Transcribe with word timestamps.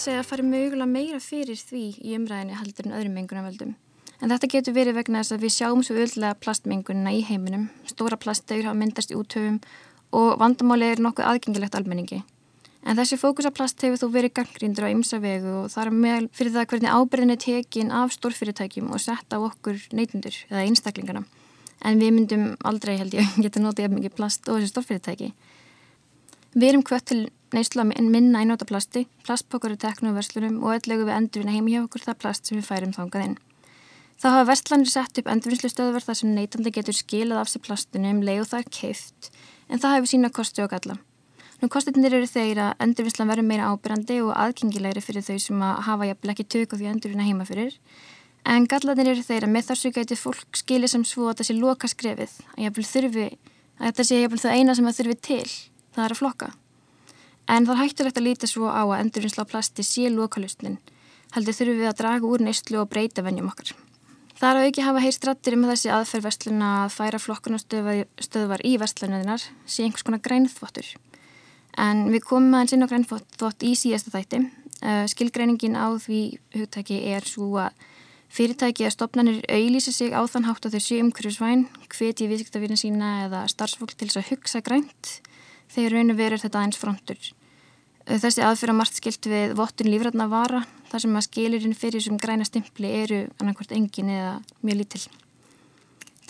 segja 0.00 0.22
að 0.22 0.30
fari 0.30 0.46
mögulega 0.46 0.88
meira 0.88 1.20
fyrir 1.22 1.60
því 1.60 1.84
í 2.00 2.16
umræðinu 2.16 2.58
heldur 2.58 2.88
en 2.88 2.96
öðrum 2.98 3.16
mengunarvöldum. 3.18 3.76
En 4.20 4.32
þetta 4.32 4.50
getur 4.52 4.76
verið 4.76 4.98
vegna 4.98 5.22
þess 5.22 5.36
að 5.36 5.44
við 5.46 5.54
sjáum 5.54 5.84
svo 5.84 5.96
öðlega 5.96 6.36
plastmengunina 6.44 7.12
í 7.16 7.22
heiminum, 7.24 7.70
stóra 7.88 8.18
plastegur 8.20 8.68
hafa 8.68 8.76
myndast 8.76 9.14
í 9.14 9.16
útöfum 9.16 9.60
og 10.16 10.34
vandamáli 10.40 10.90
er 10.90 11.00
nokkuð 11.00 11.28
aðgengilegt 11.30 11.78
almenningi. 11.78 12.20
En 12.80 12.96
þessi 12.96 13.18
fókus 13.20 13.48
á 13.48 13.52
plast 13.52 13.82
hefur 13.84 14.00
þó 14.00 14.12
verið 14.14 14.34
gangríndur 14.38 14.86
á 14.88 14.92
ymsa 14.92 15.20
vegu 15.20 15.50
og 15.62 15.72
það 15.72 15.86
er 15.86 15.96
meðal 16.04 16.28
fyrir 16.36 16.54
það 16.54 16.68
hvernig 16.72 16.94
ábyrðin 16.96 17.34
er 17.34 17.40
tekin 17.44 17.92
af 17.92 18.14
stórfyrirtækjum 18.16 18.92
og 18.92 19.02
sett 19.04 19.36
á 19.36 19.38
okkur 19.40 19.82
neytundur 19.92 20.36
eða 20.48 20.64
einstaklingarna. 20.64 21.24
En 21.84 22.00
við 22.00 22.14
myndum 22.16 22.46
aldrei 22.64 22.96
held 23.00 23.16
ég 23.16 23.36
geta 23.44 23.60
notið 23.60 23.88
ef 23.88 23.96
mikið 23.96 24.16
plast 24.16 24.48
og 24.48 24.60
þessi 24.60 24.72
stórfyrirtæki. 24.72 25.34
Við 26.56 26.68
erum 26.72 26.84
kvött 26.84 27.08
til 27.12 27.20
neyslu 27.56 27.84
en 27.84 28.10
minna 28.12 28.42
í 28.42 28.48
nota 28.48 28.66
plasti, 28.68 29.06
plastpokkar 29.26 29.74
í 29.74 29.78
teknu 29.80 30.12
og 30.12 30.18
og 30.18 30.72
öllegu 30.76 31.06
við 31.06 31.16
endurvinna 31.16 31.52
heim 31.52 31.68
hjá 31.68 31.84
okkur 31.84 32.06
það 32.06 32.20
plast 32.22 32.46
sem 32.46 32.58
við 32.58 32.66
færum 32.66 32.92
þangað 32.92 33.24
inn. 33.26 33.38
Þá 34.20 34.26
hafa 34.28 34.48
verslanir 34.50 34.90
sett 34.92 35.18
upp 35.18 35.28
endurvinnslu 35.32 35.70
stöðverð 35.72 36.08
þar 36.10 36.18
sem 36.18 36.34
neytandi 36.34 36.70
getur 36.70 36.92
skilað 36.92 37.40
af 37.40 37.48
sér 37.48 37.62
plastinu 37.64 38.10
um 38.12 38.20
leið 38.20 38.42
og 38.42 38.50
það 38.50 38.60
er 38.60 38.74
keift 38.78 39.30
en 39.70 39.80
það 39.80 39.94
hefur 39.96 40.10
sína 40.10 40.30
kosti 40.30 40.64
og 40.64 40.70
galla. 40.74 40.96
Nú 41.60 41.68
kostinir 41.68 42.14
eru 42.16 42.28
þeir 42.28 42.58
að 42.64 42.84
endurvinnslan 42.84 43.28
verður 43.28 43.48
meira 43.48 43.68
ábyrrandi 43.72 44.20
og 44.24 44.32
aðgengilegri 44.32 45.02
fyrir 45.04 45.24
þau 45.24 45.38
sem 45.44 45.64
að 45.64 45.82
hafa 45.88 46.08
jafnvel 46.08 46.32
ekki 46.34 46.46
tök 46.52 46.72
á 46.72 46.76
því 46.76 46.86
að 46.86 46.92
endurvinna 46.94 47.26
heima 47.28 47.48
fyrir. 47.48 47.74
En 48.48 48.64
gallanir 48.64 49.10
eru 49.12 49.24
þeir 49.24 49.44
að 49.44 49.52
með 49.56 49.66
þessu 49.68 49.92
gæti 49.92 50.16
fólk 50.16 50.56
skilir 50.56 50.88
sem 50.88 51.04
svo 51.04 51.28
að 51.28 51.42
þessi 51.42 51.58
loka 51.58 51.88
skrefið, 51.88 52.32
að 52.56 52.80
þurfi, 52.80 53.26
að 53.76 53.90
þetta 53.90 54.06
sé 54.08 54.20
jafnvel 54.22 54.40
það 54.40 54.56
eina 54.56 54.76
sem 54.76 54.88
það 54.88 55.00
þurfi 55.00 55.16
til, 55.28 55.50
það 55.92 56.04
er 56.06 56.14
að 56.14 56.20
flokka. 56.22 56.48
En 57.50 57.66
það 57.66 57.80
hættulegt 57.82 58.18
að 58.20 58.26
líta 58.28 58.46
svo 58.46 58.70
á 58.70 58.86
að 58.86 59.00
endurvinnsla 59.00 59.42
á 59.42 59.50
plasti 59.50 59.82
sé 59.86 60.06
lokalustnin, 60.12 60.78
heldur 61.34 61.56
þurfi 61.56 61.78
við 61.80 61.90
að 61.90 62.00
draga 62.02 62.28
úr 62.30 62.44
neyslu 62.46 62.78
og 62.82 62.90
breyta 62.92 63.24
vennjum 63.26 63.50
okkar. 63.50 63.72
Það 64.40 64.50
er 64.50 64.58
að 64.60 64.66
ekki 64.70 64.84
hafa 64.86 65.00
heyr 65.04 65.12
strattir 65.12 65.54
um 65.56 65.66
þessi 65.68 65.90
aðferð 65.92 66.26
vestluna 66.30 66.68
að 66.86 66.94
færa 66.94 67.18
flokkunastöðvar 67.20 68.62
í 68.64 68.76
vestlunuðinar 68.80 69.42
sé 69.68 69.84
einhvers 69.84 70.06
konar 70.06 70.22
grænþvottur. 70.24 70.86
En 71.76 72.06
við 72.08 72.24
komum 72.30 72.54
aðeins 72.56 72.72
inn 72.76 72.86
á 72.86 72.90
grænþvott 72.90 73.66
í 73.66 73.74
síðasta 73.76 74.14
þætti. 74.14 74.40
Uh, 74.80 75.04
skilgreiningin 75.12 75.76
á 75.76 75.92
því 76.00 76.22
hugtæki 76.54 77.02
er 77.12 77.26
svo 77.28 77.50
að 77.60 77.76
fyrirtæki 78.32 78.86
að 78.86 78.94
stopnarnir 78.94 79.42
auðlýsa 79.44 79.92
sig 79.92 80.14
á 80.16 80.24
þann 80.24 80.46
hátt 80.48 80.64
að 80.64 80.78
þau 80.78 80.84
séu 80.86 81.02
umhverjusvæn, 81.04 81.66
hveti 81.92 82.30
viðskiptafýrin 82.30 82.80
sína 82.80 83.10
eða 83.26 83.42
starfsfólk 83.50 83.92
til 83.92 84.08
þess 84.08 84.22
að 84.22 84.30
hugsa 84.30 84.62
grænt 84.64 85.12
þegar 85.74 85.98
raun 85.98 86.14
og 86.14 86.20
verður 86.22 86.44
þetta 86.46 86.62
aðeins 86.62 86.80
frontur. 86.80 87.20
Uh, 88.10 88.18
þessi 88.18 88.42
aðfyrra 88.42 88.74
margt 88.74 88.98
skilt 88.98 89.26
við 89.30 89.54
vottun 89.58 89.90
lífrætna 89.92 90.26
vara 90.30 90.64
þar 90.90 91.04
sem 91.04 91.18
að 91.18 91.26
skilurinn 91.28 91.76
fyrir 91.78 92.02
sem 92.02 92.18
græna 92.18 92.46
stimpli 92.48 92.90
eru 93.04 93.20
annarkvært 93.38 93.76
engin 93.76 94.10
eða 94.10 94.32
mjög 94.66 94.80
lítill. 94.80 95.04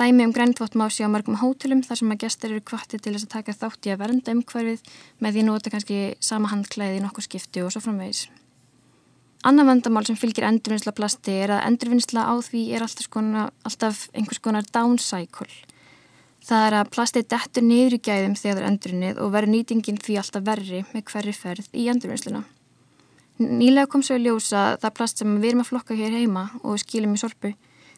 Dæmi 0.01 0.25
um 0.25 0.33
græntvott 0.33 0.77
má 0.77 0.87
sé 0.93 1.05
á 1.05 1.13
mörgum 1.13 1.37
hótelum 1.41 1.81
þar 1.85 1.99
sem 2.01 2.13
að 2.13 2.21
gestur 2.23 2.53
eru 2.53 2.65
kvatti 2.65 3.01
til 3.01 3.13
þess 3.13 3.27
að 3.27 3.33
taka 3.35 3.57
þátt 3.57 3.89
í 3.89 3.93
að 3.93 3.99
vernda 4.01 4.33
umhverfið 4.37 4.93
með 5.21 5.35
því 5.35 5.43
nota 5.49 5.73
kannski 5.73 5.99
sama 6.25 6.53
handklæði 6.53 7.01
í 7.01 7.03
nokkuð 7.05 7.27
skipti 7.27 7.65
og 7.65 7.73
svo 7.73 7.83
framvegis. 7.85 8.29
Anna 9.45 9.65
vandamál 9.65 10.05
sem 10.05 10.17
fylgir 10.21 10.45
endurvinnsla 10.49 10.93
plasti 10.97 11.33
er 11.45 11.53
að 11.57 11.67
endurvinnsla 11.69 12.25
á 12.29 12.35
því 12.45 12.63
er 12.77 12.85
alltaf, 12.85 13.09
skona, 13.09 13.47
alltaf 13.65 14.03
einhvers 14.13 14.41
konar 14.45 14.69
downcycle. 14.73 15.49
Það 16.47 16.67
er 16.67 16.77
að 16.79 16.93
plasti 16.95 17.23
dettur 17.23 17.67
niður 17.67 17.97
í 17.97 18.03
gæðum 18.07 18.37
þegar 18.39 18.57
það 18.57 18.63
er 18.63 18.71
endurinnið 18.71 19.19
og 19.21 19.33
verður 19.35 19.55
nýtingin 19.55 20.01
því 20.01 20.17
alltaf 20.21 20.47
verri 20.47 20.85
með 20.93 21.05
hverri 21.13 21.35
ferð 21.37 21.69
í 21.77 21.89
endurvinnsluna. 21.93 22.45
Nýlega 23.41 23.89
kom 23.89 24.05
svo 24.05 24.17
í 24.17 24.25
ljósa 24.25 24.77
það 24.81 24.97
plast 24.97 25.21
sem 25.21 25.37
við 25.41 25.53
erum 25.53 25.65
að 25.65 25.71
flokka 25.73 25.97
hér 25.97 26.17
heima 26.17 26.49
og 26.61 26.81
skilum 26.81 27.17
í 27.17 27.21
sorpu 27.21 27.55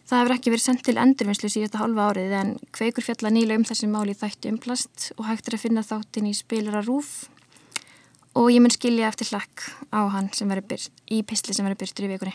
Það 0.08 0.18
hefur 0.18 0.34
ekki 0.34 0.52
verið 0.52 0.64
sendt 0.64 0.82
til 0.86 0.98
endurvinnslu 0.98 1.48
síðasta 1.52 1.80
halva 1.80 2.08
árið 2.10 2.32
en 2.34 2.48
kveikur 2.74 3.04
fjalla 3.06 3.30
nýla 3.32 3.58
um 3.58 3.66
þessi 3.66 3.88
máli 3.90 4.16
þætti 4.18 4.50
um 4.50 4.58
plast 4.62 5.12
og 5.16 5.28
hægt 5.28 5.48
er 5.48 5.56
að 5.56 5.62
finna 5.62 5.84
þáttin 5.86 6.26
í 6.26 6.34
spilara 6.34 6.82
rúf 6.82 7.12
og 8.34 8.50
ég 8.50 8.64
mun 8.64 8.74
skilja 8.74 9.12
eftir 9.12 9.30
hlakk 9.30 9.68
á 9.94 10.02
hann 10.10 10.30
byrt, 10.66 10.90
í 11.06 11.22
pisli 11.22 11.54
sem 11.54 11.64
verið 11.64 11.84
byrtur 11.84 12.08
í 12.08 12.12
vikunni. 12.14 12.34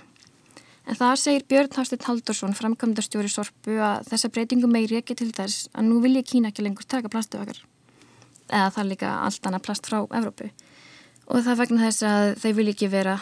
En 0.87 0.95
það 0.95 1.15
segir 1.19 1.47
Björn 1.51 1.73
Hafstedt 1.75 2.05
Haldursson, 2.07 2.55
framkvæmdarstjóri 2.55 3.31
Sorpu, 3.31 3.75
að 3.83 4.07
þessa 4.11 4.31
breytingu 4.31 4.69
meiri 4.71 5.01
ekki 5.01 5.17
til 5.19 5.33
þess 5.35 5.67
að 5.75 5.89
nú 5.89 5.99
vilja 6.03 6.23
Kína 6.23 6.53
ekki 6.53 6.63
lengur 6.63 6.87
taka 6.87 7.11
plastu 7.11 7.41
okkar. 7.41 7.59
Eða 8.47 8.69
það 8.71 8.83
er 8.83 8.91
líka 8.93 9.15
allt 9.25 9.49
annað 9.49 9.65
plast 9.67 9.89
frá 9.89 9.99
Evrópu. 10.05 10.47
Og 11.27 11.43
það 11.43 11.59
vegna 11.65 11.89
þess 11.89 12.07
að 12.07 12.29
þau 12.43 12.51
vilja 12.61 12.77
ekki 12.77 12.91
vera 12.93 13.17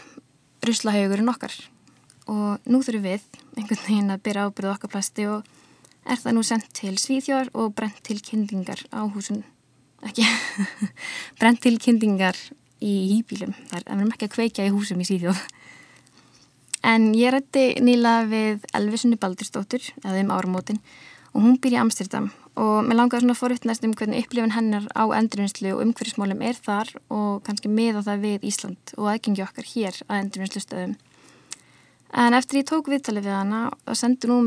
ruslahaugur 0.66 1.24
en 1.24 1.34
okkar 1.34 1.56
og 2.32 2.70
nú 2.70 2.82
þurfum 2.82 3.06
við 3.06 3.26
einhvern 3.56 3.82
veginn 3.86 4.14
að 4.14 4.24
byrja 4.26 4.46
ábyrðu 4.48 4.72
okkar 4.74 4.92
plasti 4.96 5.28
og 5.30 5.50
er 6.06 6.22
það 6.22 6.38
nú 6.38 6.44
sendt 6.46 6.72
til 6.78 6.96
svíþjóðar 7.02 7.52
og 7.54 7.74
brent 7.78 8.02
til 8.06 8.18
kyndingar 8.26 8.82
á 8.90 9.06
húsun 9.06 9.44
ekki, 10.06 10.26
brent 11.40 11.62
til 11.66 11.78
kyndingar 11.82 12.38
í 12.82 12.94
hýbílum 13.14 13.54
þar 13.70 13.86
en 13.86 14.00
við 14.00 14.06
erum 14.06 14.16
ekki 14.16 14.30
að 14.30 14.36
kveika 14.38 14.66
í 14.66 14.74
húsum 14.74 15.02
í 15.02 15.08
síðjóð 15.08 15.42
en 16.86 17.10
ég 17.18 17.34
rætti 17.34 17.66
nýla 17.82 18.16
við 18.30 18.66
Elvisunni 18.78 19.18
Baldurstóttur 19.18 19.84
eða 20.04 20.22
um 20.22 20.34
áramótin 20.36 20.82
og 21.34 21.42
hún 21.44 21.58
býr 21.60 21.76
í 21.76 21.82
Amsterdam. 21.82 22.30
Og 22.56 22.86
mér 22.88 23.02
langar 23.02 23.20
svona 23.20 23.36
forutnæst 23.36 23.84
um 23.84 23.92
hvernig 23.98 24.24
upplifun 24.24 24.54
hennar 24.56 24.86
á 24.96 25.04
endurinslu 25.18 25.74
og 25.74 25.82
umhverfismálum 25.84 26.46
er 26.46 26.56
þar 26.56 26.94
og 27.10 27.42
kannski 27.44 27.68
meða 27.68 28.06
það 28.06 28.24
við 28.30 28.48
Ísland 28.48 28.96
og 28.96 29.10
aðgengi 29.12 29.44
okkar 29.44 29.68
hér 29.74 30.00
að 30.08 30.22
endurinslu 30.22 30.64
stöðum 30.64 30.96
En 32.16 32.36
eftir 32.38 32.62
ég 32.62 32.70
tók 32.70 32.88
viðtalið 32.88 33.26
við 33.28 33.36
hana 33.36 33.60
og 33.76 33.98
sendi 34.00 34.30
nú 34.30 34.38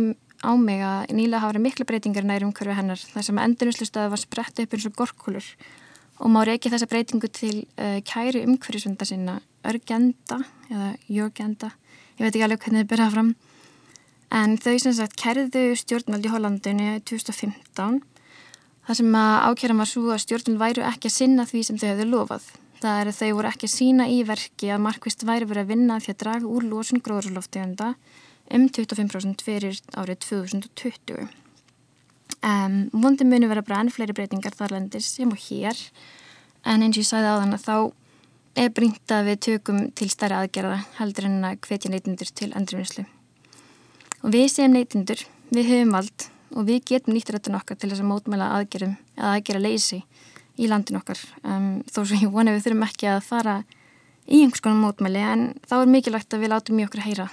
á 0.40 0.56
mig 0.56 0.80
að 0.80 1.10
nýlega 1.12 1.42
hafa 1.42 1.52
verið 1.52 1.64
miklu 1.66 1.84
breytingar 1.88 2.24
næri 2.24 2.46
umhverju 2.46 2.76
hennar 2.78 3.02
þar 3.10 3.26
sem 3.26 3.40
endurvinnslustöðu 3.42 4.12
var 4.14 4.22
sprett 4.22 4.62
upp 4.62 4.76
eins 4.76 4.86
og 4.88 4.94
gorkulur 4.96 5.48
og 6.18 6.32
má 6.32 6.38
reykja 6.46 6.72
þessa 6.72 6.88
breytingu 6.88 7.28
til 7.28 7.66
uh, 7.76 7.98
kæri 8.06 8.44
umhverjusvenda 8.46 9.08
sinna 9.08 9.36
Örgenda 9.68 10.38
eða 10.70 10.92
Jörgenda, 11.10 11.72
ég 12.18 12.24
veit 12.24 12.34
ekki 12.34 12.44
alveg 12.46 12.64
hvernig 12.64 12.84
þið 12.84 12.92
byrjaði 12.92 13.14
fram 13.14 13.34
en 14.38 14.56
þau 14.60 14.76
sem 14.82 14.94
sagt 14.98 15.18
kærðu 15.18 15.64
stjórnvald 15.78 16.26
í 16.26 16.32
Hollandinu 16.32 16.94
2015 17.08 18.00
þar 18.88 18.98
sem 19.00 19.18
að 19.20 19.34
ákjæra 19.48 19.76
var 19.78 19.90
svo 19.90 20.08
að 20.12 20.22
stjórnvald 20.24 20.62
væru 20.62 20.86
ekki 20.88 21.10
að 21.10 21.16
sinna 21.16 21.46
því 21.48 21.62
sem 21.66 21.80
þau 21.80 21.88
hefðu 21.90 22.06
lofað. 22.08 22.46
Það 22.78 23.00
er 23.00 23.10
að 23.10 23.18
þau 23.18 23.30
voru 23.36 23.50
ekki 23.50 23.68
að 23.68 23.74
sína 23.74 24.06
í 24.08 24.18
verki 24.26 24.70
að 24.70 24.84
markvist 24.84 25.24
væri 25.26 25.48
verið 25.50 25.64
að 25.64 25.72
vinna 25.72 25.98
því 26.00 26.14
að 26.14 26.20
draga 26.22 26.52
úr 26.54 26.66
lósun 26.68 27.02
gróðurloftegunda 27.04 27.88
um 28.54 28.66
25% 28.72 29.44
fyrir 29.44 29.80
árið 29.98 30.20
2020. 30.24 31.28
Um, 32.38 32.76
vondi 32.94 33.26
muni 33.26 33.50
vera 33.50 33.64
bara 33.66 33.82
enn 33.82 33.92
fleiri 33.92 34.14
breytingar 34.14 34.54
þarlandis 34.56 35.10
sem 35.16 35.32
og 35.34 35.40
hér. 35.48 35.78
En 36.64 36.84
eins 36.84 36.96
og 36.96 37.02
ég 37.02 37.08
sæði 37.10 37.34
á 37.34 37.40
þann 37.42 37.56
að 37.58 37.66
þá 37.66 37.76
er 38.58 38.72
brínt 38.74 39.12
að 39.14 39.30
við 39.30 39.38
tökum 39.46 39.78
til 39.96 40.08
stærra 40.10 40.42
aðgerða 40.42 40.80
heldur 40.98 41.28
en 41.28 41.44
að 41.46 41.60
hvetja 41.66 41.90
neytindur 41.92 42.30
til 42.34 42.50
endurvinnslu. 42.56 43.04
Og 44.24 44.32
við 44.34 44.48
sem 44.50 44.72
neytindur, 44.72 45.22
við 45.54 45.70
höfum 45.70 45.94
vald 45.94 46.26
og 46.56 46.66
við 46.66 46.82
getum 46.90 47.14
nýttir 47.14 47.38
þetta 47.38 47.54
nokkar 47.54 47.78
til 47.78 47.92
þess 47.92 48.02
að 48.02 48.10
mótmæla 48.10 48.50
aðgerðum 48.56 48.96
eða 49.16 49.32
aðgerða 49.36 49.64
leysi 49.64 50.00
í 50.58 50.70
landin 50.70 50.98
okkar. 50.98 51.20
Um, 51.44 51.68
þó 51.86 52.02
sem 52.02 52.24
ég 52.24 52.34
vona 52.34 52.54
við 52.56 52.66
þurfum 52.66 52.86
ekki 52.88 53.10
að 53.12 53.20
fara 53.28 53.56
í 54.26 54.42
einhvers 54.42 54.64
konar 54.64 54.82
mótmæli 54.82 55.22
en 55.22 55.48
þá 55.68 55.76
er 55.80 55.92
mikilvægt 55.94 56.34
að 56.34 56.44
við 56.44 56.54
látum 56.54 56.80
mjög 56.80 56.90
okkur 56.90 57.06
heyra 57.06 57.28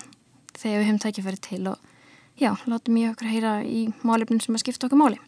þegar 0.56 0.78
við 0.78 0.90
höfum 0.90 1.04
tækifæri 1.04 1.42
til 1.42 1.62
og 1.72 1.94
já, 2.38 2.52
látum 2.70 3.00
mjög 3.00 3.16
okkur 3.16 3.32
heyra 3.34 3.56
í 3.66 3.88
málefnum 4.06 4.44
sem 4.44 4.56
að 4.56 4.68
skipta 4.68 4.90
okkur 4.90 5.02
máli. 5.02 5.22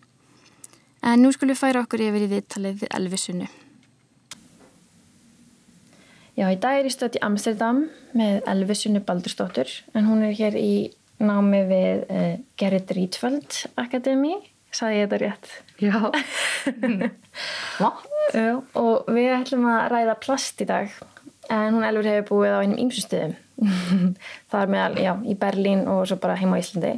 En 1.02 1.24
nú 1.24 1.32
skulum 1.34 1.56
við 1.56 1.64
færa 1.64 1.88
okkur 1.88 2.06
yfir 2.06 2.28
í 2.28 2.36
viðtalið 2.36 2.84
við 2.84 2.94
Elvisunnu 3.00 3.50
Já, 6.38 6.52
í 6.54 6.58
dag 6.62 6.78
er 6.78 6.86
ég 6.86 6.94
stöðt 6.94 7.16
í 7.18 7.24
Amsterdam 7.26 7.80
með 8.14 8.44
Elvisunnu 8.52 9.00
Baldurstóttur 9.02 9.72
en 9.98 10.06
hún 10.06 10.20
er 10.22 10.36
hér 10.38 10.54
í 10.60 10.92
námi 11.18 11.64
við 11.66 12.04
uh, 12.14 12.36
Gerrit 12.62 12.94
Rítföld 12.94 13.58
Akademi. 13.82 14.36
Saði 14.70 15.00
ég 15.00 15.08
þetta 15.08 15.20
rétt? 15.24 15.50
Já. 15.82 15.98
Já, 18.38 18.54
og 18.78 19.10
við 19.10 19.32
ætlum 19.34 19.66
að 19.72 19.88
ræða 19.96 20.18
plast 20.22 20.62
í 20.62 20.70
dag 20.70 20.94
en 21.50 21.74
hún 21.74 21.90
elfur 21.90 22.12
hefur 22.12 22.30
búið 22.30 22.54
á 22.54 22.62
einum 22.62 22.82
ymsustöðum 22.86 23.34
það 24.52 24.62
er 24.62 24.74
meðal, 24.76 24.98
já, 25.02 25.14
í 25.26 25.38
Berlín 25.42 25.86
og 25.90 26.06
svo 26.06 26.22
bara 26.22 26.38
heima 26.38 26.60
á 26.60 26.62
Íslandi. 26.62 26.98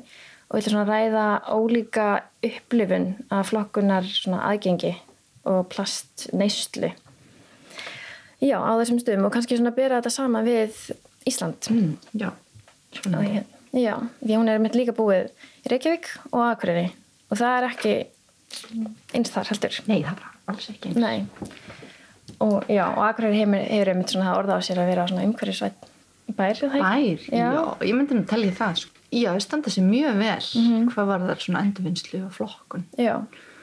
Og 0.50 0.58
við 0.58 0.66
ætlum 0.66 0.76
svona 0.76 0.84
að 0.84 0.96
ræða 0.98 1.28
ólíka 1.56 2.14
upplifun 2.44 3.14
af 3.32 3.54
flokkunar 3.54 4.12
svona 4.12 4.44
aðgengi 4.50 4.98
og 5.48 5.70
plastneyslu 5.72 6.92
já, 8.42 8.58
á 8.60 8.72
þessum 8.80 9.00
stöðum 9.02 9.26
og 9.28 9.34
kannski 9.36 9.58
svona 9.60 9.72
byrja 9.76 10.00
þetta 10.02 10.12
sama 10.16 10.42
við 10.46 10.78
Ísland 11.28 11.70
mm, 11.70 11.94
Já, 12.22 12.30
svona 13.02 13.24
Já, 13.74 13.96
því 14.24 14.34
hún 14.40 14.50
er 14.50 14.60
mitt 14.64 14.74
líka 14.76 14.96
búið 14.98 15.28
í 15.66 15.70
Reykjavík 15.74 16.08
og 16.32 16.42
Akureyri 16.48 16.88
og 17.30 17.38
það 17.38 17.58
er 17.60 17.68
ekki 17.70 17.96
eins 19.14 19.30
þar 19.34 19.52
heldur 19.52 19.76
Nei, 19.90 20.00
það 20.08 20.24
var 20.24 20.56
alls 20.56 20.70
ekki 20.72 20.90
eins 20.90 20.98
Nei. 20.98 21.26
og 22.40 22.64
já, 22.72 22.86
og 22.96 23.04
Akureyri 23.10 23.42
hefur 23.44 23.92
einmitt 23.94 24.14
svona 24.14 24.34
orða 24.40 24.58
á 24.58 24.62
sér 24.66 24.80
að 24.82 24.90
vera 24.94 25.06
svona 25.10 25.26
umhverjusvætt 25.28 25.86
bær, 26.38 26.56
ekki? 26.56 26.80
Bær, 26.82 27.28
já. 27.34 27.46
Já. 27.54 27.64
ég 27.90 27.96
myndi 27.98 28.16
nú 28.18 28.26
telja 28.30 28.54
það 28.58 28.76
sko. 28.84 28.96
Já, 29.10 29.32
það 29.34 29.42
standa 29.46 29.72
sér 29.74 29.86
mjög 29.90 30.20
vel 30.22 30.50
Mhm. 30.62 30.90
hvað 30.94 31.06
var 31.10 31.20
það 31.26 31.40
svona 31.46 31.64
endurvinnslu 31.66 32.26
og 32.26 32.32
flokkun 32.38 32.84
Já, 32.98 33.16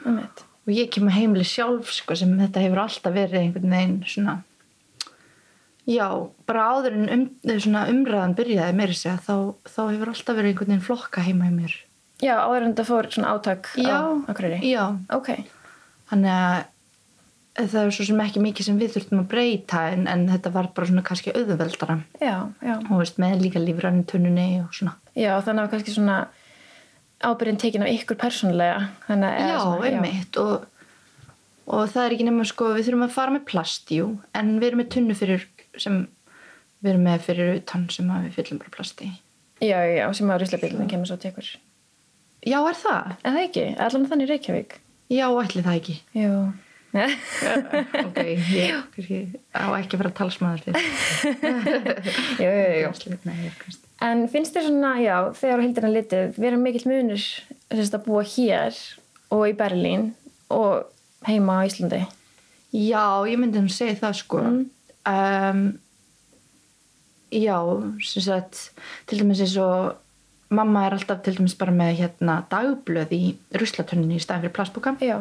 einmitt. 0.05 0.43
og 0.67 0.73
ég 0.75 0.89
kem 0.91 1.07
að 1.07 1.15
heimili 1.19 1.43
sjálf 1.47 1.91
sko, 1.95 2.15
sem 2.15 2.33
þetta 2.39 2.63
hefur 2.65 2.81
alltaf 2.83 3.13
verið 3.13 3.39
einhvern 3.41 3.71
veginn 3.71 4.03
svona 4.05 4.43
já, 5.87 6.07
bara 6.49 6.69
áður 6.73 6.97
en 6.99 7.09
um, 7.15 7.25
svona 7.63 7.85
umræðan 7.91 8.37
byrjaði 8.37 8.77
meiri 8.77 8.95
segja 8.97 9.17
þá, 9.23 9.35
þá 9.67 9.81
hefur 9.93 10.13
alltaf 10.13 10.37
verið 10.37 10.53
einhvern 10.53 10.73
veginn 10.73 10.87
flokka 10.87 11.23
heima 11.25 11.49
í 11.49 11.53
mér. 11.55 11.75
Já, 12.23 12.33
áður 12.41 12.63
en 12.63 12.73
þetta 12.73 12.87
fór 12.87 13.11
svona 13.13 13.35
átak 13.35 13.69
já, 13.77 13.93
á 13.93 14.01
Akureyri. 14.31 14.59
já, 14.65 14.83
Ok, 15.13 15.29
þannig 16.09 16.33
að 16.33 16.65
það 17.57 17.79
er 17.81 17.93
svo 17.95 18.05
sem 18.05 18.19
ekki 18.21 18.41
mikið 18.41 18.67
sem 18.67 18.79
við 18.79 18.95
þurftum 18.95 19.21
að 19.23 19.29
breyta 19.31 19.83
en, 19.93 20.03
en 20.09 20.25
þetta 20.29 20.51
var 20.53 20.69
bara 20.75 20.89
svona 20.89 21.03
kannski 21.05 21.33
auðveldara. 21.33 21.99
Já, 22.21 22.35
já. 22.61 22.75
og 22.77 22.95
veist, 23.01 23.21
með 23.21 23.45
líka 23.45 23.61
lífræni 23.61 24.05
tunnunni 24.09 24.47
og 24.61 24.75
svona. 24.77 24.93
Já, 25.17 25.31
þannig 25.45 25.65
að 25.65 25.71
kannski 25.73 25.95
svona 25.95 26.17
ábyrðin 27.25 27.61
tekin 27.61 27.85
af 27.85 27.93
ykkur 27.95 28.19
að, 28.21 29.39
já, 29.41 29.57
svona, 29.63 29.89
einmitt. 29.89 30.37
Og, 30.37 30.67
og 31.65 31.89
það 31.93 32.03
er 32.03 32.15
ekki 32.17 32.27
nema 32.29 32.45
sko 32.45 32.73
við 32.75 32.89
þurfum 32.89 33.07
að 33.07 33.15
fara 33.15 33.33
með 33.33 33.47
plast, 33.49 33.93
jú. 33.93 34.11
En 34.37 34.57
við 34.59 34.69
erum 34.69 34.83
með 34.83 34.91
tunnu 34.93 35.17
fyrir 35.17 35.47
sem 35.83 36.01
við 36.83 36.91
erum 36.93 37.07
með 37.07 37.23
fyrir 37.25 37.55
utan 37.61 37.87
sem 37.93 38.11
að 38.13 38.27
við 38.27 38.35
fyllum 38.39 38.59
bara 38.63 38.75
plasti 38.77 39.09
Já, 39.57 39.79
já, 39.81 39.93
já, 39.97 40.05
sem 40.13 40.29
á 40.29 40.35
Ríslabílunum 40.37 40.89
kemur 40.91 41.09
svo 41.09 41.17
tekur. 41.17 41.47
já, 42.45 42.59
er 42.61 42.77
það? 42.77 43.15
En 43.25 43.33
það 43.33 43.43
ekki, 43.47 43.65
allan 43.87 44.05
þannig 44.11 44.29
Reykjavík. 44.29 44.75
já, 45.09 45.25
ætli 45.41 45.63
það 45.65 45.79
ekki 45.81 45.95
Jú. 46.13 46.33
ok, 48.07 48.19
ég 48.53 48.73
á 49.57 49.65
ekki 49.77 49.97
að 49.97 50.05
að 50.07 50.13
talsmaður 50.17 50.61
fyrir 50.65 50.77
En 54.01 54.27
finnst 54.29 54.53
þér 54.53 54.67
svona, 54.69 54.91
já, 55.01 55.15
þegar 55.33 55.57
á 55.57 55.63
heildina 55.65 55.89
litið, 55.89 56.35
vera 56.37 56.57
mikill 56.61 56.85
munur 56.89 57.23
þess 57.73 57.93
að 57.97 58.03
búa 58.05 58.21
hér 58.29 58.77
og 59.33 59.43
í 59.49 59.55
Berlín 59.57 60.11
og 60.53 60.85
heima 61.27 61.59
á 61.59 61.67
Íslandi? 61.67 62.03
Já, 62.77 63.25
ég 63.25 63.39
myndi 63.41 63.63
nú 63.63 63.71
segja 63.73 63.97
það 64.03 64.13
sko. 64.21 64.43
Um, 65.07 65.79
já, 67.31 67.57
sem 68.03 68.23
sagt, 68.23 68.71
til 69.07 69.21
dæmis 69.21 69.41
eins 69.43 69.55
og 69.61 69.95
mamma 70.49 70.85
er 70.87 70.95
alltaf 70.97 71.21
til 71.23 71.37
dæmis 71.37 71.55
bara 71.59 71.75
með 71.75 72.01
hérna 72.01 72.41
dagblöð 72.51 73.13
í 73.15 73.21
ruslatunni 73.59 74.17
í 74.17 74.23
staðin 74.23 74.47
fyrir 74.47 74.55
plastbúka 74.55 74.95
Já. 75.03 75.19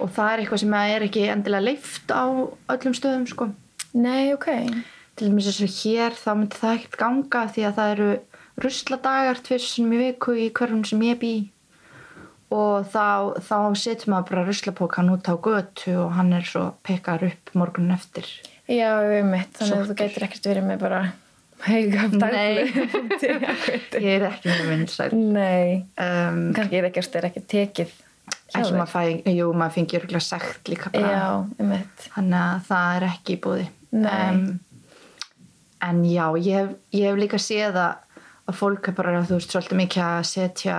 og 0.00 0.10
það 0.12 0.30
er 0.32 0.42
eitthvað 0.42 0.62
sem 0.62 0.76
er 0.80 1.06
ekki 1.06 1.24
endilega 1.32 1.66
leift 1.68 2.12
á 2.12 2.24
öllum 2.72 2.96
stöðum 2.96 3.26
sko. 3.28 3.50
Nei, 3.96 4.32
ok. 4.34 4.48
Til 5.16 5.28
dæmis 5.28 5.48
eins 5.48 5.62
og 5.64 5.76
hér 5.80 6.16
þá 6.16 6.30
myndi 6.34 6.60
það 6.60 6.78
ekkert 6.78 7.00
ganga 7.00 7.44
því 7.52 7.66
að 7.68 7.76
það 7.80 7.92
eru 7.96 8.10
rusladagar 8.64 9.42
tvissunum 9.44 9.92
í 9.96 10.02
viku 10.04 10.36
í 10.36 10.48
hverjum 10.52 10.84
sem 10.88 11.04
ég 11.04 11.20
bý 11.20 11.34
og 12.54 12.86
þá, 12.92 13.34
þá 13.42 13.56
setur 13.78 14.12
maður 14.12 14.30
bara 14.30 14.46
ruslapókan 14.46 15.12
út 15.14 15.26
á 15.26 15.34
götu 15.34 15.96
og 16.04 16.12
hann 16.16 16.32
er 16.36 16.46
svo 16.46 16.68
pekar 16.86 17.24
upp 17.26 17.54
morgunin 17.58 17.96
eftir. 17.96 18.28
Já, 18.70 18.90
um 19.20 19.30
mitt, 19.30 19.52
þannig 19.58 19.78
að 19.80 19.90
þú 19.90 19.96
gætir 20.00 20.26
ekkert 20.26 20.50
verið 20.50 20.68
með 20.68 20.82
bara 20.82 21.00
hauga 21.66 22.08
dagblöð. 22.12 22.74
ég 24.06 24.10
er 24.16 24.26
ekki 24.30 24.50
mjög 24.50 24.72
vinsæl. 24.72 25.08
Nei, 25.14 25.86
Um, 25.96 26.50
kannski 26.56 26.80
er 26.80 26.90
ekkert 26.90 27.16
er 27.18 27.28
ekki 27.30 27.42
tekið 27.48 27.94
og 28.26 28.60
þér. 28.60 28.76
maður 28.78 28.92
fæ, 28.92 29.02
jú, 29.32 29.50
maður 29.54 29.74
fengi 29.78 29.98
örgulega 29.98 30.22
sagt 30.22 30.70
líka 30.70 30.90
bara. 30.94 31.12
Já, 31.14 31.26
um. 31.62 31.74
Þannig 32.14 32.40
að 32.42 32.66
það 32.68 32.96
er 32.98 33.08
ekki 33.10 33.36
í 33.36 33.40
búði. 33.46 33.68
Nei. 33.96 34.58
en 35.86 36.02
já, 36.04 36.26
ég 36.42 36.56
hef, 36.58 36.70
ég 36.92 37.10
hef 37.10 37.18
líka 37.20 37.38
séð 37.40 37.78
að 37.80 38.56
fólk 38.56 38.90
er 38.90 38.96
bara, 38.96 39.22
þú 39.26 39.38
veist, 39.38 39.52
svolítið 39.54 39.80
mikið 39.80 40.02
að 40.06 40.26
setja 40.30 40.78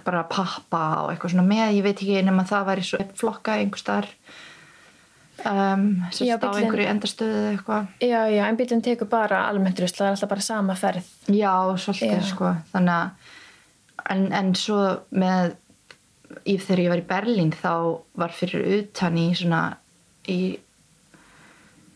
bara 0.00 0.24
pappa 0.30 0.84
og 1.02 1.12
eitthvað 1.12 1.34
svona 1.34 1.46
með, 1.46 1.76
ég 1.76 1.84
veit 1.86 1.98
ekki 1.98 2.24
nema 2.24 2.46
það 2.48 2.70
væri 2.70 2.86
svo 2.86 3.02
flokka 3.18 3.58
einhver 3.60 3.82
staðar 3.82 4.08
um, 5.44 5.84
sem 6.14 6.26
Já, 6.30 6.36
stá 6.38 6.48
einhverju 6.50 6.88
endastöðu 6.94 7.36
eða 7.42 7.52
eitthvað. 7.52 7.92
Já, 8.00 8.18
já, 8.32 8.42
en 8.46 8.58
bílinn 8.60 8.84
tekur 8.84 9.10
bara 9.12 9.44
almennt 9.50 9.82
rusl, 9.82 9.98
það 10.00 10.08
er 10.08 10.16
alltaf 10.16 10.32
bara 10.32 10.46
sama 10.48 10.78
ferð. 10.80 11.12
Já, 11.28 11.54
svolítið 11.84 12.16
Já. 12.16 12.28
sko 12.32 12.54
þannig 12.72 12.96
að 12.96 13.30
en, 14.10 14.26
en 14.34 14.52
svo 14.58 14.80
með 15.14 15.54
í, 16.44 16.56
þegar 16.56 16.82
ég 16.84 16.92
var 16.92 17.02
í 17.02 17.08
Berlín 17.12 17.54
þá 17.54 17.72
var 18.18 18.34
fyrir 18.34 18.66
utan 18.80 19.18
í 19.20 19.28
svona 19.38 19.62
í, 20.30 20.40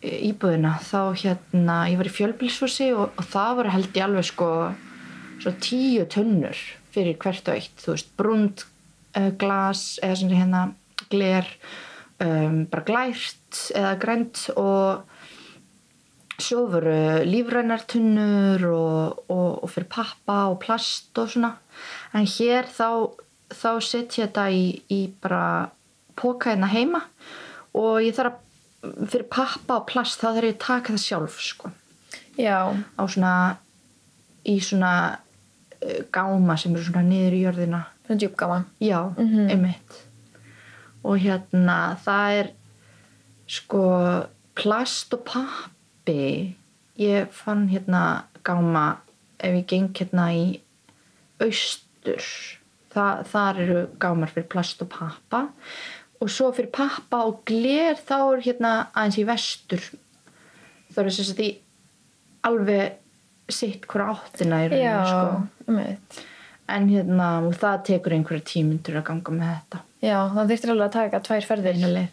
í 0.03 0.15
íbúðina 0.31 0.77
þá 0.85 1.01
hérna, 1.23 1.79
ég 1.91 2.01
var 2.01 2.11
í 2.11 2.17
fjölbilshúsi 2.17 2.91
og, 2.95 3.15
og 3.17 3.31
það 3.33 3.55
voru 3.61 3.77
held 3.77 3.97
ég 3.99 4.07
alveg 4.07 4.29
sko 4.31 4.51
svo 5.43 5.53
tíu 5.63 6.07
tunnur 6.11 6.61
fyrir 6.97 7.19
hvert 7.21 7.51
og 7.51 7.59
eitt, 7.59 7.77
þú 7.83 7.95
veist, 7.95 8.15
brúnd 8.19 8.65
uh, 9.17 9.31
glas 9.39 9.85
eða 10.03 10.21
svona 10.23 10.41
hérna 10.41 10.63
gler 11.13 11.51
um, 12.25 12.65
bara 12.71 12.87
glært 12.87 13.61
eða 13.77 13.93
grænt 14.01 14.47
og 14.57 15.05
svo 16.43 16.67
voru 16.69 17.25
lífrænar 17.25 17.87
tunnur 17.89 18.67
og, 18.69 19.23
og, 19.33 19.63
og 19.65 19.71
fyrir 19.73 19.89
pappa 19.93 20.43
og 20.51 20.59
plast 20.61 21.17
og 21.21 21.31
svona. 21.33 21.55
En 22.13 22.29
hér 22.29 22.69
þá, 22.69 23.09
þá 23.53 23.71
setja 23.85 24.27
þetta 24.27 24.49
í, 24.53 24.67
í 24.93 25.01
bara 25.23 25.71
póka 26.17 26.53
hérna 26.53 26.69
heima 26.73 27.05
og 27.77 28.03
ég 28.05 28.17
þarf 28.17 28.37
að 28.37 28.43
fyrir 29.11 29.29
pappa 29.33 29.81
og 29.81 29.87
plast 29.89 30.21
þá 30.21 30.29
þarf 30.29 30.49
ég 30.49 30.57
að 30.57 30.65
taka 30.67 30.95
það 30.95 31.05
sjálf 31.05 31.39
sko. 31.43 31.73
Já, 32.37 32.69
á 32.77 33.03
svona 33.09 33.37
í 34.47 34.59
svona 34.63 34.93
gáma 36.13 36.57
sem 36.59 36.75
eru 36.75 36.85
svona 36.85 37.03
niður 37.07 37.37
í 37.37 37.43
jörðina 37.45 37.83
svona 38.07 38.21
djúpgáma. 38.23 38.59
Já, 38.81 39.01
Mhm. 39.17 39.51
einmitt. 39.51 40.03
Og 41.05 41.19
hérna, 41.19 41.97
það 42.05 42.39
er 42.41 42.51
sko 43.47 44.27
plast 44.55 45.15
og 45.15 45.25
pappi. 45.25 46.55
Ég 46.99 47.29
fann 47.31 47.69
hérna 47.69 48.25
gáma 48.45 48.97
ef 49.39 49.53
ég 49.55 49.67
geng 49.67 49.93
hérna 49.95 50.31
í 50.33 50.61
austur. 51.41 52.23
Þa, 52.95 53.25
þar 53.29 53.59
eru 53.61 53.87
gámar 54.01 54.31
fyrir 54.33 54.49
plast 54.49 54.81
og 54.83 54.89
pappa. 54.89 55.49
Og 56.21 56.29
svo 56.33 56.51
fyrir 56.57 56.71
pappa 56.73 57.25
og 57.27 57.43
gler 57.45 57.95
þá 57.95 58.17
er 58.37 58.41
hérna 58.47 58.71
aðeins 58.97 59.19
í 59.21 59.27
vestur. 59.29 59.83
Það 60.93 61.03
eru 61.03 61.11
sem 61.11 61.25
sagt 61.29 61.43
í 61.45 61.51
alveg 62.47 62.95
sitt 63.49 63.87
hver 63.87 64.03
áttina 64.11 64.63
í 64.67 64.71
Já, 64.81 64.97
rauninu 64.97 65.07
sko. 65.07 65.49
um. 65.69 65.79
En 66.69 66.89
hérna, 66.91 67.27
það 67.55 67.83
tekur 67.87 68.13
einhverja 68.17 68.43
tímyndur 68.43 68.97
að 68.99 69.05
ganga 69.07 69.31
með 69.37 69.51
þetta. 69.55 69.81
Já, 70.03 70.17
það 70.35 70.49
þurftir 70.51 70.71
alveg 70.73 70.87
að 70.89 70.97
taka 70.97 71.21
tvær 71.29 71.45
ferðir 71.47 71.77
Einu 71.79 71.91
leið. 71.95 72.09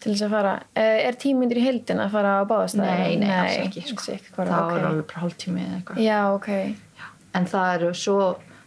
til 0.00 0.12
þess 0.14 0.22
að 0.22 0.30
fara. 0.30 0.52
Eh, 0.76 1.08
Er 1.08 1.12
tímyndir 1.20 1.58
í 1.58 1.64
heldin 1.64 1.98
að 2.00 2.10
fara 2.14 2.36
á 2.40 2.42
báðastæði? 2.46 2.86
Nei, 2.86 3.16
nei, 3.16 3.32
alls 3.34 3.56
ekki. 3.66 3.82
Sko. 3.88 3.96
Alls 3.98 4.08
ekki, 4.14 4.30
hvað 4.36 4.48
það 4.52 4.62
ok. 4.70 4.76
er 4.78 4.86
alveg 4.90 5.06
bara 5.10 5.20
hálftími 5.24 5.60
eða 5.66 5.80
eitthvað. 5.80 6.04
Já, 6.06 6.20
ok. 6.34 6.48
En 7.34 7.44
það 7.46 7.74
eru 7.74 7.90
svo, 7.94 8.20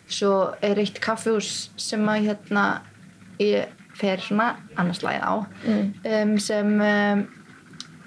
svo 0.07 0.33
er 0.61 0.75
eitt 0.83 0.99
kaffihús 1.01 1.69
sem 1.77 2.05
að 2.05 2.27
hérna, 2.27 2.65
ég 3.39 3.65
fer 3.95 4.17
svona 4.17 4.55
annars 4.77 5.01
lagið 5.01 5.23
á, 5.23 5.33
Mm. 5.65 5.93
um, 6.05 6.37
sem 6.39 6.81
um, 6.81 7.27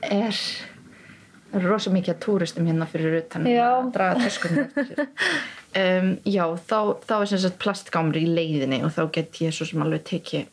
er, 0.03 0.35
það 1.57 1.63
eru 1.63 1.73
rosa 1.73 1.91
mikið 1.95 2.15
að 2.15 2.21
túristum 2.27 2.67
hérna 2.69 2.87
fyrir 2.91 3.17
utan 3.23 3.47
að 3.49 3.93
draga 3.97 4.31
sér. 4.31 4.67
Um, 5.77 6.15
já, 6.25 6.41
þá, 6.71 6.79
þá 7.05 7.11
er 7.21 7.27
sem 7.29 7.41
sagt 7.43 7.59
plastgámur 7.61 8.17
í 8.17 8.23
leiðinni 8.33 8.79
og 8.87 8.95
þá 8.95 9.03
get 9.13 9.37
ég 9.45 9.53
svo 9.53 9.67
sem 9.69 9.83
alveg 9.85 10.07
tekið 10.09 10.47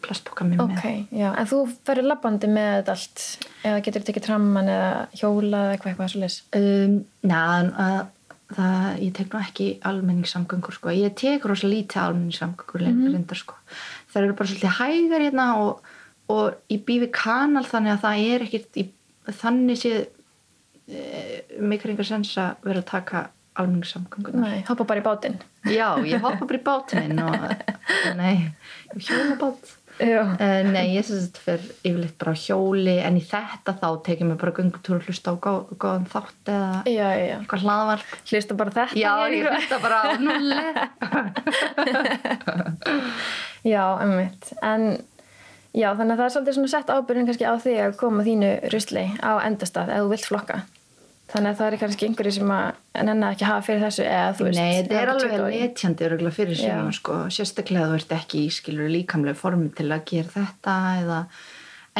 plastboka 0.00 0.46
með 0.48 0.62
Ok, 0.64 0.86
já. 1.12 1.26
En 1.36 1.48
þú 1.50 1.58
ferður 1.84 2.06
labbandi 2.14 2.48
með 2.48 2.88
allt? 2.94 3.26
Eða 3.60 3.82
getur 3.84 4.00
þú 4.06 4.08
tekið 4.08 4.24
tramman 4.24 4.70
eða 4.72 4.88
hjóla 5.20 5.60
eða 5.66 5.74
eitthvað 5.74 5.92
eitthvað 5.92 6.10
svo 6.14 6.22
leys? 6.24 6.38
Um, 6.56 6.96
Næ, 7.28 7.42
að, 7.84 8.00
það, 8.56 8.88
ég 9.04 9.12
tek 9.20 9.28
nú 9.36 9.42
ekki 9.44 9.68
almenningssamgöngur 9.92 10.78
sko. 10.80 10.94
Ég 10.96 11.16
tek 11.20 11.44
rosa 11.52 11.68
lítið 11.68 12.02
almenningssamgöngur 12.06 12.86
mm 12.88 12.98
Mhm. 13.04 13.12
reyndar 13.18 13.42
sko. 13.44 13.60
Það 14.14 14.22
eru 14.24 14.38
bara 14.40 14.48
svolítið 14.54 14.78
hægar 14.80 15.26
hérna 15.28 15.50
og, 15.60 15.82
og 16.32 16.54
ég 16.72 16.86
bý 16.88 17.02
við 17.04 17.12
kanal 17.12 17.68
þannig 17.68 17.98
að 17.98 18.06
það 18.08 18.30
er 18.32 18.46
ekkert 18.48 18.80
í, 18.80 18.88
þannig 19.44 19.76
séð 19.84 20.06
e, 20.88 21.42
mikar 21.60 21.92
engar 21.94 22.08
sens 22.08 22.34
að 22.40 22.64
vera 22.68 22.82
að 22.84 22.90
taka 22.92 23.26
almenningssamgöngur. 23.58 24.36
Nei, 24.38 24.60
hoppa 24.68 24.84
bara 24.86 25.02
í 25.02 25.06
bátinn. 25.06 25.38
Já, 25.66 25.98
ég 26.06 26.22
hoppa 26.22 26.46
bara 26.46 26.60
í 26.60 26.64
bátinn 26.64 27.18
og 27.24 27.36
nei, 28.20 28.34
ég 28.94 29.08
hjóla 29.08 29.36
bát. 29.40 29.74
Já. 29.98 30.20
Uh, 30.38 30.62
nei, 30.70 30.92
ég 30.94 31.02
syns 31.02 31.24
að 31.24 31.24
þetta 31.26 31.40
fer 31.42 31.62
yfirleitt 31.88 32.14
bara 32.20 32.30
á 32.30 32.38
hjóli 32.38 32.92
en 33.02 33.16
í 33.18 33.22
þetta 33.26 33.72
þá 33.80 33.88
tekið 34.06 34.28
mér 34.28 34.38
bara 34.38 34.52
göngutúr 34.54 35.00
og 35.00 35.08
hlusta 35.08 35.32
á 35.34 35.42
góð, 35.42 35.72
góðan 35.82 36.06
þátt 36.12 36.52
eða 36.54 36.68
Já, 36.86 36.92
já, 37.02 37.24
já. 37.26 37.34
eitthvað 37.40 37.64
hlaðvarp 37.64 38.12
Hlusta 38.30 38.58
bara 38.60 38.74
þetta. 38.76 38.94
Já, 39.00 39.10
hér 39.18 39.34
í 39.34 39.40
ég 39.40 39.50
hlusta 39.50 39.80
bara 39.82 39.98
á 39.98 40.08
nulli 40.22 40.66
Já, 43.74 43.84
einmitt. 44.04 44.52
En 44.62 44.86
já, 45.74 45.90
þannig 45.98 46.14
að 46.14 46.18
það 46.20 46.26
er 46.28 46.34
svolítið 46.36 46.58
svona 46.60 46.72
sett 46.76 46.94
ábyrðin 46.94 47.28
kannski 47.32 47.50
á 47.50 47.54
því 47.66 47.74
að 47.88 47.98
koma 47.98 48.26
þínu 48.30 48.54
rusli 48.70 49.06
á 49.18 49.32
endastað 49.42 49.90
ef 49.96 50.04
þú 50.04 50.12
vilt 50.14 50.30
flokka. 50.30 50.62
Þannig 51.28 51.50
að 51.50 51.58
það 51.58 51.68
er 51.68 51.78
kannski 51.82 52.08
einhverju 52.08 52.34
sem 52.38 52.52
að 52.54 53.04
nenni 53.08 53.28
ekki 53.28 53.48
hafa 53.48 53.64
fyrir 53.66 53.84
þessu 53.84 54.04
eða 54.06 54.34
þú 54.38 54.46
veist 54.48 54.60
Nei, 54.60 54.74
þetta 54.78 55.00
er 55.00 55.12
alveg 55.12 55.42
letjandi 55.44 56.06
örugglega 56.08 56.36
fyrir 56.38 56.60
sem 56.60 56.92
sko, 56.96 57.16
sérstaklega 57.36 57.88
þú 57.90 57.98
ert 57.98 58.14
ekki 58.18 58.44
í 58.46 58.52
skilur 58.54 58.92
líkamlega 58.92 59.38
formi 59.38 59.72
til 59.76 59.88
að 59.92 60.06
gera 60.12 60.32
þetta 60.38 60.76
eða, 61.02 61.18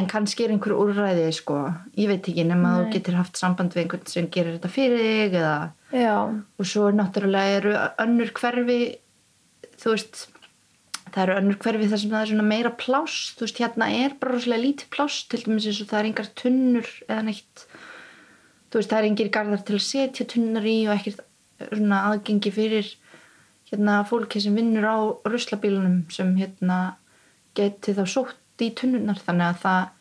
en 0.00 0.08
kannski 0.08 0.47
er 0.47 0.54
einhver 0.54 0.76
úrræði 0.78 1.26
sko, 1.37 1.58
ég 2.00 2.08
veit 2.12 2.30
ekki 2.32 2.47
nema 2.49 2.73
að 2.73 2.80
þú 2.80 2.94
getur 2.97 3.20
haft 3.20 3.40
samband 3.40 3.76
við 3.76 3.85
einhvern 3.85 4.08
sem 4.14 4.30
gerir 4.32 4.56
þetta 4.56 4.73
fyrir 4.73 5.04
þig 5.04 5.38
eða, 5.42 5.58
Já, 5.88 6.16
og 6.28 6.68
svo 6.68 6.88
náttúrulega 6.92 7.61
eru 7.61 7.76
önnur 8.04 8.32
hverfi 8.37 8.80
þú 9.78 9.94
veist 9.94 10.26
það 11.08 11.23
eru 11.25 11.37
önnur 11.40 11.58
hverfi 11.62 11.88
þar 11.90 12.00
sem 12.02 12.12
það 12.12 12.23
er 12.23 12.30
svona 12.32 12.49
meira 12.49 12.73
pláss. 12.76 13.18
Þú 13.37 13.47
veist, 13.47 13.61
hérna 13.62 13.88
er 13.97 14.16
bara 14.20 14.35
rosalega 14.35 14.64
lítið 14.64 14.90
pláss 14.94 15.23
til 15.30 15.40
dæmis 15.44 15.68
eins 15.68 15.80
og 15.82 15.90
það 15.90 16.00
er 16.00 16.08
engar 16.11 16.30
tunnur 16.38 16.90
eða 17.08 17.23
neitt 17.28 17.64
þú 18.68 18.80
veist, 18.80 18.92
það 18.92 18.98
er 18.98 19.08
engir 19.10 19.32
garðar 19.34 19.64
til 19.66 19.76
að 19.78 19.84
setja 19.87 20.28
tunnar 20.28 20.66
í 20.68 20.78
og 20.87 20.94
ekkert 20.96 21.25
svona 21.72 22.00
aðgengi 22.12 22.54
fyrir 22.54 22.90
hérna 23.68 24.00
fólki 24.08 24.40
sem 24.40 24.56
vinnur 24.56 24.87
á 24.88 24.96
ruslabílunum 25.28 26.02
sem 26.12 26.34
hérna 26.38 26.96
geti 27.58 27.94
þá 27.96 28.04
sótt 28.08 28.64
í 28.64 28.72
tunnunar 28.76 29.20
þannig 29.22 29.48
að 29.52 29.62
það 29.62 29.94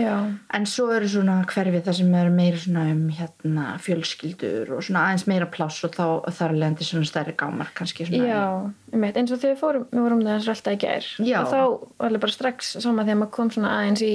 já, 0.00 0.14
en 0.54 0.66
svo 0.70 0.86
eru 0.94 1.08
svona 1.10 1.40
hverfi 1.50 1.82
það 1.86 1.96
sem 1.98 2.12
eru 2.20 2.32
meira 2.34 2.60
svona 2.60 2.84
um 2.92 3.02
hérna 3.14 3.64
fjölskyldur 3.82 4.74
og 4.76 4.84
svona 4.86 5.06
aðeins 5.08 5.26
meira 5.30 5.48
pláss 5.50 5.82
og 5.86 5.96
þá 5.96 6.04
þar 6.36 6.56
leðandi 6.56 6.86
svona 6.86 7.10
stærri 7.10 7.34
gámar 7.38 7.72
kannski 7.76 8.06
svona 8.06 8.28
já 8.28 8.44
einmitt, 8.92 9.18
eins 9.18 9.34
og 9.34 9.40
þegar 9.42 9.54
við 9.54 9.62
fórum, 9.64 9.88
við 9.90 10.04
vorum 10.06 10.22
það 10.26 10.36
eins 10.36 10.48
og 10.48 10.54
alltaf 10.54 10.76
í 10.76 11.30
Já. 11.30 11.40
og 11.40 11.50
þá 11.50 11.60
var 11.60 12.10
alveg 12.10 12.24
bara 12.26 12.36
strax 12.36 12.74
sama 12.78 13.06
þegar 13.06 13.20
maður 13.22 13.34
kom 13.38 13.52
svona 13.56 13.74
aðeins 13.78 14.04
í 14.06 14.14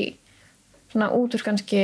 svona 0.95 1.11
út 1.13 1.35
úr 1.35 1.43
kannski 1.43 1.83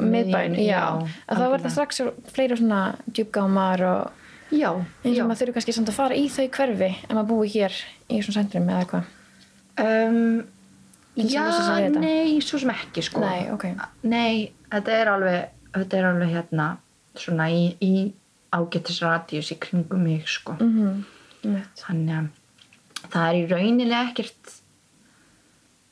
miðbæn, 0.00 0.56
já, 0.64 0.82
að 1.28 1.44
það 1.44 1.70
strax 1.76 2.02
fleira 2.32 2.56
svona 2.58 2.82
djúpgámar 3.06 3.84
og 3.84 4.54
já, 4.56 4.72
eins 5.04 5.20
og 5.20 5.28
maður 5.28 5.44
þurfi 5.44 5.56
kannski 5.58 5.76
samt 5.76 5.92
að 5.92 5.98
fara 6.00 6.18
í 6.18 6.26
þau 6.32 6.46
hverfi 6.56 6.90
en 7.06 7.16
maður 7.18 7.30
búi 7.30 7.52
hér 7.52 7.76
í 8.08 8.22
svona 8.24 8.40
sendrum 8.40 8.70
eða 8.72 8.84
eitthvað 8.84 9.16
Um, 9.80 10.42
já, 11.16 11.44
nei, 11.94 12.40
svo 12.44 12.58
sem 12.60 12.72
ekki 12.74 13.00
sko. 13.06 13.22
Nei, 13.22 13.46
ok. 13.48 13.70
Nei, 14.04 14.50
þetta 14.68 14.96
er 14.98 15.10
alveg, 15.14 15.54
þetta 15.76 15.96
er 15.96 16.08
alveg 16.10 16.34
hérna 16.34 16.66
svona 17.16 17.46
í, 17.48 17.62
í 17.80 18.10
ágættisradius 18.52 19.54
í 19.54 19.58
kringum 19.62 20.04
mig 20.04 20.28
sko. 20.28 20.58
mm 20.60 21.00
einmitt 21.40 21.80
Þannig 21.80 22.16
að 23.00 23.06
það 23.10 23.26
er 23.26 23.36
í 23.38 23.44
rauninni 23.48 23.96
ekkert, 23.96 24.50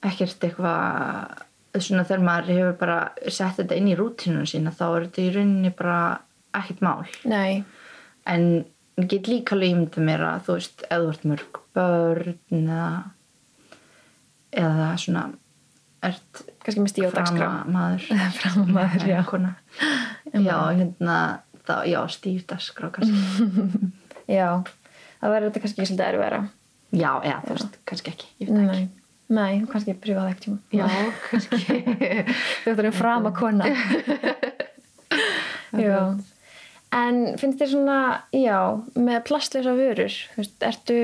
ekkert 0.04 0.44
eitthvað, 0.44 1.44
svona 1.84 2.04
þegar 2.08 2.24
maður 2.26 2.50
hefur 2.54 2.76
bara 2.80 2.98
sett 3.28 3.58
þetta 3.60 3.76
inn 3.78 3.88
í 3.92 3.96
rútinu 3.98 4.46
sína 4.48 4.72
þá 4.74 4.84
er 4.88 5.06
þetta 5.08 5.22
í 5.24 5.30
rauninni 5.36 5.72
bara 5.78 5.98
ekkert 6.58 6.80
mál. 6.84 7.04
Nei, 7.28 7.64
En 8.28 8.42
ég 8.98 9.06
get 9.08 9.28
líka 9.30 9.54
alveg 9.56 9.70
ímyndið 9.72 10.04
mér 10.04 10.22
að 10.26 10.42
þú 10.48 10.56
veist, 10.58 10.82
ef 10.84 10.98
þú 11.00 11.12
ert 11.12 11.22
mörg 11.30 11.60
börn 11.78 12.34
eða, 12.58 12.88
eða 14.52 14.88
svona, 15.00 15.22
ert 16.04 16.42
kannski 16.64 16.82
með 16.84 16.92
stíð 16.92 17.06
og 17.08 17.14
dagskrá. 17.16 17.48
maður 17.72 18.04
Framamaður, 18.36 19.06
já. 19.14 19.20
kona. 19.30 19.54
já, 20.48 20.56
hérna 20.80 21.16
þá, 21.64 21.74
já, 21.88 22.00
stíf 22.12 22.44
dagskrá 22.50 22.92
kannski. 22.98 23.88
Já, 24.28 24.60
það 25.22 25.30
verður 25.32 25.48
þetta 25.48 25.60
kannski 25.64 25.84
svolítið 25.88 26.04
erfæra 26.04 26.38
já, 26.92 27.10
eða 27.24 27.38
þú 27.46 27.54
veist, 27.54 27.76
kannski 27.88 28.10
ekki. 28.12 28.26
Ég 28.42 28.50
veit 28.50 28.58
það 28.68 28.82
Nei, 29.28 29.60
kannski 29.68 29.92
pröfa 30.00 30.22
það 30.24 30.30
ekkert 30.32 30.44
tíma. 30.46 30.58
Já, 30.72 30.88
kannski. 31.28 31.56
Þú 32.64 32.70
ættir 32.72 32.86
að 32.88 32.94
frama 32.96 33.28
kona. 33.36 33.64
Já. 35.78 36.16
En 36.96 37.18
finnst 37.36 37.60
þér 37.60 37.68
svona, 37.74 37.96
já, 38.32 38.56
með 38.96 39.18
plastlösa 39.28 39.74
vörur, 39.76 40.14
veist, 40.38 40.54
ertu, 40.64 40.94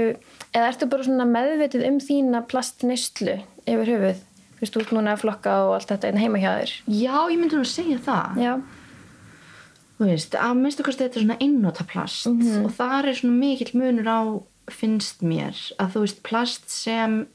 eða 0.56 0.70
ertu 0.70 0.86
bara 0.88 1.04
svona 1.04 1.26
meðvitið 1.28 1.84
um 1.90 1.98
þína 2.00 2.40
plastneyslu 2.48 3.34
yfir 3.68 3.90
höfuð? 3.92 4.22
Þú 4.54 4.60
veist, 4.64 4.78
ert 4.80 4.94
núna 4.96 5.12
að 5.12 5.20
flokka 5.26 5.52
og 5.66 5.74
allt 5.76 5.92
þetta 5.92 6.08
einn 6.08 6.22
heima 6.22 6.40
hjá 6.40 6.54
þér. 6.62 6.72
já, 6.88 7.18
ég 7.34 7.38
myndi 7.42 7.58
að 7.60 7.68
segja 7.68 7.98
það. 8.06 8.40
Já, 8.40 8.54
þú 9.98 10.08
veist, 10.08 10.32
að 10.40 10.56
minnstu 10.62 10.86
kosti 10.88 11.04
þetta 11.04 11.20
er 11.20 11.24
svona 11.26 11.36
einnota 11.44 11.84
plast 11.92 12.30
Mhm. 12.32 12.64
og 12.64 12.70
það 12.80 12.96
er 13.12 13.20
svona 13.20 13.36
mikill 13.44 13.74
munur 13.76 14.08
á 14.08 14.20
finnst 14.72 15.20
mér 15.20 15.52
að 15.76 15.92
þú 15.92 15.98
veist 16.06 16.22
plast 16.24 16.64
sem 16.72 17.26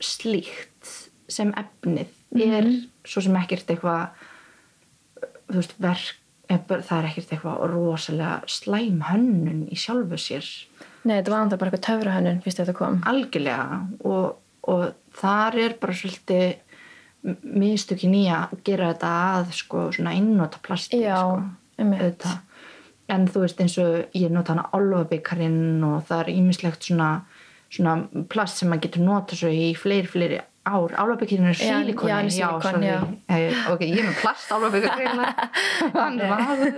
slíkt 0.00 1.10
sem 1.28 1.52
efnið 1.52 2.06
er 2.36 2.64
Mhm. 2.64 2.88
svo 3.04 3.22
sem 3.22 3.34
ekkert 3.36 3.66
eitthvað 3.66 4.08
þú 5.48 5.54
veist, 5.56 5.74
verk 5.80 6.14
er 6.50 6.58
bara- 6.68 6.82
það 6.82 6.98
er 7.04 7.08
ekkert 7.08 7.30
eitthvað 7.32 7.70
rosalega 7.72 8.42
slæm 8.46 9.02
hönnun 9.02 9.68
í 9.70 9.76
sjálfu 9.76 10.16
sér 10.16 10.44
nei, 11.04 11.20
þetta 11.22 11.30
var 11.30 11.40
andur 11.42 11.58
bara 11.58 11.70
eitthvað 11.70 11.86
töfrahönnun 11.88 12.42
fyrst 12.42 12.58
þetta 12.60 12.74
kom. 12.74 13.02
algjörlega 13.06 13.88
og, 14.04 14.36
og 14.64 14.94
þar 15.14 15.54
er 15.56 15.74
bara 15.80 15.92
svolítið 15.92 16.56
mistökin 17.44 18.14
í 18.14 18.26
að 18.30 18.62
gera 18.64 18.92
þetta 18.94 19.12
að 19.42 19.52
sko 19.52 19.88
svona 19.92 20.12
einnota 20.14 20.58
plasti 20.62 21.00
Já, 21.02 21.16
sko, 21.78 22.28
en 23.08 23.26
þú 23.26 23.40
veist 23.40 23.60
eins 23.60 23.78
og 23.78 24.06
ég 24.14 24.30
nota 24.30 24.52
hana 24.54 24.68
álfabikarinn 24.72 25.82
og 25.84 26.06
það 26.06 26.20
er 26.20 26.32
ímislegt 26.34 26.84
svona, 26.84 27.22
svona 27.68 28.24
plast 28.32 28.60
sem 28.62 28.68
maður 28.70 28.86
getur 28.88 29.04
nota 29.04 29.36
svo 29.38 29.50
í 29.52 29.72
fleiri, 29.76 30.08
fleiri 30.08 30.38
ár 30.68 30.92
álfabikarinn 31.00 31.46
er 31.48 31.56
Já, 31.56 31.78
sílikoni 31.80 32.10
já, 32.12 32.18
sílikon, 32.28 32.62
sorry. 32.62 32.86
já. 32.86 32.98
Eh, 33.32 33.60
ok, 33.72 33.84
ég 33.88 34.02
er 34.02 34.08
með 34.10 34.18
plast 34.20 34.50
álfabikarinn 34.52 35.22
hann 35.96 36.18
er 36.20 36.28
maður 36.28 36.68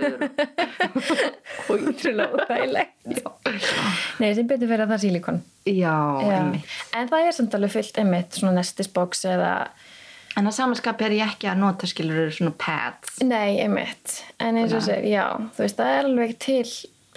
Útrúlega 1.69 2.29
óþægilegt. 2.37 3.23
Nei, 4.21 4.29
sem 4.37 4.47
betur 4.47 4.69
fyrir 4.69 4.85
að 4.85 4.91
það 4.93 4.95
er 4.97 5.03
sílikon. 5.05 5.41
já, 5.67 5.95
Já. 6.23 6.37
einmitt 6.37 6.77
En 6.97 7.09
það 7.11 7.27
er 7.27 7.35
samt 7.37 7.57
alveg 7.57 7.73
fyllt 7.75 7.99
einmitt 8.01 8.39
svona 8.39 8.53
nestisbox 8.61 9.25
eða, 9.33 9.51
en 10.39 10.47
að 10.47 10.55
samanskap 10.61 11.03
er 11.05 11.17
ég 11.19 11.33
ekki 11.35 11.51
að 11.51 11.59
nota 11.65 11.89
skilur 11.91 12.31
svona 12.35 12.53
pads 12.61 13.19
nei, 13.27 13.59
einmitt. 13.65 14.21
En 14.39 14.55
eins 14.61 14.73
og 14.77 14.85
segir, 14.87 15.11
já, 15.17 15.25
þú 15.55 15.65
veist, 15.65 15.79
það 15.81 15.93
er 15.97 16.09
alveg 16.13 16.35
til 16.47 16.65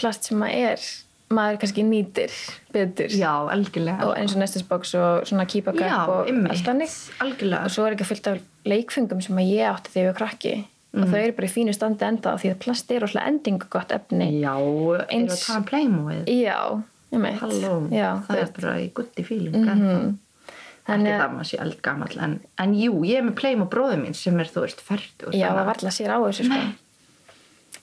plast 0.00 0.26
sem 0.26 0.40
maður 0.43 0.73
er, 0.75 0.88
maður 1.34 1.58
kannski 1.62 1.84
nýtir 1.86 2.34
betur. 2.74 3.12
Já, 3.14 3.32
algjörlega. 3.54 4.06
Og 4.06 4.14
eins 4.18 4.34
og 4.36 4.42
nestisbox 4.42 4.94
og 4.98 5.26
svona 5.28 5.46
Já, 5.46 5.98
og 6.08 6.30
allt. 6.30 6.70
Algjörlega. 7.24 7.64
Og 7.64 7.74
svo 7.74 7.86
er 7.86 7.96
ekki 7.96 8.08
fyllt 8.08 8.30
af 8.30 8.40
leikfengum 8.68 9.22
sem 9.24 9.40
að 9.42 9.52
ég 9.52 9.68
átti 9.70 9.94
þegar 9.94 10.06
ég 10.06 10.12
var 10.12 10.18
krakki. 10.22 10.54
Mm. 10.94 11.02
Og 11.02 11.10
þau 11.10 11.20
eru 11.20 11.36
bara 11.36 11.48
í 11.48 11.50
fínu 11.50 11.74
standi 11.74 12.06
enda 12.06 12.34
því 12.38 12.50
að 12.54 12.60
plast 12.62 12.92
er 12.94 13.06
óslega 13.06 13.30
endingu 13.32 13.70
gott 13.70 13.94
efni. 13.94 14.28
Já, 14.38 14.54
eins... 15.08 15.32
Eru 15.32 15.34
að 15.34 15.46
tala 15.46 15.58
um 15.58 15.70
Playmobil? 15.70 16.20
Já. 16.38 16.60
Halló, 17.14 17.72
Já, 17.94 18.08
það 18.26 18.40
er 18.40 18.52
bara 18.56 18.76
í 18.82 18.86
guddi 18.94 19.24
fíling. 19.26 19.54
Mm 19.54 19.82
-hmm. 19.82 20.14
Þannig 20.84 21.12
að- 21.12 21.20
það 21.20 21.34
maður 21.34 21.48
sé 21.50 21.58
eldgamall, 21.62 22.16
en, 22.20 22.40
en 22.58 22.72
jú, 22.74 23.04
ég 23.06 23.18
er 23.18 23.22
með 23.24 23.36
Playmobil 23.40 23.70
bróðu 23.74 23.98
mín 24.02 24.14
sem 24.14 24.40
er, 24.40 24.46
þú 24.46 24.64
veist, 24.66 24.80
fært. 24.80 25.28
Já, 25.32 25.48
það 25.54 25.68
varla 25.70 25.90
sér 25.90 26.10
á 26.10 26.18
þessu 26.24 26.44
sko. 26.44 26.60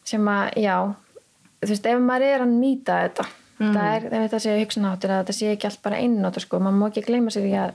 sem 0.03 0.27
að, 0.27 0.53
já 0.57 0.75
þú 1.61 1.69
veist, 1.69 1.85
ef 1.85 1.99
maður 1.99 2.27
er 2.27 2.43
að 2.45 2.53
nýta 2.57 2.97
þetta 3.05 3.25
Mhm. 3.61 3.73
það 3.75 3.95
er, 3.95 4.05
ef 4.05 4.31
þetta 4.31 4.39
sé 4.39 4.57
hugsanáttur 4.65 5.09
að 5.13 5.19
þetta 5.23 5.33
sé 5.39 5.51
ekki 5.55 5.65
allt 5.69 5.81
bara 5.83 5.97
einnóta 6.01 6.39
sko, 6.43 6.59
maður 6.59 6.79
má 6.81 6.87
ekki 6.89 7.05
gleyma 7.07 7.31
sér 7.33 7.45
í 7.49 7.53
að 7.57 7.73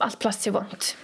allt 0.00 0.18
plast 0.18 0.42
sé 0.46 0.50
vond 0.54 0.94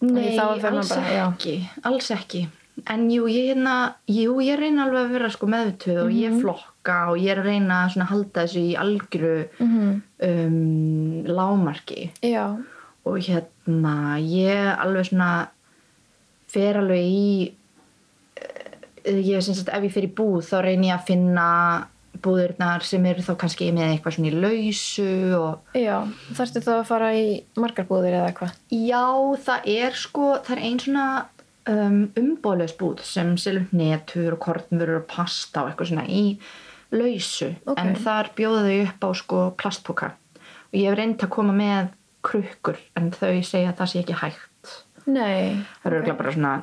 Nei, 0.00 0.38
alls 0.38 0.62
bara, 0.62 0.80
ekki, 1.28 1.68
alls 1.84 2.10
ekki. 2.10 2.46
En 2.88 3.10
jú, 3.10 3.26
ég 3.28 3.50
hérna, 3.50 3.94
jú, 4.08 4.38
ég 4.40 4.56
reyna 4.58 4.86
alveg 4.86 5.02
að 5.04 5.10
vera 5.12 5.28
sko 5.28 5.46
meðutöð 5.46 5.98
og 6.04 6.10
Mhm. 6.10 6.20
ég 6.22 6.40
flokka 6.40 7.10
og 7.10 7.18
ég 7.18 7.28
er 7.32 7.40
að 7.42 7.44
reyna 7.50 7.84
að 7.86 8.06
halda 8.08 8.46
þessu 8.46 8.62
í 8.70 8.76
algjöru 8.80 9.48
Mhm. 9.60 10.02
um, 10.22 11.24
lámarki. 11.26 12.10
Já, 12.22 12.56
og 13.04 13.18
hérna 13.18 14.16
ég 14.20 14.78
alveg 14.78 15.04
svona 15.10 15.48
fer 16.48 16.74
alveg 16.76 17.04
í 17.04 17.52
eh, 19.04 19.12
ég 19.12 19.42
sem 19.42 19.54
sagt 19.54 19.68
ef 19.68 19.82
ég 19.84 19.92
fer 19.92 20.02
í 20.04 20.14
búð 20.14 20.42
þá 20.48 20.62
reynir 20.64 20.90
ég 20.94 20.98
að 20.98 21.06
finna 21.06 21.86
búðirnar 22.22 22.84
sem 22.86 23.04
eru 23.10 23.24
þá 23.24 23.34
kannski 23.40 23.70
með 23.74 23.94
eitthvað 23.94 24.16
svona 24.16 24.30
í 24.30 24.40
lausu 24.44 25.10
og 25.38 25.76
já, 25.78 25.96
þarftu 26.38 26.64
þá 26.66 26.72
að 26.78 26.88
fara 26.90 27.10
í 27.18 27.26
margar 27.60 27.88
búðir 27.88 28.16
eða 28.18 28.30
eitthvað? 28.30 28.56
Já 28.74 29.04
það 29.46 29.70
er 29.74 30.00
sko 30.00 30.32
það 30.46 30.56
er 30.56 30.64
ein 30.68 30.82
svona 30.84 31.06
um, 31.68 32.00
umbóðlaus 32.18 32.74
búð 32.78 33.04
sem 33.06 33.32
selur 33.40 33.68
netur 33.76 34.36
og 34.36 34.42
kornvörur 34.44 35.02
og 35.02 35.08
pasta 35.10 35.64
og 35.64 35.72
eitthvað 35.72 35.92
svona 35.92 36.06
í 36.08 36.24
lausu. 36.90 37.54
Ok. 37.66 37.78
en 37.78 37.96
þar 38.02 38.32
bjóða 38.38 38.66
þau 38.66 38.76
upp 38.84 39.06
á 39.06 39.10
sko 39.22 39.42
plastpoka. 39.58 40.12
Og 40.70 40.78
ég 40.78 40.90
hef 40.90 40.98
reynd 40.98 41.24
að 41.24 41.34
koma 41.34 41.54
með 41.56 41.90
krukkur 42.26 42.78
en 42.98 43.10
þau 43.14 43.40
segja 43.46 43.72
að 43.72 43.80
það 43.80 43.92
sé 43.92 44.02
ekki 44.02 44.20
hægt. 44.20 44.46
Nei, 45.10 45.56
Það 45.80 45.90
eru 45.90 46.00
okay. 46.02 46.16
bara 46.18 46.32
svona 46.34 46.54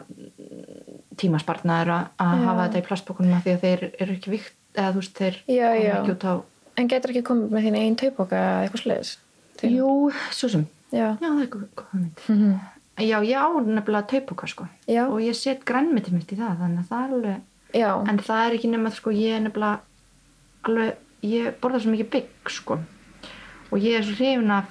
tímaspartnaður 1.17 1.93
að 1.95 2.09
að 2.21 2.43
hafa 2.45 2.65
þetta 2.67 2.79
í 2.79 2.85
plastbókunum 2.87 3.37
af 3.37 3.45
því 3.45 3.55
að 3.55 3.63
þeir 3.65 3.85
eru 3.97 4.17
ekki 4.17 4.33
vikt 4.35 4.57
eða 4.77 4.93
þú 4.93 5.01
veist 5.01 5.17
þeir 5.17 5.35
Já, 5.49 5.69
já. 5.81 5.95
á 6.05 6.33
en 6.77 6.87
getur 6.91 7.09
ekki 7.13 7.23
komið 7.25 7.49
með 7.55 7.65
þín 7.67 7.77
einn 7.81 7.95
taupoka 7.97 8.37
eða 8.37 8.63
eitthvað 8.67 8.83
sliðis 8.85 9.17
Jú, 9.65 10.11
svo 10.31 10.47
sem. 10.53 10.67
Já, 10.93 11.17
Já, 11.17 11.27
það 11.33 11.41
er 11.41 11.47
góð 11.49 11.93
mynd 11.93 12.19
Mhm. 12.29 12.59
Já, 12.97 13.17
ég 13.21 13.37
á 13.37 13.45
nefnilega 13.61 14.07
taupóka 14.09 14.47
sko. 14.49 14.67
Já. 14.87 15.05
og 15.09 15.19
ég 15.21 15.35
set 15.35 15.65
grænmeti 15.65 16.11
mitt 16.13 16.31
í 16.33 16.37
það 16.37 16.57
þannig 16.61 16.79
að 16.81 16.89
það 16.89 17.03
er 17.03 17.13
alveg 17.13 17.41
Já, 17.73 17.91
en 18.09 18.17
það 18.17 18.45
er 18.47 18.55
ekki 18.57 18.69
nema 18.71 18.91
sko 18.95 19.11
ég 19.11 19.35
er 19.37 19.41
nefnilega 19.41 19.79
alveg, 20.65 20.95
ég 21.23 21.53
borða 21.61 21.79
svo 21.83 21.91
mikið 21.93 22.09
bygg 22.09 22.49
sko. 22.49 22.77
Og 23.71 23.79
ég 23.83 23.97
er 23.99 24.03
svo 24.07 24.15
hrifin 24.15 24.51
af 24.51 24.65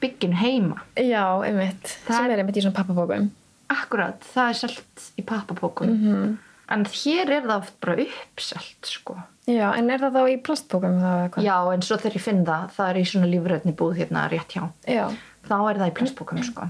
byggin 0.00 0.34
heima. 0.36 0.82
Já, 0.96 1.24
einmitt. 1.46 1.96
Það 2.06 2.16
Sem 2.16 2.30
er- 2.30 2.38
einmitt 2.42 2.56
í 2.56 2.62
svona 2.62 2.76
pappabókum. 2.76 3.30
akkurat, 3.70 4.20
það 4.34 4.48
er 4.50 4.54
selt 4.54 5.10
í 5.18 5.22
pappapókum 5.24 5.88
Mm 5.88 6.38
en 6.68 6.84
hér 6.84 7.28
er 7.30 7.42
það 7.42 7.56
oft 7.58 7.80
bara 7.80 7.96
uppselt 7.96 8.86
sko 8.88 9.16
Já, 9.50 9.66
en 9.76 9.90
er 9.92 10.00
það 10.00 10.16
þá 10.16 10.22
í 10.32 10.36
plastbókum 10.46 10.98
já, 11.44 11.56
en 11.74 11.82
svo 11.84 11.98
þegar 12.00 12.16
ég 12.16 12.24
finn 12.24 12.44
það, 12.46 12.68
það 12.76 12.90
er 12.90 13.00
í 13.00 13.06
svona 13.10 13.28
lífrætni 13.28 13.74
búð 13.76 13.98
hérna 14.00 14.26
rétt 14.32 14.54
hjá, 14.56 14.62
Já, 14.88 15.04
þá 15.44 15.56
er 15.58 15.80
það 15.82 15.90
í 15.90 15.96
plastpókum 15.98 16.44
sko 16.46 16.68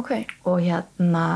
ok. 0.00 0.10
og 0.50 0.62
hérna, 0.64 1.26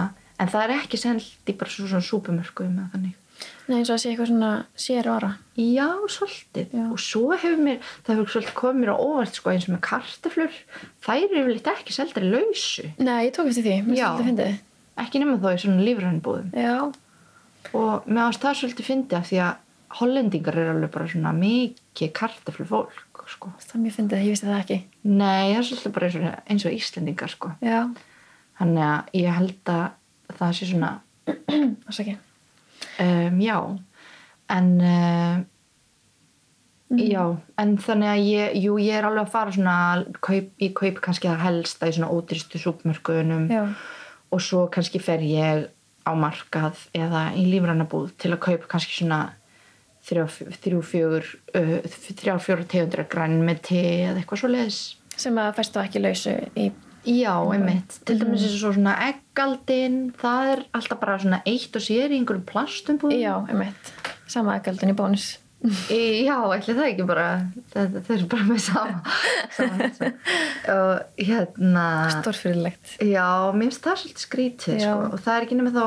en 0.41 0.51
það 0.51 0.65
er 0.65 0.75
ekki 0.81 0.99
selt 0.99 1.53
í 1.53 1.55
bara 1.59 1.71
svo, 1.71 1.87
svona 1.87 2.09
súpumörkum 2.09 2.73
eða 2.75 2.89
þannig 2.97 3.21
Nei, 3.65 3.79
eins 3.81 3.89
og 3.89 3.97
að 3.97 4.01
sé 4.03 4.11
eitthvað 4.11 4.29
svona 4.29 4.51
sér 4.79 5.07
vara. 5.09 5.31
Já, 5.59 5.87
svolítið. 6.13 6.75
Já. 6.77 6.85
Og 6.93 7.01
svo 7.01 7.33
hefur 7.33 7.63
mér, 7.65 7.79
það 8.05 8.19
hefur 8.19 8.33
svolítið 8.35 8.57
komið 8.59 8.81
mér 8.83 8.93
á 8.93 8.97
óvart 9.01 9.39
sko 9.39 9.51
eins 9.51 9.67
og 9.67 9.73
með 9.75 9.81
kartaflur. 9.89 10.59
Þær 11.05 11.25
eru 11.25 11.41
yfirleitt 11.41 11.71
ekki 11.73 11.97
seldar 11.97 12.27
í 12.27 12.31
lausu. 12.35 12.87
Nei, 13.01 13.19
ég 13.27 13.33
tók 13.35 13.49
eftir 13.51 13.67
því. 13.67 13.77
Mér 13.89 14.01
svolítið 14.03 14.29
fyndið. 14.31 14.59
Ekki 15.05 15.23
hollendingar 20.01 20.59
eru 20.59 20.75
alveg 20.75 20.93
bara 20.95 21.09
svona 21.11 21.33
mikið 21.37 22.13
kartaflu 22.17 22.67
fólk 22.69 23.25
sko. 23.31 23.53
það 23.61 23.77
er 23.77 23.83
mjög 23.85 23.97
fyndið, 23.99 24.25
ég 24.25 24.35
vissi 24.35 24.49
það 24.49 24.61
ekki. 24.61 24.79
Nei, 25.09 25.55
það 25.55 25.59
er 25.59 25.67
svolítið 25.69 25.95
bara 25.95 26.09
eins 26.09 26.19
og, 26.19 26.27
eins 26.53 26.67
og 26.67 26.77
Íslendingar 26.77 27.33
sko. 27.33 27.53
Þannig 28.59 28.85
að 28.91 29.17
ég 29.21 29.39
held 29.39 29.73
að 29.73 30.37
það 30.39 30.55
sé 30.59 30.69
svona, 30.71 30.93
um, 33.07 33.43
já. 33.43 33.59
En... 34.55 34.71
Uh, 34.83 35.43
Já, 36.95 37.23
en 37.59 37.73
þannig 37.81 38.07
að 38.07 38.21
ég, 38.29 38.57
jú, 38.61 38.75
ég 38.79 38.99
er 39.01 39.07
alveg 39.09 39.25
að 39.25 39.33
fara 39.33 39.55
svona, 39.55 39.77
kaup, 40.23 40.51
ég 40.63 40.75
kaup 40.77 41.01
kannski 41.03 41.27
það 41.27 41.41
helsta 41.43 41.89
í 41.89 41.95
svona 41.97 42.11
ódýrstu 42.13 42.61
súpmörkunum 42.61 43.49
og 44.31 44.43
svo 44.45 44.67
kannski 44.71 45.01
fer 45.03 45.25
ég 45.25 45.65
á 46.05 46.13
markað 46.15 46.85
eða 46.95 47.31
í 47.41 47.47
lífrannabúð 47.49 48.13
til 48.21 48.35
að 48.35 48.43
kaupa 48.47 48.71
kannski 48.77 48.99
svona 49.01 49.21
þrjá, 50.05 50.25
þrjú, 50.65 50.81
fjögur, 50.91 51.29
uh, 51.57 51.77
þrjá, 52.21 52.35
fjögur 52.45 52.65
tegundra 52.71 53.05
græn 53.15 53.39
með 53.47 53.63
te 53.71 53.83
eða 54.09 54.19
eitthvað 54.23 54.43
svo 54.43 54.51
leiðis. 54.53 54.81
sem 55.17 55.37
að 55.39 55.53
fæst 55.61 55.77
þá 55.77 55.85
ekki 55.87 56.03
lausu 56.05 56.35
í... 56.59 56.73
Já, 57.05 57.35
einmitt. 57.53 57.99
Til 58.09 58.15
dæmis 58.17 58.43
eins 58.47 58.63
og 58.65 58.73
svona 58.79 58.95
eggaldin, 59.11 59.97
það 60.17 60.47
er 60.55 60.63
alltaf 60.79 61.01
bara 61.03 61.19
svona 61.21 61.43
eitt 61.45 61.77
og 61.77 61.83
sér 61.85 62.09
í 62.15 62.17
einhverjum 62.17 62.47
plastumbúðum. 62.49 63.19
Já, 63.21 63.35
einmitt. 63.53 63.91
Sama 64.33 64.55
ekkaldin 64.57 64.95
í 64.95 64.97
bónus. 64.97 65.27
Í- 65.93 66.25
Já, 66.25 66.39
ætli 66.57 66.75
það 66.77 66.89
ekki 66.91 67.05
bara 67.09 67.27
það, 67.75 67.95
það 68.09 68.15
er 68.17 68.25
bara 68.33 68.47
með 68.49 68.59
sama, 68.65 69.15
sama 69.57 69.79
þessu. 69.83 70.11
og 70.75 71.21
hérna 71.29 71.85
Stórfyrirlegt. 72.19 72.97
já, 73.01 73.29
mér 73.57 73.69
finnst 73.71 73.85
það 73.87 74.01
svolítið 74.03 74.25
skrítið 74.27 74.83
sko. 74.83 74.99
og 75.13 75.23
það 75.25 75.37
er 75.39 75.47
ekki 75.47 75.57
nema 75.61 75.73
þá 75.77 75.85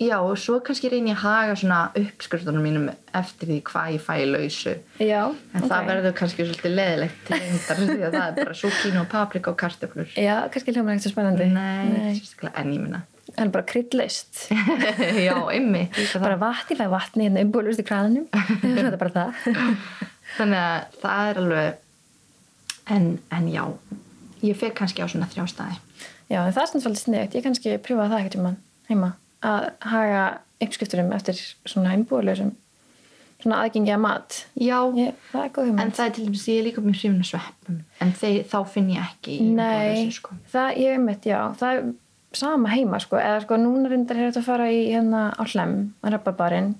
já, 0.00 0.16
og 0.20 0.36
svo 0.40 0.58
kannski 0.64 0.90
reyni 0.92 1.12
ég 1.12 1.16
að 1.16 1.24
haga 1.24 1.56
svona 1.56 1.80
uppskriftunum 1.96 2.64
mínum 2.66 2.86
eftir 3.16 3.50
því 3.50 3.58
hvað 3.70 3.92
ég 3.96 4.04
fæ 4.04 4.12
í 4.20 4.28
lausu 4.28 4.74
Já, 5.00 5.22
en 5.56 5.66
það 5.70 5.90
verður 5.90 6.16
kannski 6.20 6.46
svolítið 6.46 6.74
leðilegt 6.76 7.20
til 7.28 7.40
reyndar 7.40 7.82
því 7.82 7.98
að 7.98 8.16
það 8.18 8.26
er 8.28 8.38
bara 8.42 8.56
súkín 8.60 9.00
og 9.00 9.10
paprika 9.12 9.52
og 9.52 9.58
kartöflur 9.62 10.16
Já, 10.20 10.36
kannski 10.52 10.74
hljómar 10.76 10.96
ekkert 10.96 11.08
svo 11.08 11.14
spennandi. 11.14 11.48
nei, 11.52 12.16
sérstaklega 12.18 12.62
en 12.62 12.74
ég 12.76 12.82
minna 12.86 13.02
En 13.36 13.50
bara 13.52 13.66
kryddlaust. 13.66 14.46
já, 15.26 15.34
ymmi 15.52 15.88
bara 16.22 16.36
vatn, 16.40 16.72
ég 16.72 16.78
fæ 16.78 16.86
vatni 16.88 17.26
hérna 17.26 17.42
umbúlust 17.42 17.82
í 17.82 17.84
krananum. 17.84 18.28
Þetta 18.62 18.92
er 18.92 19.00
bara 19.00 19.12
það. 19.16 19.50
þannig 20.36 20.60
að 20.62 21.00
það 21.02 21.30
er 21.32 21.40
alveg 21.42 21.82
en, 22.94 23.08
en 23.34 23.50
já 23.50 23.64
ég 24.46 24.56
fer 24.60 24.72
kannski 24.78 25.02
á 25.02 25.10
svona 25.10 25.28
þrjástaði 25.32 25.80
Já, 26.30 26.40
en 26.42 26.54
það 26.54 26.62
er 26.62 26.70
svona 26.70 26.84
svolítið 26.86 27.02
sniðugt. 27.04 27.36
Ég 27.38 27.44
kannski 27.46 27.76
prjófa 27.82 28.08
það 28.10 28.22
ekkert 28.22 28.38
um 28.40 28.48
hann 28.48 28.56
heima. 28.88 29.10
Að 29.44 29.66
haga 29.84 30.22
uppskrifturum 30.64 31.12
eftir 31.12 31.36
svona 31.68 31.92
umbúlusum. 31.96 32.54
Svona 33.42 33.60
aðgengi 33.66 33.92
að 33.92 34.00
mat. 34.00 34.38
já, 34.56 34.78
Ég, 34.96 35.12
það 35.30 35.44
er 35.44 35.82
en 35.82 35.92
það 35.92 36.06
er 36.06 36.12
til 36.16 36.24
dæmis 36.24 36.46
ég 36.48 36.58
er 36.58 36.64
líka 36.64 36.80
mjög 36.80 36.96
hrifin 36.96 37.20
að 37.20 37.28
sveppum 37.28 37.82
en 38.00 38.12
þeir, 38.16 38.38
þá 38.48 38.56
finn 38.72 38.88
ég 38.94 39.02
ekki 39.04 39.34
Nei, 39.58 40.06
sko. 40.10 40.38
það, 40.52 40.70
ég 40.80 41.04
veit, 41.04 41.28
já, 41.28 41.40
það 41.60 41.74
er 41.74 41.84
sama 42.36 42.72
heima, 42.72 43.00
sko, 43.02 43.18
eða 43.20 43.42
sko, 43.44 43.58
núna 43.60 43.90
reyndar 43.92 44.18
er 44.18 44.30
þetta 44.30 44.42
að 44.42 44.48
fara 44.48 44.70
í 44.72 44.80
hérna 44.88 45.22
á 45.36 45.42
hlem, 45.52 45.76
á 46.00 46.06
rabbarbarinn 46.14 46.72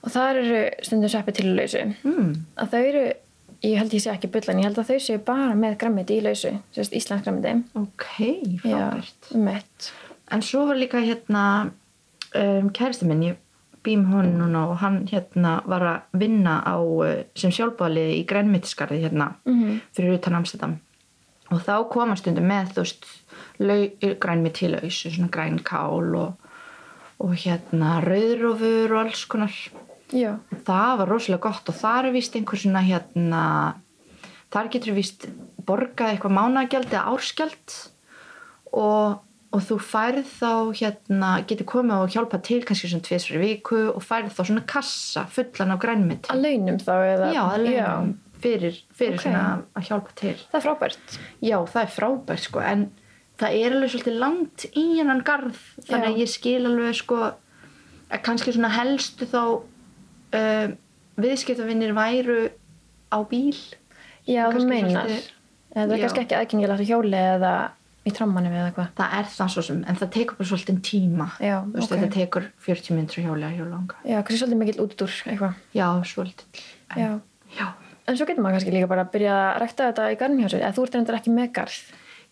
og 0.00 0.14
það 0.14 0.38
eru 0.42 0.60
stundum 0.86 1.12
sveppi 1.12 1.34
til 1.36 1.50
lausu 1.56 1.82
mm. 1.90 2.30
að 2.62 2.72
þau 2.72 2.80
eru, 2.80 3.04
ég 3.66 3.80
held 3.80 3.96
ég 3.96 4.04
sé 4.04 4.12
ekki 4.14 4.30
bullan, 4.32 4.62
ég 4.62 4.70
held 4.70 4.80
að 4.80 4.92
þau 4.92 5.04
séu 5.04 5.22
bara 5.26 5.56
með 5.58 5.76
grammiti 5.82 6.20
í 6.20 6.24
lausu, 6.24 6.54
Íslands 6.78 7.26
grammiti 7.26 7.56
ok, 7.82 8.06
frábært 8.62 9.32
mitt, 9.36 9.90
en 10.30 10.42
svo 10.42 10.66
var 10.66 10.76
líka 10.78 11.00
hérna 11.02 11.44
um, 12.34 12.70
kæristi 12.70 13.06
minn 13.08 13.22
ég 13.22 13.36
bým 13.84 14.04
honum 14.12 14.36
núna 14.42 14.66
og 14.68 14.76
hann 14.82 15.06
hérna 15.08 15.62
var 15.66 15.82
að 15.88 16.18
vinna 16.20 16.58
á 16.66 16.76
uh, 16.76 17.22
sem 17.34 17.50
sjálfbáðalið 17.50 18.10
í 18.18 18.24
grænmyndiskarði 18.28 19.00
hérna 19.06 19.34
Mhm. 19.46 19.80
fyrir 19.96 20.14
utan 20.18 20.34
Amsterdam. 20.34 20.78
Og 21.50 21.58
þá 21.66 21.88
koma 21.90 22.14
stundum 22.16 22.46
með 22.46 22.74
þú 22.74 22.84
veist 22.84 23.06
grænmynd 24.20 24.54
til 24.54 24.70
lausu, 24.76 25.10
svona 25.10 25.28
grænkál 25.30 26.14
og, 26.16 26.34
og 27.20 27.32
hérna 27.34 28.00
rauðrófur 28.04 28.92
og 28.94 29.00
alls 29.06 29.24
konar. 29.26 29.50
Já, 30.12 30.36
það 30.66 30.96
var 30.98 31.08
rosalega 31.08 31.42
gott 31.42 31.68
og 31.68 31.74
það 31.74 32.06
er 32.06 32.12
vist 32.12 32.34
einhver 32.36 32.58
svona 32.58 32.80
hérna 32.82 33.42
þar 34.50 34.68
getur 34.72 34.94
vist 34.96 35.26
borgað 35.66 36.14
eitthvað 36.16 36.34
mánagjald 36.34 36.88
eða 36.90 37.04
árskjald 37.12 37.74
og, 38.72 39.20
og 39.50 39.62
þú 39.66 39.76
færð 39.82 40.28
þá 40.30 40.50
hérna, 40.78 41.30
getur 41.50 41.66
komið 41.66 42.04
og 42.04 42.12
hjálpa 42.14 42.38
til 42.46 42.60
kannski 42.66 42.90
svona 42.92 43.06
tvisfri 43.08 43.40
viku 43.42 43.80
og 43.90 44.02
færð 44.06 44.30
þá 44.36 44.42
svona 44.46 44.62
kassa 44.70 45.24
fullan 45.26 45.74
af 45.74 45.80
grænmynd 45.82 46.28
að 46.30 46.44
launum 46.44 46.78
þá 46.78 46.92
eða, 46.94 47.30
já, 47.34 47.40
að 47.42 47.64
launum 47.66 48.12
fyrir, 48.40 48.78
fyrir 48.96 49.18
Ok. 49.18 49.24
svona 49.26 49.42
að 49.76 49.88
hjálpa 49.90 50.14
til. 50.20 50.36
Það 50.52 50.58
er 50.60 50.66
frábært. 50.68 51.16
Já, 51.44 51.56
það 51.72 51.82
er 51.82 51.90
frábært 51.96 52.44
sko 52.46 52.62
en 52.64 52.86
það 53.40 53.56
er 53.58 53.74
alveg 53.76 53.92
svolítið 53.94 54.20
langt 54.22 54.66
í 54.70 54.84
hennan 55.00 55.24
garð 55.26 55.58
þannig 55.88 56.06
Já. 56.06 56.12
að 56.14 56.22
ég 56.22 56.30
skil 56.36 56.62
alveg 56.70 56.96
sko 57.00 57.18
að 58.10 58.22
kannski 58.26 58.54
svona 58.54 58.70
helstu 58.74 59.28
þá 59.30 59.42
uh, 59.50 60.72
viðskiptavinnir 61.20 61.92
væru 61.98 62.38
á 63.10 63.18
bíl. 63.28 63.58
Já, 64.30 64.46
þú 64.54 64.64
meinar. 64.70 65.10
Það 65.74 65.84
er 65.84 65.98
Já. 65.98 66.02
kannski 66.06 66.24
ekki 66.24 66.38
aðgengilegt 66.38 66.82
á 66.82 66.90
hjóli 66.90 67.20
eða 67.34 67.54
í 68.06 68.10
trammanum 68.16 68.52
eða 68.56 68.70
eitthvað 68.70 68.92
það 68.96 69.16
er 69.20 69.26
það 69.34 69.48
svo 69.54 69.62
sem, 69.66 69.80
en 69.84 69.96
það 70.00 70.10
tekur 70.16 70.36
bara 70.40 70.48
svolítið 70.50 70.80
tíma 70.88 71.26
Já, 71.40 71.56
Þú 71.66 71.74
veist, 71.76 71.90
ok. 71.92 71.98
þetta 72.00 72.14
tekur 72.16 72.46
40 72.66 72.94
minnur 72.96 73.24
hjóli 73.26 73.44
að 73.48 73.56
hjólanga 73.60 73.94
já, 74.08 74.18
kannski 74.22 74.40
svolítið 74.40 74.60
mikill 74.62 74.84
útúr 74.86 75.16
eitthvað 75.28 75.54
já, 75.76 75.86
svolítið 76.14 76.62
en, 76.96 76.98
já 77.00 77.10
já. 77.60 77.66
En 78.08 78.16
svo 78.16 78.26
getur 78.26 78.42
maður 78.42 78.56
kannski 78.58 78.72
líka 78.74 78.88
bara 78.90 79.04
að 79.04 79.10
byrja 79.12 79.34
að 79.40 79.58
rækta 79.62 79.90
þetta 79.90 80.06
í 80.10 80.16
garðin 80.20 80.40
hjá 80.44 80.48
sér, 80.54 80.62
eða 80.64 80.76
þú 80.78 80.86
ert 80.86 80.94
reyndar 80.96 81.18
ekki 81.20 81.34
með 81.36 81.52
garð. 81.60 81.80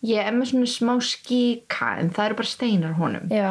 ég 0.09 0.27
er 0.31 0.35
með 0.39 0.47
svona 0.53 0.67
smá 0.71 0.93
skíka 1.03 1.87
en 2.01 2.11
það 2.15 2.25
eru 2.29 2.37
bara 2.39 2.49
steinar 2.49 2.93
honum 2.99 3.29
Já, 3.35 3.49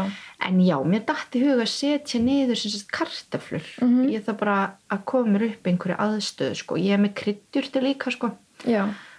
en 0.48 0.60
já, 0.64 0.78
mér 0.88 1.04
dætti 1.06 1.42
huga 1.44 1.66
að 1.66 1.72
setja 1.74 2.22
niður 2.24 2.56
sem 2.62 2.72
sagt 2.72 2.92
kartaflur 2.96 3.66
Mhm. 3.84 4.10
ég 4.16 4.24
þarf 4.26 4.38
bara 4.40 4.58
að 4.90 5.04
koma 5.06 5.34
mér 5.38 5.44
upp 5.52 5.68
einhverju 5.68 5.98
aðstöðu 6.00 6.56
sko. 6.56 6.76
ég 6.80 6.94
er 6.96 7.04
með 7.04 7.14
kryddjurti 7.20 7.82
líka 7.84 8.12
sko. 8.16 8.32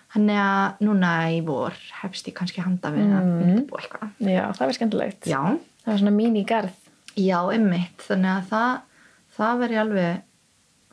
Já, 0.09 0.15
Þannig 0.15 0.39
að 0.41 0.79
núna 0.87 1.11
í 1.37 1.41
vor 1.45 1.73
hefst 2.03 2.27
ég 2.29 2.35
kannski 2.35 2.63
handa 2.65 2.89
við 2.91 3.11
að 3.13 3.25
Mm. 3.25 3.43
undirbúa 3.43 3.81
eitthvað. 3.83 4.11
já, 4.21 4.53
það 4.53 4.69
er 4.69 4.73
skemmtilegt. 4.73 5.27
Já, 5.27 5.59
Það 5.85 5.95
er 5.95 5.99
svona 5.99 6.17
mín 6.17 6.37
í 6.37 6.45
garð. 6.47 6.73
já, 7.17 7.39
emmitt. 7.53 7.99
Þannig 7.99 8.33
að 8.37 8.49
það, 8.49 8.81
það 9.39 9.59
veri 9.59 9.75
alveg 9.77 10.23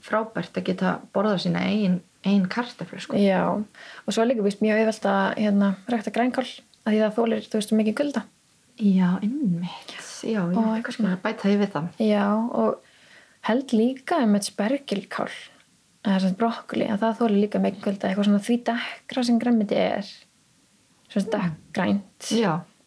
frábært 0.02 0.58
að 0.60 0.64
geta 0.66 1.00
borðað 1.14 1.40
sína 1.46 1.62
eigin, 1.66 2.02
eigin 2.26 2.48
kartaflu, 2.50 3.00
sko. 3.00 3.16
Já, 3.18 3.42
og 3.50 4.14
svo 4.14 4.22
er 4.22 4.28
líka 4.34 4.44
vist 4.44 4.60
mjög 4.62 4.80
auðvelt 4.84 5.06
að 5.10 5.36
hérna, 5.38 5.76
rækta 5.88 6.12
grænkál, 6.14 6.46
að 6.86 6.94
því 6.94 7.00
það 7.02 7.16
þólir, 7.16 7.48
þú 7.50 7.60
veist, 7.60 7.72
mikið 7.80 7.96
kulda. 7.96 8.24
Já, 8.78 9.10
emmitt. 9.24 9.96
Já, 10.26 10.42
Og 10.44 10.54
ég 10.56 10.84
eitthvað 10.84 10.94
skal 10.94 11.18
bæta 11.24 11.48
því 11.48 11.58
við 11.62 11.72
það. 11.72 11.88
Já, 12.00 12.26
og 12.52 12.80
held 13.48 13.68
líka 13.72 14.24
um 14.24 14.36
eitt 14.36 14.44
spergilkál, 14.52 15.30
eða 16.06 16.22
svona 16.24 16.38
brokkoli, 16.40 16.88
að 16.92 17.02
það 17.04 17.20
þólir 17.20 17.40
líka 17.44 17.62
mikið 17.64 17.84
kulda, 17.86 18.10
eitthvað 18.10 18.28
svona 18.30 18.42
því 18.46 18.58
dekkra 18.70 19.24
sem 19.28 19.38
græmiti 19.42 19.78
er, 19.82 20.10
svona 21.10 21.32
dekkgrænt. 21.36 22.32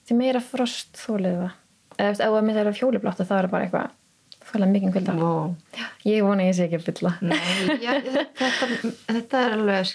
Því 0.09 0.17
meira 0.17 0.41
frost 0.45 0.97
þólið 1.03 1.39
það. 1.43 1.57
Eða 1.99 2.11
ef 2.15 2.21
það 2.23 2.45
mitt 2.47 2.59
er 2.63 2.71
af 2.71 2.79
hjóliblátt, 2.79 3.23
þá 3.27 3.35
er 3.35 3.49
það 3.49 3.53
bara 3.55 3.67
eitthvað, 3.67 3.95
þólir 4.49 4.71
mikið 4.73 4.93
kulda. 4.97 5.15
wow. 5.19 5.55
Ég 6.07 6.25
vona 6.25 6.45
að 6.45 6.49
ég 6.49 6.57
sé 6.57 6.67
ekki 6.69 6.79
að 6.79 6.87
bylla. 6.89 7.15
Þetta, 8.39 8.69
þetta 9.09 9.41
er 9.45 9.57
alveg, 9.59 9.95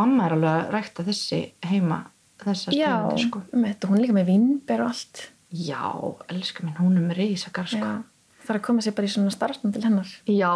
mamma 0.00 0.26
er 0.28 0.36
alveg 0.38 0.54
að 0.54 0.70
rækta 0.74 1.04
þessi 1.06 1.40
heima, 1.68 1.98
þessar 2.42 2.76
Já, 2.78 2.92
tegundir, 2.96 3.26
sko. 3.26 3.42
hún 3.52 3.98
er 3.98 4.02
líka 4.06 4.16
með 4.16 4.30
vínber 4.32 4.84
og 4.84 4.94
allt. 4.94 5.26
Já, 5.48 5.84
elskar 6.32 6.66
minn, 6.66 6.78
hún 6.80 6.96
er 6.98 7.04
með 7.10 7.20
rísa 7.22 7.52
garð, 7.54 7.76
sko. 7.76 7.92
Já. 7.92 8.17
Þarf 8.48 8.58
að 8.60 8.64
koma 8.68 8.84
sér 8.84 8.96
bara 8.96 9.08
í 9.08 9.12
svona 9.12 9.32
starfsmann 9.34 9.74
til 9.76 9.84
hennar. 9.84 10.12
Já, 10.28 10.50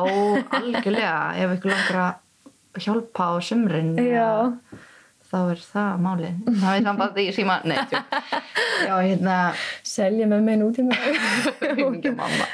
algjörlega. 0.59 1.17
Ef 1.45 1.55
ykkur 1.59 1.75
langar 1.75 2.01
að 2.03 2.87
hjálpa 2.87 3.29
á 3.29 3.33
sumrin 3.45 3.93
Já. 4.01 4.31
þá 5.29 5.39
er 5.53 5.61
það 5.65 5.99
málið. 6.07 6.39
Það 6.63 6.77
er 6.79 6.87
samband 6.87 7.21
í 7.21 7.27
síma 7.37 7.59
Nei. 7.69 7.77
Já, 8.83 8.95
hérna 8.97 9.37
selja 9.87 10.27
með 10.31 10.47
mig 10.47 10.57
nútíma 10.63 10.97
Ekki 11.69 12.15
mamma 12.17 12.49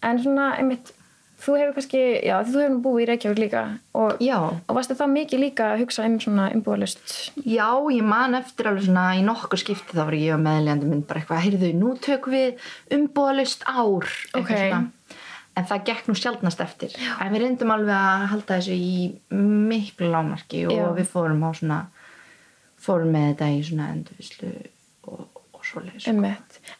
en 0.00 0.18
svona, 0.22 0.46
einmitt 0.56 0.94
þú 1.40 1.56
hefur 1.56 1.74
kannski, 1.78 2.00
já, 2.26 2.34
þú 2.44 2.60
hefur 2.60 2.72
nú 2.74 2.80
búið 2.84 3.02
í 3.02 3.08
Reykjavík 3.10 3.40
líka 3.40 3.62
og, 3.96 4.20
og 4.20 4.76
varstu 4.76 4.96
það 4.98 5.12
mikið 5.14 5.42
líka 5.44 5.68
að 5.72 5.82
hugsa 5.84 6.04
um 6.08 6.16
svona 6.20 6.48
umbúðalust 6.56 7.14
já, 7.44 7.68
ég 7.94 8.04
man 8.06 8.36
eftir 8.38 8.68
alveg 8.70 8.86
svona 8.88 9.06
í 9.16 9.24
nokkur 9.26 9.62
skipti 9.62 9.96
þá 9.96 10.02
var 10.04 10.16
ég 10.18 10.34
og 10.36 10.42
meðljandi 10.44 10.90
minn 10.90 11.04
bara 11.08 11.22
eitthvað, 11.22 11.44
heyrðu, 11.46 11.72
nú 11.80 11.94
tökum 12.04 12.36
við 12.36 12.70
umbúðalust 12.96 13.64
ár 13.68 14.08
eitthvað 14.08 14.42
Ok. 14.42 14.52
svona. 14.58 14.82
en 15.60 15.66
það 15.72 15.84
gekk 15.88 16.08
nú 16.10 16.14
sjaldnast 16.20 16.60
eftir 16.64 16.92
já. 16.94 17.14
en 17.24 17.32
við 17.34 17.42
reyndum 17.46 17.72
alveg 17.74 17.96
að 17.96 18.26
halda 18.34 18.60
þessu 18.60 18.76
í 18.76 18.92
miklu 19.70 20.12
lámarki 20.12 20.66
og 20.68 20.76
Já. 20.76 20.86
við 21.00 21.10
fórum 21.10 21.42
á 21.44 21.50
svona 21.56 21.80
fórum 22.80 23.10
með 23.12 23.26
þetta 23.32 23.48
í 23.52 23.62
svona 23.66 23.88
endurvislu 23.96 24.52
og, 25.10 25.26
og 25.52 25.64
svoleiðis 25.66 26.06
sko. 26.06 26.14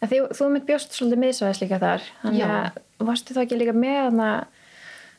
En 0.01 0.11
því, 0.11 0.23
þú 0.37 0.49
mitt 0.55 0.67
bjóst 0.69 0.97
svolítið 0.97 1.23
miðsvæðis 1.25 1.63
líka 1.63 1.81
þar. 1.83 2.09
Þannig 2.23 2.55
að 2.55 2.81
varstu 3.11 3.37
þá 3.37 3.43
ekki 3.45 3.61
líka 3.61 3.75
með 3.77 4.01
hana 4.07 4.31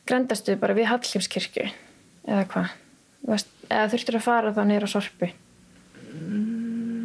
grendastu 0.08 0.56
bara 0.60 0.76
við 0.76 0.90
Hallgrímskirkju 0.90 1.68
eða 2.26 2.44
hvað? 2.50 2.74
Eða 3.72 3.88
þurftur 3.92 4.18
að 4.18 4.26
fara 4.26 4.52
þá 4.54 4.62
á 4.66 4.88
Sorpu? 4.90 5.30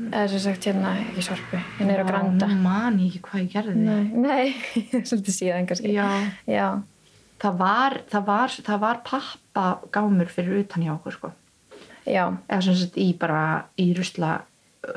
Eða 0.07 0.27
sem 0.31 0.41
sagt 0.41 0.67
hérna, 0.69 0.93
ekki 1.03 1.23
Sorpu, 1.25 1.59
hérna 1.77 1.89
niður 1.91 2.03
á 2.03 2.09
Granda. 2.09 2.47
Já, 2.47 2.53
nú 2.55 2.63
man 2.63 2.99
ég 3.01 3.09
ekki 3.11 3.23
hvað 3.25 3.41
ég 3.43 3.49
gerði 3.53 3.73
Nei, 3.81 4.05
nei, 4.15 4.45
svolítið 5.07 5.35
síðan 5.35 5.67
kannski. 5.69 5.91
Já. 5.93 6.07
Já, 6.47 6.67
það 7.43 7.59
var, 7.59 7.97
það 8.13 8.29
var, 8.29 8.55
það 8.69 8.83
var 8.85 9.01
pappa 9.07 9.65
gámur 9.93 10.31
fyrir 10.31 10.61
utan 10.63 10.85
hjá 10.87 10.93
okkur 10.95 11.17
sko. 11.17 11.33
já. 12.07 12.23
eða 12.47 12.61
sem 12.63 12.79
sagt 12.79 12.97
í 13.03 13.09
bara 13.19 13.41
í 13.79 13.91
rusla 13.97 14.39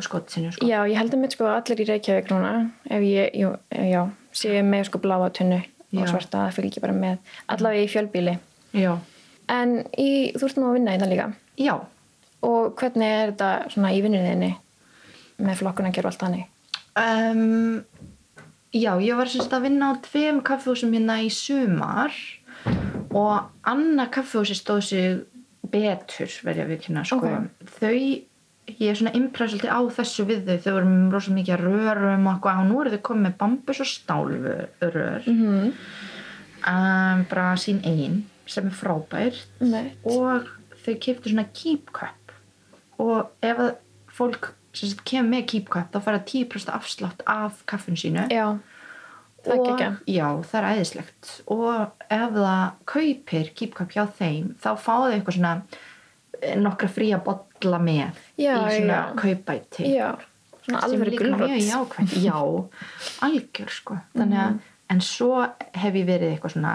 skottsinu 0.05 0.53
sko. 0.53 0.67
Já, 0.69 0.83
ég 0.89 0.97
heldum 1.01 1.21
mitt 1.25 1.33
sko 1.37 1.47
að 1.49 1.59
allir 1.61 1.83
í 1.85 1.89
Reykjavík 1.91 2.31
núna, 2.33 2.53
ef 2.91 3.03
ég, 3.07 3.31
jú, 3.41 3.53
já, 3.75 4.03
séu 4.33 4.63
með 4.67 4.85
sko 4.91 5.01
bláa 5.03 5.31
tunnu 5.35 5.61
og 5.99 6.07
svarta, 6.07 6.45
það 6.47 6.59
fylgir 6.61 6.85
bara 6.85 6.95
með, 6.95 7.17
allavega 7.51 7.87
í 7.87 7.91
fjölbíli. 7.91 8.37
já, 8.77 8.93
En 9.51 9.81
í, 9.99 10.31
þú 10.39 10.47
ert 10.47 10.59
nú 10.61 10.67
að 10.69 10.77
vinna 10.79 10.93
í 10.95 11.01
það 11.03 11.11
líka. 11.15 11.31
já. 11.59 11.75
Og 12.41 12.71
hvernig 12.79 13.05
er 13.05 13.33
þetta 13.33 13.49
svona 13.75 13.91
í 13.93 13.99
vinninniðinni 14.01 14.53
með 15.45 15.59
flokkun 15.59 15.89
að 15.91 15.97
gera 15.99 16.09
allt 16.09 16.23
þannig? 16.23 16.47
Um, 16.97 17.83
já, 18.73 18.95
ég 19.03 19.19
var 19.19 19.29
sem 19.29 19.43
sagt 19.43 19.53
að 19.59 19.67
vinna 19.67 19.91
á 19.93 20.01
tveim 20.07 20.39
kaffehúsum 20.47 20.95
hérna 20.95 21.19
í 21.21 21.29
sumar 21.35 22.15
og 23.11 23.51
annað 23.69 24.11
kaffehúsi 24.17 24.57
stóð 24.57 24.81
sig 24.87 25.21
betur 25.71 26.33
verði 26.47 26.65
að 26.65 26.73
við 26.73 26.81
kynna 26.87 27.05
sko. 27.05 27.19
Ok. 27.21 27.69
þau 27.81 27.93
ég 28.79 28.91
er 28.91 28.99
svona 28.99 29.15
impress 29.19 29.55
svolítið 29.55 29.75
á 29.75 29.81
þessu 29.97 30.27
við 30.29 30.47
þau. 30.47 30.59
Þau 30.65 30.73
voru 30.77 30.91
með 30.93 31.17
rosa 31.17 31.35
mikið 31.37 31.65
rörum 31.65 32.31
og 32.31 32.49
og 32.51 32.65
nú 32.69 32.81
eru 32.81 32.95
þau 32.95 33.03
komið 33.09 33.27
með 33.27 33.37
bambus 33.43 33.81
og 33.81 33.91
stálrör 33.91 35.27
mm 35.27 35.41
-hmm. 35.41 35.73
um, 36.73 37.27
bara 37.31 37.57
sín 37.57 37.81
einn 37.85 38.25
sem 38.47 38.67
er 38.67 38.73
frábært. 38.73 39.47
Nei. 39.61 39.93
og 40.05 40.49
þau 40.85 40.97
kiptu 41.01 41.31
svona 41.31 41.49
keep 41.55 41.93
cup. 41.93 42.35
Og 42.99 43.31
ef 43.43 43.59
að 43.59 43.77
fólk 44.09 44.53
sagt, 44.73 45.05
kemur 45.05 45.31
með 45.31 45.47
keep 45.47 45.71
cup 45.73 45.95
þá 45.95 46.01
fara 46.01 46.19
10% 46.19 46.75
afslátt 46.75 47.23
af 47.27 47.65
kaffinu 47.67 47.97
sínu. 47.97 48.27
Já, 48.31 48.59
það 49.45 49.59
og, 49.59 49.71
ekki 49.71 50.17
já, 50.17 50.27
það 50.43 50.61
er 50.61 50.69
æðislegt. 50.75 51.31
Og 51.47 52.05
ef 52.09 52.35
það 52.37 52.73
kaupir 52.85 53.55
keep 53.55 53.75
cup 53.79 53.95
hjá 53.95 54.05
þeim 54.19 54.55
þá 54.61 54.71
fá 54.77 54.93
þau 54.93 55.13
eitthvað 55.13 55.39
svona 55.39 55.55
nokkra 56.57 56.89
fría 56.89 57.19
bolla 57.25 57.79
með 57.83 58.19
Já, 58.41 58.55
í 58.67 58.81
svona 58.81 59.01
kaupæti. 59.17 59.89
Svona 60.61 60.83
alveg 60.87 61.15
jákvæmt 61.67 62.17
já, 62.23 62.37
algjör 63.27 63.71
sko. 63.75 63.97
Þannig 64.17 64.39
að, 64.39 64.51
Mhm. 64.51 64.61
en 64.91 65.01
svo 65.01 65.47
hef 65.75 65.95
ég 65.95 66.07
verið 66.07 66.33
eitthvað 66.35 66.53
svona 66.57 66.75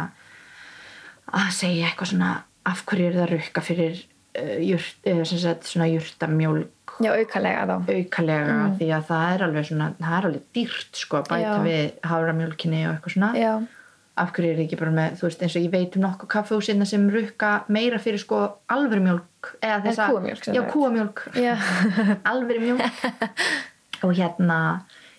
að 1.33 1.51
segja 1.51 1.87
eitthvað 1.89 2.11
svona 2.13 2.31
af 2.65 2.83
hverju 2.85 3.07
er 3.09 3.17
það 3.19 3.31
rukka 3.33 3.61
fyrir 3.65 3.99
uh, 4.39 4.57
jurt, 4.65 4.95
uh, 5.07 5.23
sagt 5.25 5.63
svona 5.69 5.87
jurtamjólk? 5.91 6.71
Já, 7.03 7.11
aukalega 7.11 7.65
þá. 7.67 7.75
aukalega 7.91 8.57
því 8.79 8.87
að 8.95 9.05
það 9.09 9.33
er 9.35 9.43
alveg 9.49 9.65
svona 9.67 9.87
það 9.99 10.17
er 10.17 10.27
alveg 10.29 10.43
dýrt 10.55 10.95
sko 11.01 11.17
að 11.19 11.25
bæta 11.29 11.41
Já. 11.43 11.63
við 11.65 11.91
haframjólkinni 12.07 12.83
og 12.87 12.93
eitthvað 12.95 13.15
svona. 13.17 13.31
Já, 13.35 13.53
af 14.17 14.31
hverju 14.35 14.53
er 14.53 14.61
ekki 14.63 14.77
bara 14.79 14.91
með, 14.95 15.17
þú 15.19 15.27
veist 15.27 15.41
eins 15.43 15.55
og 15.59 15.65
ég 15.65 15.71
veit 15.73 15.95
um 15.99 16.05
nokkuð 16.05 16.29
kaffehúsina 16.31 16.85
sem 16.87 17.09
rukka 17.11 17.49
meira 17.67 17.97
fyrir 17.99 18.21
sko 18.21 18.41
alvöru 18.71 19.01
mjólk 19.03 19.49
eða 19.61 19.81
þess 19.83 19.99
að, 20.05 20.11
já 20.55 20.61
já, 21.35 21.55
alvöru 22.31 22.61
mjólk 22.63 24.05
og 24.05 24.13
hérna 24.15 24.59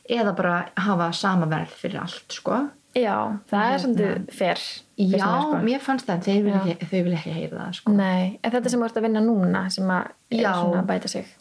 eða 0.08 0.32
bara 0.38 0.56
hafa 0.78 1.10
sama 1.16 1.48
verð 1.50 1.72
fyrir 1.76 2.00
allt 2.04 2.32
sko 2.40 2.60
já, 2.96 3.16
það 3.50 3.60
er 3.60 3.72
Hérna. 3.72 3.80
svolítið 3.84 4.30
fer. 4.38 4.62
já, 4.96 5.26
mér 5.66 5.82
fannst 5.84 6.06
það 6.08 6.22
þeir 6.28 6.44
vil 6.46 6.54
ekki, 6.60 6.86
þau 6.92 7.00
vil 7.08 7.16
ekki 7.18 7.34
heyra 7.36 7.58
það 7.66 7.74
sko 7.80 7.96
Nei, 7.98 8.38
en 8.40 8.54
þetta 8.54 8.72
sem 8.72 8.80
þú 8.80 8.88
ert 8.88 8.96
að 9.02 9.06
vinna 9.10 9.24
núna 9.26 9.64
sem 9.74 9.90
að 9.92 10.06
er 10.32 10.40
Já. 10.40 10.52
svona 10.56 10.80
að 10.80 10.88
bæta 10.94 11.10
sig. 11.12 11.34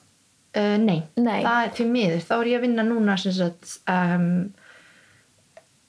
Uh, 0.56 0.76
nei, 0.80 1.02
Nei. 1.20 1.42
það 1.44 1.62
er 1.66 1.72
til 1.76 1.86
miður 1.92 2.22
þá 2.28 2.34
er 2.42 2.50
ég 2.52 2.60
að 2.60 2.66
vinna 2.68 2.84
núna 2.88 3.16
sem 3.20 3.34
sagt 3.36 3.74
um, 3.92 4.28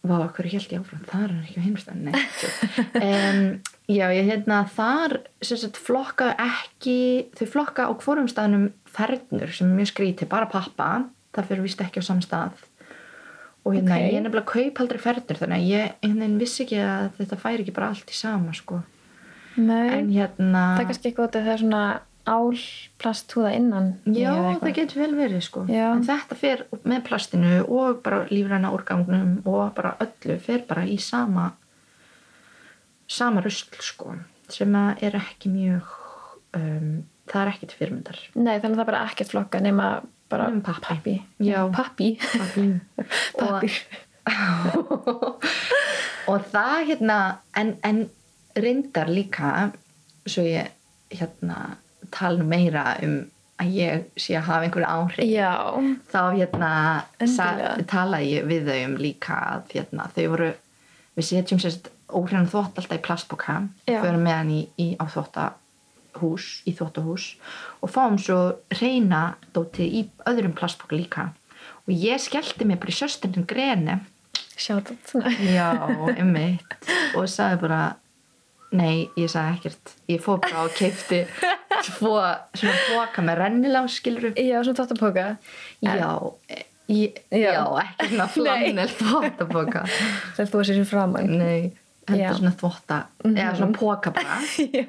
Vá, 0.07 0.17
hverju 0.37 0.53
held 0.57 0.73
ég 0.75 0.83
áfram 0.83 1.03
það 1.09 1.23
er 1.25 1.33
hann 1.33 1.43
ekki 1.47 1.61
á 1.61 1.67
heimstæðan 1.67 2.05
Nei, 2.07 2.23
tjók. 2.41 2.55
um, 3.01 3.43
Já, 3.87 4.07
ég 4.11 4.27
hérna 4.31 4.61
þar 4.77 5.17
sagt 5.47 5.77
flokka 5.79 6.33
ekki 6.43 6.97
þau 7.39 7.47
flokka 7.53 7.87
á 7.87 7.93
hvorum 8.03 8.27
staðnum 8.31 8.69
fernur 8.91 9.53
sem 9.55 9.69
er 9.71 9.77
mjög 9.81 9.93
skrítið, 9.93 10.29
bara 10.33 10.49
pappa 10.51 10.89
það 11.37 11.51
fyrir 11.53 11.67
vist 11.69 11.83
ekki 11.85 12.03
á 12.03 12.09
samstað 12.09 12.65
og 13.67 13.75
hérna 13.75 13.97
Ok. 13.97 14.03
ég 14.07 14.17
er 14.19 14.25
nefnilega 14.27 14.51
kaup 14.53 14.81
aldrei 14.83 15.01
fernur 15.03 15.39
þannig 15.41 15.57
að 15.63 15.71
ég 15.71 15.97
veginn 16.03 16.37
vissi 16.41 16.63
ekki 16.67 16.81
að 16.83 17.09
þetta 17.21 17.39
færi 17.43 17.65
ekki 17.65 17.75
bara 17.79 17.89
allt 17.95 18.11
í 18.13 18.19
sama 18.19 18.55
sko 18.57 18.83
Nei, 19.57 19.89
en 20.01 20.11
hérna 20.13 20.63
það 20.77 20.83
er 20.83 20.89
kannski 20.91 21.09
eitthvað 21.11 21.29
að 21.31 21.37
það 21.47 21.53
er 21.55 21.63
svona 21.65 21.85
álplasthúða 22.27 23.53
innan. 23.57 23.93
í 24.07 24.09
Já, 24.21 24.33
það 24.61 24.75
getur 24.81 25.03
vel 25.05 25.15
verið 25.19 25.43
sko 25.47 25.61
Já. 25.71 25.93
en 25.95 26.03
þetta 26.07 26.35
fer 26.39 26.65
með 26.83 27.05
plastinu 27.07 27.53
og 27.65 28.01
bara 28.03 28.25
lífræna 28.31 28.73
úrgangnum 28.75 29.39
og 29.47 29.75
bara 29.77 29.95
öllu 30.03 30.39
fer 30.43 30.61
bara 30.69 30.85
í 30.87 30.99
sama 31.03 31.53
sama 33.07 33.41
rusl 33.45 33.71
sko 33.81 34.15
sem 34.51 34.75
er 34.75 35.15
ekki 35.19 35.49
mjög 35.51 35.83
um, 36.59 37.05
það 37.31 37.47
er 37.47 37.53
til 37.63 37.79
fyrirmyndar 37.79 38.19
Nei, 38.35 38.59
þannig 38.59 38.75
að 38.75 38.77
það 38.77 38.85
er 38.85 38.91
bara 38.93 39.07
ekkert 39.11 39.31
flokka 39.35 39.59
nema 39.63 39.89
bara 40.31 40.49
Nema 40.51 40.63
pappi. 41.71 42.11
pappi. 43.39 43.71
Og 46.31 46.43
það 46.51 46.79
hérna 46.89 47.19
en, 47.55 47.77
en 47.87 47.99
reyndar 48.59 49.07
líka 49.13 49.71
svo 50.27 50.43
ég 50.43 50.67
hérna 51.15 51.77
tala 52.15 52.45
meira 52.47 52.93
um 53.05 53.25
að 53.63 53.73
ég 53.73 54.07
sé 54.21 54.37
að 54.37 54.49
hafa 54.51 54.67
einhverju 54.67 54.89
áhrif. 54.89 55.29
Já, 55.31 55.53
þá 56.13 56.21
hérna 56.37 56.73
talaði 57.89 58.33
ég 58.35 58.49
við 58.51 58.69
þau 58.69 58.81
um 58.85 58.97
líka 59.01 59.37
að 59.55 59.77
hérna, 59.77 60.09
þau 60.13 60.25
voru 60.35 60.51
við 61.17 61.29
setjum 61.31 61.63
sérst 61.63 61.89
óhreina 62.13 62.49
þvott 62.51 62.77
alltaf 62.77 62.99
í 62.99 63.03
plastboka 63.03 63.61
Já. 63.89 64.01
förum 64.03 64.27
með 64.27 64.37
hann 64.37 64.53
í, 64.53 64.61
í, 64.79 64.89
á 65.01 65.05
þvottahús 65.11 66.51
í 66.69 66.75
þvottahús 66.77 67.31
og 67.81 67.93
fáum 67.93 68.19
svo 68.21 68.39
reyna 68.77 69.23
dótið 69.57 69.97
í 70.03 70.05
öðrum 70.29 70.55
plastboka 70.57 70.99
líka. 70.99 71.31
Og 71.87 71.95
ég 71.95 72.21
skellti 72.23 72.67
mig 72.67 72.81
bara 72.83 72.93
í 72.93 72.99
söstundin 72.99 73.47
greni. 73.49 74.01
Sjátt 74.57 74.93
já, 75.57 75.73
einmitt. 76.13 76.77
Og 77.17 77.29
sagði 77.31 77.63
bara 77.65 77.81
nei, 78.77 79.09
ég 79.17 79.31
sagði 79.33 79.57
ekkert. 79.57 79.97
Ég 80.11 80.23
fór 80.25 80.41
bara 80.45 80.67
og 80.67 80.77
keipti 80.77 81.25
tvo 81.85 82.13
svona 82.57 82.77
boka 82.91 83.23
með 83.27 83.39
rennilás 83.43 83.97
skilur 84.01 84.33
Já, 84.37 84.59
svona 84.65 84.79
tóttapoka. 84.81 85.27
Já, 85.85 85.95
Já. 85.97 86.11
já. 87.31 87.65
ekki 87.83 88.09
svona 88.13 88.29
flannel 88.37 88.89
þvottaboka 89.01 89.85
Þegar 90.37 90.51
þú 90.53 90.63
sér 90.69 90.79
sér 90.81 90.89
framann. 90.91 91.33
Nei, 91.41 91.73
Já. 92.07 92.13
heldur 92.15 92.37
svona 92.41 92.55
þvotta 92.61 92.99
eða 93.27 93.55
svona 93.59 93.79
póka 93.81 94.13
bara 94.15 94.37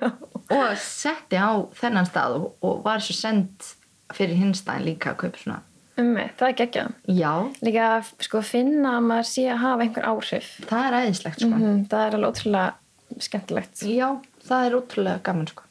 og 0.58 0.78
setti 0.80 1.40
á 1.42 1.50
þennan 1.80 2.06
stað 2.08 2.36
og, 2.38 2.52
og 2.62 2.84
var 2.86 3.02
svo 3.04 3.16
send 3.18 3.72
fyrir 4.16 4.38
hinstæðin 4.40 4.86
líka 4.92 5.12
að 5.16 5.24
kaupa 5.26 5.42
svona 5.46 5.64
Ummi, 5.98 6.28
það 6.38 6.52
er 6.52 6.56
geggjað. 6.60 6.90
Já, 7.18 7.32
Líka 7.66 7.86
að 7.96 8.10
sko, 8.22 8.40
finna 8.46 8.92
að 9.00 9.06
maður 9.10 9.26
sé 9.32 9.48
að 9.50 9.64
hafa 9.64 9.82
einhver 9.88 10.06
áhrif. 10.06 10.50
það 10.70 10.84
er 10.92 10.98
æðislegt 11.00 11.42
sko 11.42 11.50
Mm, 11.58 11.80
það 11.90 12.04
er 12.06 12.18
alveg 12.20 12.30
ótrúlega 12.36 13.24
skemmtilegt. 13.26 13.82
Já, 13.90 14.10
það 14.46 14.68
er 14.68 14.76
ótrúlega 14.78 15.24
gaman 15.26 15.50
sko 15.50 15.66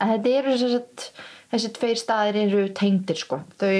en 0.00 0.12
þetta 0.14 0.34
eru 0.40 0.54
að 0.58 1.08
þessi 1.52 1.72
tveir 1.78 1.98
staðir 2.00 2.38
eru 2.44 2.62
tengdir 2.76 3.16
sko 3.20 3.40
þau 3.60 3.72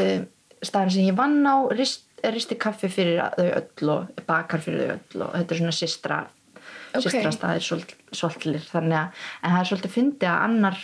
uh, 0.00 0.24
staðir 0.62 0.94
sem 0.96 1.08
ég 1.08 1.16
vann 1.18 1.40
á 1.46 1.56
rist, 1.76 2.04
risti 2.24 2.56
kaffi 2.58 2.88
fyrir 2.92 3.20
þau 3.36 3.48
öll 3.60 3.92
og 3.96 4.24
bakar 4.28 4.62
fyrir 4.64 4.86
þau 4.86 4.96
öll 4.96 5.26
og 5.28 5.36
þetta 5.38 5.54
er 5.56 5.62
svona 5.62 5.76
systra 5.82 6.24
Ok. 6.96 7.02
systra 7.10 7.30
staðir 7.34 7.64
svolítlir 8.16 8.62
þannig 8.70 8.96
að 8.96 9.24
en 9.44 9.52
það 9.52 9.58
er 9.60 9.68
svolítið 9.68 9.92
fyndi 9.98 10.26
að 10.30 10.44
annar 10.46 10.78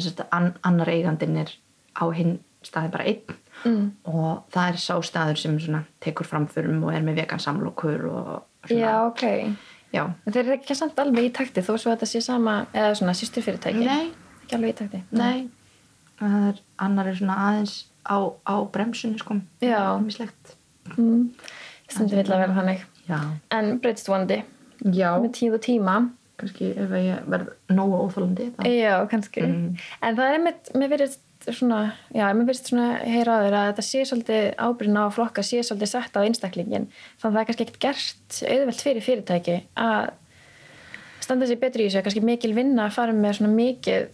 sagt 0.00 0.22
an, 0.32 0.46
annar 0.64 0.88
eigandinn 0.88 1.36
er 1.42 1.50
á 1.98 2.04
hinn 2.14 2.38
staði 2.64 2.94
bara 2.94 3.04
einn 3.12 3.36
Mm. 3.66 3.88
og 4.06 4.44
það 4.54 4.68
er 4.70 4.76
sá 4.78 4.92
staður 5.02 5.38
sem 5.40 5.56
svona 5.58 5.80
tekur 5.98 6.26
framförum 6.30 6.84
og 6.86 6.92
er 6.94 7.02
með 7.02 7.16
vegan 7.24 7.40
samlokur 7.42 8.04
og 8.06 8.28
svona, 8.68 8.76
Já, 8.78 8.92
ok. 9.08 9.24
Já. 9.94 10.02
En 10.26 10.32
þeir 10.32 10.42
eru 10.44 10.56
ekki 10.58 10.74
samt 10.76 10.98
alveg 10.98 11.28
í 11.30 11.32
takti 11.32 11.60
þó 11.64 11.74
svo 11.78 11.90
að 11.92 11.96
þetta 11.98 12.06
sé 12.12 12.20
sama, 12.24 12.66
eða 12.74 12.94
svona 12.98 13.14
sýsturfyrirtæki. 13.18 13.84
Nei, 13.86 14.10
Ekki 14.44 14.56
alveg 14.58 14.74
í 14.74 14.76
takti. 14.82 15.02
nei 15.12 15.48
það 16.18 16.48
er, 16.48 16.60
annar 16.82 17.06
er 17.12 17.14
svona 17.20 17.36
aðeins 17.48 17.74
á, 18.08 18.18
á 18.48 18.54
bremsunni 18.72 19.18
sko 19.20 19.40
Já. 19.62 19.98
mislegt 20.02 20.54
Mm. 20.96 21.34
Stundu 21.88 22.16
vill 22.16 22.32
að 22.32 22.38
vera 22.40 22.54
þannig. 22.56 22.80
já. 23.08 23.18
En 23.52 23.78
breytist 23.78 24.08
vonandi 24.08 24.38
já, 24.88 25.10
með 25.20 25.32
tíð 25.36 25.54
og 25.58 25.60
tíma. 25.66 25.96
kannski 26.38 26.70
ef 26.78 26.90
ég 26.96 27.26
verð 27.28 27.48
nógu 27.68 27.98
óþólandi 28.06 28.46
þá 28.56 28.64
Já, 28.72 28.94
kannski. 29.10 29.42
Mm. 29.42 29.76
En 30.02 30.16
það 30.16 30.24
er 30.30 30.36
einmitt, 30.38 30.70
mér 30.74 30.88
verðist 30.94 31.20
svona, 31.56 31.80
já, 32.14 32.26
mér 32.34 32.46
verðist 32.48 32.70
svona 32.70 32.86
heyra 33.04 33.34
á 33.38 33.42
þér 33.46 33.56
að 33.58 33.66
þetta 33.72 33.84
sé 33.88 34.04
svolítið 34.10 34.46
ábyrðin 34.66 35.00
á 35.00 35.04
flokka 35.14 35.42
sé 35.46 35.60
svolítið 35.64 35.90
sett 35.94 36.16
á 36.18 36.20
einstaklingin. 36.26 36.88
Þannig 37.20 37.28
að 37.28 37.36
það 37.36 37.42
er 37.42 37.48
kannski 37.50 37.66
ekkert 37.66 37.84
gert 37.84 38.40
auðvelt 38.52 38.82
fyrir 38.86 39.06
fyrirtæki 39.08 39.56
að 39.78 40.10
standa 41.28 41.44
sér 41.50 41.58
betur 41.60 41.82
í 41.82 41.88
þessu, 41.90 42.00
kannski 42.06 42.22
mikil 42.24 42.52
vinna 42.56 42.86
að 42.88 42.94
fara 42.94 43.12
með 43.12 43.34
svona 43.36 43.50
mikið 43.52 44.06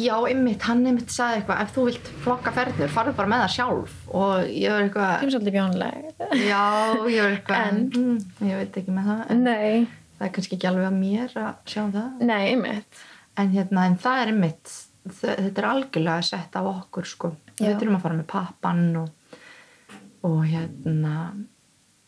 Já, 0.00 0.14
ymmit, 0.32 0.62
hann 0.64 0.84
ymmit 0.88 1.10
sagði 1.12 1.42
eitthvað 1.42 1.60
ef 1.64 1.74
þú 1.74 1.82
vilt 1.90 2.06
flokka 2.24 2.52
ferður, 2.56 2.92
farðu 2.94 3.12
bara 3.18 3.30
með 3.34 3.42
það 3.44 3.52
sjálf 3.56 3.98
og 4.16 4.46
ég 4.48 4.72
var 4.72 4.86
eitthvað 4.86 5.12
sem 5.24 5.32
svolítið 5.34 5.56
bjónleg. 5.58 6.06
Já, 6.46 6.62
ég 7.10 7.20
var 7.20 7.34
eitthvað 7.34 7.68
En? 7.68 7.82
mm, 7.92 8.48
ég 8.48 8.62
veit 8.62 8.78
ekki 8.80 8.94
með 8.96 9.10
það 9.10 9.34
en 9.34 9.44
Nei, 9.44 9.84
það 10.16 10.26
er 10.30 10.32
kannski 10.38 10.56
ekki 10.56 10.70
alveg 10.70 10.88
að 10.88 10.98
mér 11.02 11.36
að 11.42 11.52
sjá 11.74 11.82
það 11.98 12.24
nei, 12.30 12.40
einmitt. 12.54 13.04
en, 13.36 13.52
hérna, 13.58 13.84
en 13.90 13.98
það 14.06 14.22
er 14.24 14.32
ymmit 14.32 14.74
þetta 15.08 15.60
er 15.62 15.68
algjörlega 15.68 16.22
sett 16.24 16.56
á 16.56 16.62
okkur 16.64 17.04
sko. 17.08 17.32
Við 17.60 17.76
þurfum 17.78 17.96
að 17.98 18.02
fara 18.06 18.18
með 18.18 18.26
pappan 18.32 18.84
og, 18.96 19.10
og 20.24 20.38
hérna 20.48 21.14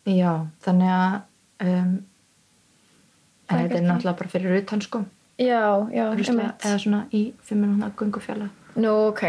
já, 0.07 0.33
þannig 0.65 0.93
að 0.97 1.17
um, 1.67 1.93
en 3.47 3.61
þetta 3.61 3.79
er 3.79 3.85
náttúrulega 3.87 4.19
bara 4.23 4.33
fyrir 4.33 4.59
utan 4.63 4.83
sko 4.83 5.05
Já, 5.37 5.61
já, 5.93 6.07
einmitt. 6.17 6.65
eða 6.65 6.79
svona 6.81 7.03
í 7.13 7.21
fimm 7.45 7.61
minúna 7.67 7.91
gungufjalla 7.99 8.49
Nú, 8.81 8.93
ok, 9.11 9.23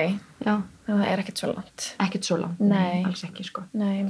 já, 0.45 0.53
það 0.87 1.01
er 1.07 1.21
ekkert 1.23 1.41
svo 1.41 1.49
langt. 1.53 1.87
ekkert 2.03 2.23
svo 2.27 2.37
langt 2.39 2.59
Nei. 2.63 3.03
alls 3.05 3.23
ekki 3.27 3.43
sko 3.47 3.65
Nei. 3.73 4.05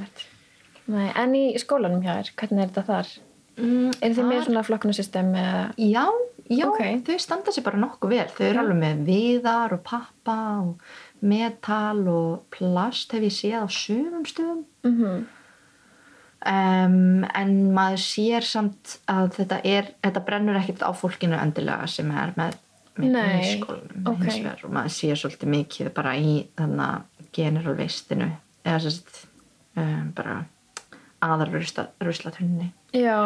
Nei, 0.88 1.08
en 1.20 1.34
í 1.36 1.42
skólanum 1.60 2.00
hjá 2.06 2.14
þér, 2.22 2.30
hvernig 2.40 2.64
er 2.64 2.70
þetta 2.72 2.84
þar? 2.88 3.10
mm, 3.58 3.90
Er 4.02 4.14
þið 4.16 4.24
með 4.30 4.38
þar- 4.38 4.46
svona 4.48 4.64
flokkunarsystem 4.70 5.34
eða... 5.36 5.64
Já, 5.84 6.06
já, 6.50 6.66
Ok. 6.68 6.82
þau 7.08 7.18
standa 7.20 7.52
sér 7.52 7.64
bara 7.64 7.82
nokkuð 7.82 8.10
vel. 8.10 8.28
Þau 8.36 8.46
eru 8.50 8.60
alveg 8.64 8.80
með 8.82 9.06
viðar 9.08 9.74
og 9.78 9.84
pappa 9.84 10.38
og 10.62 10.78
metal 11.22 12.04
og 12.08 12.46
plast 12.54 13.12
hef 13.16 13.26
ég 13.28 13.36
séð 13.36 13.66
á 13.66 13.68
sumum 13.70 14.24
stöðum. 14.28 14.64
Mm 14.84 15.26
Um, 16.46 17.24
en 17.34 17.54
maður 17.74 17.98
sér 17.98 18.46
samt 18.46 19.00
að 19.10 19.32
þetta, 19.40 19.58
er, 19.66 19.88
þetta 20.06 20.22
brennur 20.24 20.60
ekkert 20.60 20.84
á 20.86 20.94
fólkinu 20.94 21.34
endilega 21.34 21.88
sem 21.90 22.12
er 22.14 22.36
með, 22.38 22.60
með 23.02 23.16
Nei, 23.16 23.40
í 23.42 23.56
skólanum 23.56 24.06
ok. 24.12 24.22
hins 24.22 24.38
vegar 24.38 24.62
og 24.68 24.76
maður 24.78 24.94
sér 24.94 25.18
svolítið 25.18 25.52
mikið 25.56 25.90
bara 25.98 26.14
í 26.22 26.36
þannig 26.60 26.84
að 26.86 27.32
general 27.40 27.74
veistinu 27.80 28.30
eða 28.62 28.84
sérst 28.86 29.18
um, 29.82 30.14
bara 30.16 30.38
aðal 31.26 31.50
ruslatunni. 32.06 32.70
Já, 32.94 33.18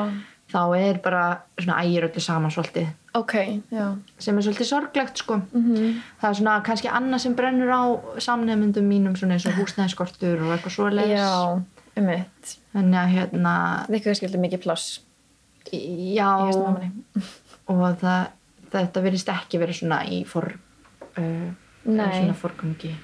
Þá 0.51 0.61
er 0.79 0.97
bara 1.03 1.25
svona 1.59 1.83
ægir 1.83 2.07
öllu 2.09 2.23
saman 2.23 2.51
svolítið 2.51 2.89
ok, 3.13 3.33
já. 3.71 3.85
sem 4.19 4.37
er 4.37 4.45
svolítið 4.45 4.69
sorglegt 4.69 5.21
sko. 5.21 5.41
Mm 5.51 5.99
það 6.21 6.29
er 6.29 6.37
svona 6.39 6.55
kannski 6.63 6.87
annað 6.87 7.23
sem 7.25 7.35
brennur 7.35 7.71
á 7.73 7.83
samnefndum 8.19 8.87
mínum 8.87 9.15
svona 9.15 9.37
eins 9.37 9.45
og 9.45 9.57
húsnæðiskortur 9.59 10.43
og 10.45 10.53
eitthvað 10.55 10.75
svoleiðis. 10.75 11.19
Já, 11.19 11.61
einmitt. 11.95 12.57
þannig 12.73 12.99
að 12.99 13.13
hérna 13.15 13.53
Þið 13.87 13.97
ykkur 13.99 14.19
skildi 14.19 14.37
mikið 14.37 14.63
pláss 14.63 15.01
já. 15.71 16.31
og 17.67 17.99
það, 17.99 18.27
þetta 18.71 19.01
verðist 19.01 19.29
ekki 19.29 19.59
verið 19.61 19.81
svona 19.81 20.03
í 20.05 20.23
for 20.25 20.51
uh, 21.17 21.49
svona 21.83 22.33
forgangi. 22.33 22.95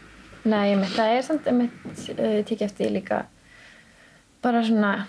Nei, 0.48 0.72
einmitt, 0.72 0.96
það 0.96 1.14
er 1.16 1.26
samt 1.26 1.48
uh, 1.52 2.44
tikið 2.48 2.68
eftir 2.70 2.94
líka. 2.94 3.26
Bara 4.42 4.64
svona 4.64 5.08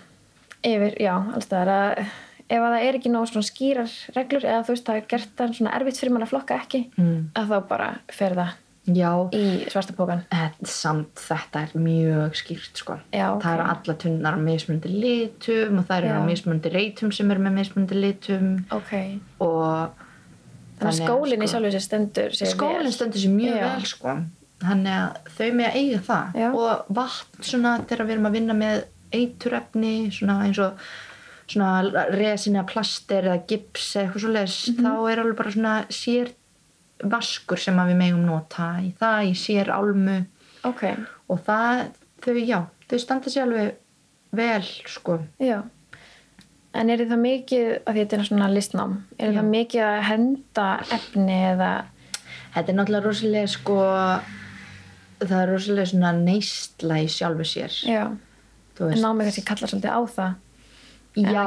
yfir, 0.66 0.96
já, 0.98 1.14
allstaðar 1.14 1.70
að 1.74 2.08
ef 2.48 2.62
að 2.62 2.72
það 2.74 2.86
er 2.86 2.98
ekki 2.98 3.12
nóg 3.12 3.28
skýrar 3.44 3.98
reglur 4.16 4.46
eða 4.46 4.64
þú 4.64 4.74
veist 4.74 4.88
það 4.88 5.00
er 5.00 5.10
gert 5.12 5.36
það 5.36 5.58
svona 5.58 5.76
erfitt 5.76 6.00
fyrir 6.00 6.14
mann 6.14 6.24
að 6.24 6.32
flokka 6.32 6.58
ekki 6.62 6.80
mm. 6.96 7.20
að 7.36 7.52
þá 7.52 7.58
bara 7.68 7.90
fer 8.12 8.36
það 8.38 8.56
já, 8.96 9.10
í 9.36 9.44
svarta 9.68 9.94
pókan 9.96 10.24
en 10.32 10.68
samt 10.68 11.20
þetta 11.20 11.64
er 11.66 11.74
mjög 11.82 12.36
skýrt 12.38 12.80
sko. 12.80 12.98
Já, 13.12 13.26
ok. 13.34 13.42
það 13.44 13.54
eru 13.54 13.66
alla 13.74 13.96
tunnar 14.04 14.38
á 14.38 14.40
mismunandi 14.42 14.92
litum 14.94 15.80
og 15.80 15.88
það 15.88 15.98
eru 15.98 16.12
á 16.16 16.22
mismunandi 16.28 16.72
reytum 16.74 17.14
sem 17.14 17.32
eru 17.34 17.44
með 17.44 17.56
mismunandi 17.60 17.98
litum. 17.98 18.50
Ok, 18.74 18.94
og 19.44 20.04
þannig 20.78 20.92
að 20.92 21.00
skólinn 21.02 21.44
í 21.44 21.50
sjálfu 21.50 21.72
sér 21.74 21.84
stendur 21.84 22.38
skólinn 22.38 22.94
stendur 22.94 23.24
sér 23.24 23.34
mjög 23.34 23.58
Já. 23.58 23.66
vel 23.66 23.90
sko. 23.92 24.16
Þannig 24.58 24.94
að 24.94 25.34
þau 25.36 25.48
með 25.54 25.68
að 25.68 25.76
eiga 25.78 25.98
það. 26.08 26.38
Og 26.48 26.94
vatn 26.98 27.44
svona 27.46 27.74
þegar 27.84 28.08
við 28.08 28.16
erum 28.16 28.30
að 28.30 28.38
vinna 28.40 28.56
með 28.58 28.80
eiturefni 29.14 29.92
svona 30.12 30.40
eins 30.44 30.58
og 30.60 30.88
svona 31.48 32.04
resina 32.12 32.64
plaster 32.68 33.22
eða 33.24 33.46
gips 33.48 33.94
eða 33.96 34.04
eitthvað 34.06 34.20
svo 34.24 34.32
leis 34.34 34.56
Mhm. 34.68 34.84
þá 34.84 35.12
er 35.12 35.22
alveg 35.22 35.36
bara 35.36 35.50
svona 35.50 35.74
sér 35.88 36.32
vaskur 37.04 37.58
sem 37.58 37.76
að 37.78 37.92
við 37.92 37.96
megum 38.02 38.24
nota 38.26 38.68
í 38.82 38.92
það, 39.00 39.30
í 39.30 39.34
sér 39.38 39.70
álmu. 39.70 40.26
Ok, 40.64 40.82
og 41.30 41.40
það, 41.46 41.86
þau 42.20 42.34
já 42.46 42.60
þau 42.88 42.98
standa 42.98 43.30
sér 43.30 43.42
alveg 43.46 43.74
vel 44.32 44.62
sko. 44.86 45.18
Já. 45.40 45.62
En 46.74 46.90
er 46.90 46.98
það 46.98 47.18
mikið, 47.22 47.68
að 47.86 47.94
þetta 47.96 48.12
er 48.18 48.24
svona 48.28 48.48
listnám, 48.52 48.96
er 49.18 49.32
Já. 49.32 49.40
það 49.40 49.46
mikið 49.54 49.82
að 49.88 50.02
henda 50.02 50.66
efni 50.92 51.38
eða, 51.54 51.70
þetta 52.54 52.68
er 52.68 52.74
náttúrulega 52.76 53.04
rosalega 53.06 53.48
sko 53.48 53.78
það 55.20 55.40
er 55.42 55.48
rosalega 55.52 55.86
svona 55.90 56.12
neistla 56.12 56.98
í 57.02 57.08
sjálfu 57.10 57.46
sér. 57.48 57.72
Já, 57.88 58.04
en 58.80 59.00
námið 59.02 59.30
kannski 59.30 59.44
kallar 59.48 59.70
svolítið 59.72 59.96
á 59.96 60.00
það. 60.18 60.34
Já, 61.24 61.44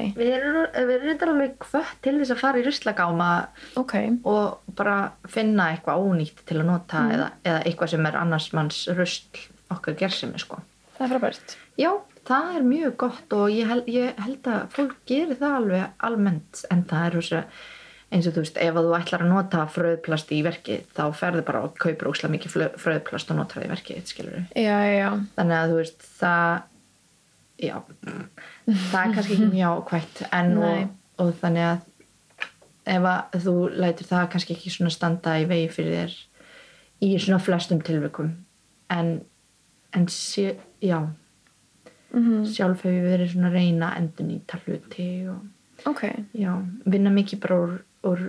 er. 0.00 0.12
Við 0.18 0.30
erum, 0.38 0.56
reyndar 1.04 1.32
alveg 1.34 1.56
hvött 1.70 1.92
til 2.02 2.14
þess 2.20 2.34
að 2.34 2.40
fara 2.42 2.58
í 2.60 2.64
ruslagáma 2.66 3.28
Ok, 3.80 3.94
og 4.24 4.74
bara 4.78 4.96
finna 5.28 5.68
eitthvað 5.74 6.02
ónýtt 6.08 6.42
til 6.46 6.58
að 6.60 6.66
nota 6.72 7.04
Mm. 7.04 7.12
eða, 7.18 7.28
eða 7.44 7.60
eitthvað 7.64 7.92
sem 7.94 8.06
er 8.06 8.16
annars 8.16 8.48
manns 8.56 8.80
rusl 8.88 9.44
okkar 9.70 9.94
gersimi 10.00 10.38
sko. 10.38 10.60
það 10.98 11.06
er 11.06 11.14
frábært. 11.18 11.56
Já, 11.78 11.90
það 12.24 12.56
er 12.56 12.62
mjög 12.62 12.96
gott 12.96 13.32
og 13.32 13.48
ég 13.50 13.66
held, 13.66 13.86
ég 13.86 14.18
held 14.24 14.42
að 14.50 14.68
fólk 14.70 14.94
gerir 15.06 15.36
það 15.40 15.56
alveg 15.60 15.88
almennt 16.00 16.64
en 16.70 16.84
það 16.84 17.06
er 17.06 17.16
rosa 17.18 17.44
eins 18.14 18.28
og 18.28 18.34
þú 18.36 18.42
veist, 18.44 18.58
ef 18.62 18.76
að 18.78 18.84
þú 18.86 18.92
ætlar 19.00 19.22
að 19.24 19.32
nota 19.32 19.64
fröðplast 19.74 20.30
í 20.30 20.42
verkið 20.46 20.84
þá 20.94 21.02
ferðu 21.18 21.42
bara 21.48 21.62
og 21.66 21.74
kaupir 21.82 22.06
óslega 22.12 22.30
mikið 22.36 22.54
fröðplast 22.78 23.30
og 23.32 23.36
notar 23.40 23.62
það 23.62 23.66
í 23.66 23.72
verkið, 23.72 24.04
skilur 24.06 24.36
við. 24.36 24.44
Já, 24.54 24.76
já, 24.86 24.92
já. 25.00 25.08
þannig 25.34 25.56
að 25.58 25.72
þú 25.72 25.78
veist 25.80 26.06
það 26.20 26.62
já. 27.60 27.76
Það 28.66 29.00
er 29.00 29.14
kannski 29.16 29.36
ekki 29.36 29.50
mjög 29.50 29.82
ákvæmt 29.82 30.22
en 30.30 30.54
og, 30.58 30.94
og 31.22 31.34
þannig 31.40 31.68
að 31.70 31.90
ef 32.94 33.08
að 33.08 33.44
þú 33.46 33.56
lætur 33.80 34.10
það 34.10 34.30
kannski 34.34 34.56
ekki 34.56 34.72
svona 34.74 34.92
standa 34.92 35.38
í 35.40 35.48
vegi 35.48 35.68
fyrir 35.72 35.98
þér 36.00 36.16
í 37.04 37.10
svona 37.18 37.40
flestum 37.42 37.80
tilvikum. 37.84 38.32
En, 38.92 39.16
en 39.96 40.08
sé, 40.12 40.56
já. 40.84 41.00
Mm 42.14 42.44
sjálf 42.46 42.84
hef 42.84 42.92
ég 42.94 43.08
verið 43.08 43.32
svona 43.32 43.50
reyna 43.50 43.88
að 43.90 43.96
endur 43.98 44.26
nýta 44.28 44.60
hluti 44.62 45.08
og 45.28 45.42
Ok, 45.90 46.04
já, 46.32 46.52
vinna 46.86 47.10
mikið 47.10 47.40
bara 47.42 47.56
úr, 47.60 47.72
úr 48.06 48.20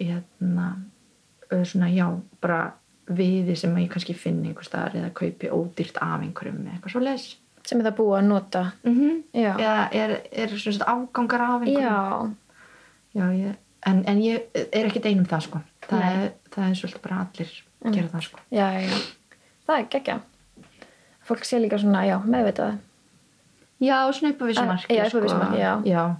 hérna 0.00 0.70
svona 1.64 1.90
já, 1.92 2.06
bara 2.40 2.72
viði 3.06 3.54
sem 3.58 3.76
ég 3.78 3.90
kannski 3.92 4.14
finn 4.18 4.40
einhver 4.44 4.66
staðar 4.66 4.96
eða 4.96 5.12
kaupi 5.14 5.50
ódýrt 5.52 6.00
af 6.02 6.22
einhverjum 6.24 6.64
eða 6.64 6.72
eitthvað 6.72 6.94
svo 6.94 7.02
les 7.04 7.26
sem 7.66 7.80
er 7.80 7.86
það 7.88 7.96
búið 7.98 8.18
að 8.18 8.26
nota. 8.30 8.64
mm 8.84 8.94
-hmm. 8.94 9.22
Eða 9.34 9.88
er, 9.92 10.16
er 10.32 10.48
svona 10.58 10.84
afgangar 10.94 11.40
af 11.40 11.62
Já, 13.16 13.32
ég, 13.32 13.54
en, 13.86 14.04
en 14.06 14.18
ég 14.18 14.40
er 14.54 14.86
ekkert 14.86 15.06
einum 15.06 15.24
það 15.26 15.40
sko 15.40 15.60
það 15.88 16.02
er, 16.02 16.32
það 16.50 16.68
er 16.70 16.74
svolítið 16.74 17.02
bara 17.02 17.20
allir 17.20 17.52
gera 17.92 18.08
það 18.08 18.20
sko 18.22 18.38
já, 18.50 18.66
já. 18.80 18.98
Það 19.66 19.78
er 19.78 19.86
geggja. 19.90 20.20
Fólk 21.26 21.44
sé 21.44 21.58
líka 21.58 21.78
svona, 21.78 22.04
já, 22.06 22.18
meðvitað. 22.22 22.76
Já, 23.82 23.96
svona 24.14 24.66
marki 24.66 24.94
já, 24.94 25.02
vissu 25.04 25.38
marki, 25.38 25.58
já. 25.58 26.16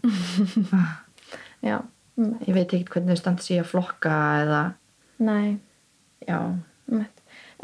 já. 1.70 1.76
Mm, 2.16 2.38
Ég 2.48 2.54
veit 2.54 2.72
ekkert 2.72 2.90
hvernig 2.90 3.12
þau 3.14 3.20
standa 3.20 3.42
sig 3.44 3.60
að 3.60 3.70
flokka 3.70 4.16
eða 4.42 4.62
nei, 5.18 5.58
já. 6.26 6.40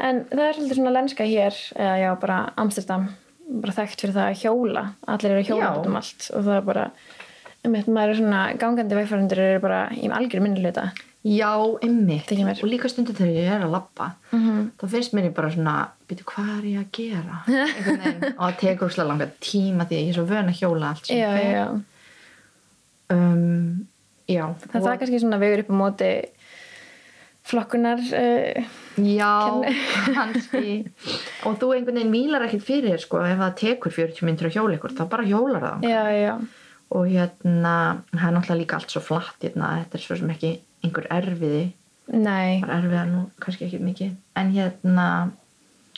En 0.03 0.23
það 0.29 0.45
er 0.45 0.55
svolítið 0.57 0.79
svona 0.79 0.93
lenska 0.93 1.25
hér, 1.27 1.57
eða 1.75 1.97
já, 2.01 2.09
bara 2.21 2.37
Amsterdam, 2.57 3.07
bara 3.49 3.73
þekkt 3.73 4.01
fyrir 4.05 4.15
það 4.15 4.29
að 4.29 4.41
hjóla. 4.43 4.83
Allir 5.07 5.31
eru 5.31 5.41
að 5.43 5.49
hjóla 5.51 5.85
um 5.87 5.95
allt 5.99 6.29
og 6.33 6.43
það 6.45 6.57
er 6.57 6.61
bara, 6.69 6.85
um 7.65 7.71
maður 7.95 8.09
er 8.13 8.19
svona 8.21 8.43
gangandi 8.59 8.95
vegfærandur 8.99 9.39
eru 9.39 9.59
bara 9.63 9.81
í 9.95 10.09
algjör 10.09 10.41
minnuluta. 10.45 10.91
Já, 11.23 11.53
einmitt. 11.79 12.27
Og 12.59 12.67
líka 12.67 12.89
stundu 12.91 13.13
þegar 13.15 13.31
ég 13.37 13.47
er 13.47 13.61
að 13.63 13.71
labba, 13.71 14.09
Mhm. 14.33 14.71
þá 14.77 14.83
finnst 14.91 15.13
mér 15.15 15.33
bara 15.33 15.49
svona, 15.51 15.87
býtu, 16.09 16.25
hvað 16.27 16.49
er 16.57 16.65
ég 16.67 16.79
að 16.81 16.91
gera? 16.91 17.37
Og 18.39 18.43
það 18.51 18.57
tekur 18.59 18.89
úrslega 18.89 19.07
langa 19.07 19.27
tíma 19.39 19.87
því 19.87 19.95
að 19.95 20.03
ég 20.03 20.09
er 20.09 20.17
svo 20.17 20.25
vön 20.27 20.49
að 20.51 20.59
hjóla 20.59 20.89
allt 20.89 21.05
sem 21.07 21.17
Já, 21.17 21.29
fer. 21.31 21.53
já. 21.55 21.81
Um, 23.09 23.87
já. 24.27 24.45
Það, 24.67 24.81
það 24.81 24.91
er 24.93 24.99
kannski 25.03 25.19
svona 25.23 25.39
vegur 25.41 25.63
upp 25.63 25.71
á 25.71 25.75
móti 25.79 26.11
flokkunar, 27.43 27.99
uh, 27.99 28.63
Já, 28.97 29.31
kannski. 30.15 30.73
og 31.47 31.55
þú 31.61 31.71
einhvern 31.75 31.97
veginn 31.99 32.13
vílar 32.13 32.45
ekkert 32.47 32.65
fyrir 32.67 32.99
sko, 33.01 33.21
ef 33.25 33.39
það 33.41 33.55
tekur 33.61 33.91
40 33.95 34.27
myndir 34.27 34.49
að 34.49 34.57
hjóla 34.59 34.77
ykkur, 34.77 34.93
þá 34.97 35.03
bara 35.11 35.25
hjólar 35.27 35.65
það. 35.67 35.87
já, 35.89 36.03
já, 36.23 36.35
Og 36.93 37.07
hérna, 37.09 38.03
það 38.13 38.27
er 38.27 38.33
náttúrulega 38.35 38.59
líka 38.59 38.75
allt 38.77 38.91
svo 38.93 39.01
flatt 39.01 39.41
hérna, 39.41 39.69
þetta 39.81 39.97
er 39.97 40.01
svo 40.03 40.17
sem 40.19 40.29
ekki 40.29 40.51
einhver 40.85 41.07
erfiði. 41.15 41.63
nei, 42.13 42.59
bara 42.61 42.75
erfiða 42.81 43.05
nú 43.09 43.21
kannski 43.41 43.65
ekki 43.65 43.79
mikið 43.81 44.11
en 44.37 44.51
hérna 44.53 45.07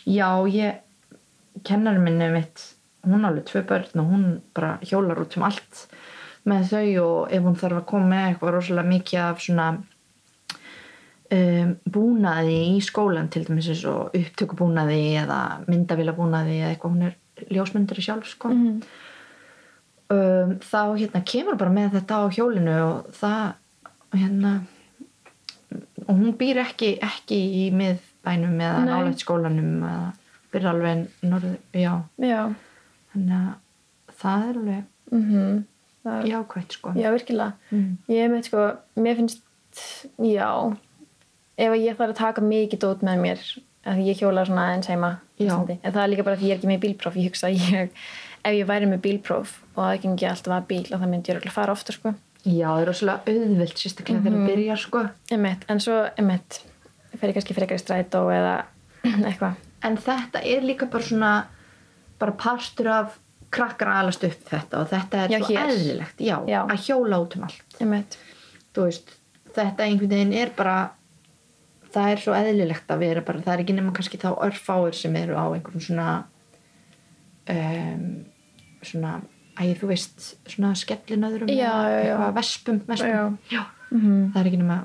já 0.06 0.30
ég 0.54 0.78
kennari 1.66 2.00
minni 2.00 2.28
mitt 2.32 2.62
hún 3.04 3.26
á 3.26 3.28
alveg 3.28 3.44
tvö 3.50 3.64
börn 3.68 4.00
og 4.04 4.12
hún 4.14 4.26
bara 4.56 4.78
hjólar 4.86 5.20
út 5.24 5.36
um 5.38 5.44
allt 5.50 5.88
með 6.46 6.70
þau 6.70 6.86
og 7.04 7.34
ef 7.34 7.44
hún 7.44 7.58
þarf 7.60 7.80
að 7.82 7.88
koma 7.90 8.08
með 8.14 8.28
eitthvað 8.30 8.54
rosalega 8.56 8.92
mikið 8.94 9.20
af 9.26 9.42
svona 9.42 9.68
um, 11.32 11.76
búnaði 11.90 12.58
í 12.76 12.80
skólan 12.86 13.30
til 13.34 13.46
dæmis 13.48 13.70
eins 13.72 13.86
og 13.90 14.14
upptökubúnaði 14.18 15.02
eða 15.24 15.40
myndavélabúnaði 15.68 16.60
eða 16.62 16.74
eitthvað 16.76 16.96
hún 16.96 17.08
er 17.10 17.16
ljósmyndari 17.52 18.02
sjálf 18.06 18.28
sko 18.30 18.50
Mhm. 18.54 18.82
um, 20.10 20.56
þá 20.62 20.82
hérna 21.00 21.24
kemur 21.26 21.58
bara 21.58 21.72
með 21.74 21.96
þetta 22.00 22.20
á 22.22 22.24
hjólinu 22.36 22.76
og 22.86 23.12
það 23.18 23.54
hérna 24.16 24.54
og 26.08 26.14
hún 26.16 26.36
býr 26.38 26.60
ekki, 26.62 26.94
ekki 27.04 27.36
í 27.36 27.64
miðbænum 27.76 28.60
eða 28.62 28.84
nálægt 28.86 29.24
skólanum 29.26 29.84
eða 29.84 30.14
býr 30.54 30.68
alveg 30.72 31.08
norður, 31.26 31.56
já, 31.76 31.94
já, 32.22 32.42
þannig 33.12 33.40
að 33.40 34.14
það 34.22 34.44
er 34.50 34.60
alveg 34.62 34.84
mhm, 35.12 35.64
það 36.06 36.20
er, 36.22 36.28
jákvæmt 36.32 36.78
sko 36.78 36.94
já, 36.96 37.10
virkilega. 37.12 37.54
mm. 37.72 37.90
Ég 38.14 38.32
veit 38.32 38.46
sko, 38.52 38.66
mér 39.02 39.18
finnst, 39.20 39.42
já, 40.22 40.50
ef 41.58 41.76
ég 41.80 41.96
þarf 41.98 42.14
að 42.14 42.20
taka 42.20 42.44
mikið 42.46 42.82
dót 42.84 43.02
með 43.06 43.22
mér, 43.24 43.44
að 43.86 44.02
ég 44.10 44.20
hjóla 44.22 44.46
svona 44.48 44.68
aðeins 44.70 44.90
heima, 44.92 45.12
en 45.40 45.92
það 45.94 46.02
er 46.04 46.12
líka 46.12 46.26
bara 46.28 46.40
því 46.40 46.50
ég 46.50 46.56
er 46.56 46.60
ekki 46.60 46.70
með 46.72 46.84
bílpróf, 46.86 47.18
ég 47.20 47.30
hugsa 47.32 47.48
að 47.50 47.60
ég, 47.60 47.90
ef 48.46 48.56
ég 48.60 48.70
væri 48.70 48.90
með 48.92 49.02
bílpróf 49.06 49.56
og 49.76 49.82
það 49.84 50.00
gengi 50.06 50.30
alltaf 50.30 50.56
að 50.58 50.68
bíl, 50.72 50.86
að 50.90 51.02
það 51.04 51.12
myndi 51.14 51.30
ég 51.32 51.36
örugglega 51.38 51.56
fara 51.56 51.76
ofta, 51.76 51.96
sko. 51.96 52.14
já, 52.46 52.68
það 52.70 52.82
er 52.82 52.90
rosalega 52.92 53.36
auðvilt 53.36 53.82
sérstaklega 53.84 54.24
þegar 54.26 54.38
það 54.40 54.50
byrjar 54.52 54.82
sko 54.84 55.04
Emmett, 55.38 55.68
en 55.70 55.84
svo, 55.84 56.00
emmett, 56.22 56.62
fer 57.16 57.30
ég 57.32 57.38
kannski 57.40 57.58
frekar 57.58 57.80
í 57.80 57.84
strætó 57.84 58.24
eða 58.34 58.56
eitthvað. 59.30 59.62
en 59.86 59.98
þetta 60.02 60.42
er 60.56 60.66
líka 60.66 60.90
bara 60.92 61.08
svona 61.08 61.34
bara 62.20 62.32
partur 62.40 62.88
af 62.94 63.20
krakkar 63.56 63.88
að 63.92 64.02
alast 64.04 64.24
upp 64.28 64.48
þetta 64.50 64.82
og 64.82 64.90
þetta 64.92 65.20
er 65.24 65.34
Já, 65.36 65.40
svo 65.46 65.58
eðlilegt 65.62 66.22
já, 66.26 66.36
Já. 66.50 66.60
að 66.66 66.86
hjóla 66.88 67.20
út 67.24 67.36
um 67.38 67.44
allt 67.48 67.78
Emmett, 67.84 68.18
þú 68.76 68.88
veist, 68.90 69.14
þetta 69.56 69.86
einhvern 69.86 70.12
veginn 70.16 70.34
er 70.36 70.52
bara 70.58 70.78
það 71.96 72.12
er 72.14 72.22
svo 72.24 72.36
eðlilegt 72.38 72.92
að 72.92 73.02
vera 73.06 73.22
bara, 73.26 73.42
það 73.46 73.54
er 73.56 73.64
ekki 73.66 73.76
nema 73.78 73.94
kannski 73.96 74.20
þá 74.22 74.30
örfáir 74.48 74.96
sem 74.98 75.16
eru 75.20 75.36
á 75.40 75.46
einhverjum 75.56 75.84
svona 75.88 76.08
um, 77.50 78.06
svona 78.86 79.14
æ, 79.56 79.64
þú 79.80 79.90
veist, 79.92 80.26
svona 80.52 80.74
skellinöðrum 80.78 81.50
vespum, 82.36 82.82
vespum. 82.90 83.38
Já. 83.52 83.64
Mhm. 83.92 84.32
það 84.34 84.40
er 84.42 84.50
ekki 84.52 84.62
nema 84.64 84.80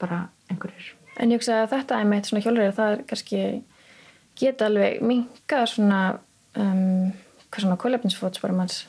bara 0.00 0.20
einhverjir 0.50 0.92
En 1.14 1.30
ég 1.30 1.38
hugsa 1.38 1.60
að 1.62 1.70
þetta 1.76 1.98
einmitt 2.02 2.26
svona 2.26 2.42
hjólrið 2.42 2.72
það 2.74 2.92
er 2.92 3.02
kannski 3.06 3.40
geta 4.40 4.66
alveg 4.66 4.96
minka 5.06 5.60
svona 5.70 6.00
um, 6.58 7.12
hvað 7.50 7.60
svona 7.62 7.76
kólefnisfótsporum 7.78 8.58
hans 8.64 8.80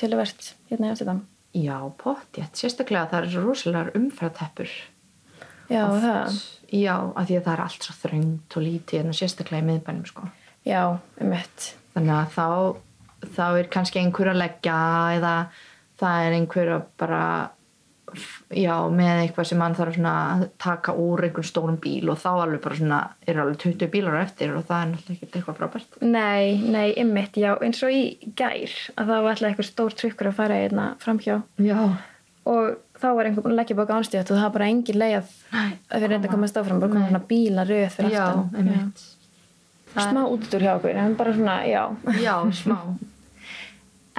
tilvært 0.00 0.50
hérna 0.68 0.90
í 0.90 0.92
Amsterdam. 0.92 1.22
já, 1.56 1.76
pottjætt, 2.02 2.52
sérstaklega 2.60 3.08
það 3.10 3.24
er 3.24 3.44
rosalega 3.44 3.94
umfrateppur 3.96 4.68
Já, 5.70 5.84
það. 6.02 6.36
Já, 6.70 6.94
af 6.94 7.28
því 7.28 7.38
að 7.38 7.44
það 7.46 7.52
er 7.54 7.64
allt 7.66 7.86
svo 7.86 7.96
þröngt 8.00 8.56
og 8.56 8.66
lítið 8.66 9.02
en 9.04 9.16
sérstaklega 9.16 9.64
í 9.64 9.68
miðbænum 9.70 10.08
sko. 10.08 10.28
Já, 10.68 10.82
einmitt. 11.20 11.70
þannig 11.94 12.16
að 12.16 12.34
þá, 12.36 12.48
þá 13.36 13.46
er 13.48 13.70
kannski 13.72 14.02
einhver 14.02 14.30
að 14.32 14.42
leggja 14.42 14.76
eða 15.16 15.34
það 16.00 16.26
er 16.26 16.36
einhver 16.36 16.74
að 16.76 16.84
bara 17.00 17.24
já, 18.56 18.74
með 18.90 19.22
eitthvað 19.24 19.48
sem 19.50 19.62
hann 19.62 19.76
þarf 19.78 19.96
svona 19.96 20.12
að 20.32 20.44
taka 20.62 20.94
úr 20.98 21.24
einhvern 21.26 21.46
stórum 21.46 21.78
bíl 21.82 22.10
og 22.10 22.18
þá 22.20 22.28
alveg 22.32 22.62
bara 22.64 22.78
svona 22.78 23.00
er 23.28 23.40
alveg 23.42 23.60
20 23.64 23.90
bílar 23.92 24.18
eftir 24.22 24.54
og 24.56 24.66
það 24.68 24.82
er 24.82 24.90
náttúrulega 24.92 25.16
ekkert 25.16 25.38
eitthvað 25.38 25.58
frábært. 25.60 25.98
Nei, 26.02 26.58
nei, 26.64 26.86
einmitt, 26.98 27.38
já, 27.40 27.52
eins 27.62 27.82
og 27.86 27.94
í 27.94 28.32
gær 28.38 28.76
að 28.96 29.12
það 29.12 29.26
var 29.26 29.30
alltaf 29.34 29.50
eitthvað 29.50 29.70
stór 29.70 29.98
trukkur 30.02 30.30
að 30.30 30.38
fara 30.40 30.60
hérna 30.64 30.86
framhjá. 31.02 31.40
Já, 31.62 31.80
og 32.50 32.89
þá 33.00 33.06
var 33.16 33.28
einhver 33.28 33.44
búin 33.44 33.54
að 33.54 33.60
leggja 33.60 33.78
bóka 33.78 33.96
ánstíðat 33.96 34.30
og 34.30 34.38
það 34.38 34.46
var 34.46 34.56
bara 34.56 34.68
engin 34.72 35.00
leið 35.00 35.16
að 35.20 35.30
við 35.54 36.06
reynda 36.06 36.18
að 36.18 36.26
koma. 36.26 36.34
komast 36.34 36.60
áfram, 36.60 36.82
bara 36.82 36.94
komið 36.96 37.26
bíla 37.30 37.64
röð 37.68 37.86
fyrir 37.96 38.14
já, 38.14 38.24
aftan. 38.26 38.70
Já. 39.90 40.04
Smá 40.06 40.20
útúr 40.30 40.62
hjá 40.62 40.72
okkur, 40.76 40.98
en 41.02 41.16
bara 41.18 41.32
svona, 41.34 41.56
já. 41.66 41.82
já, 42.22 42.34
smá 42.60 42.76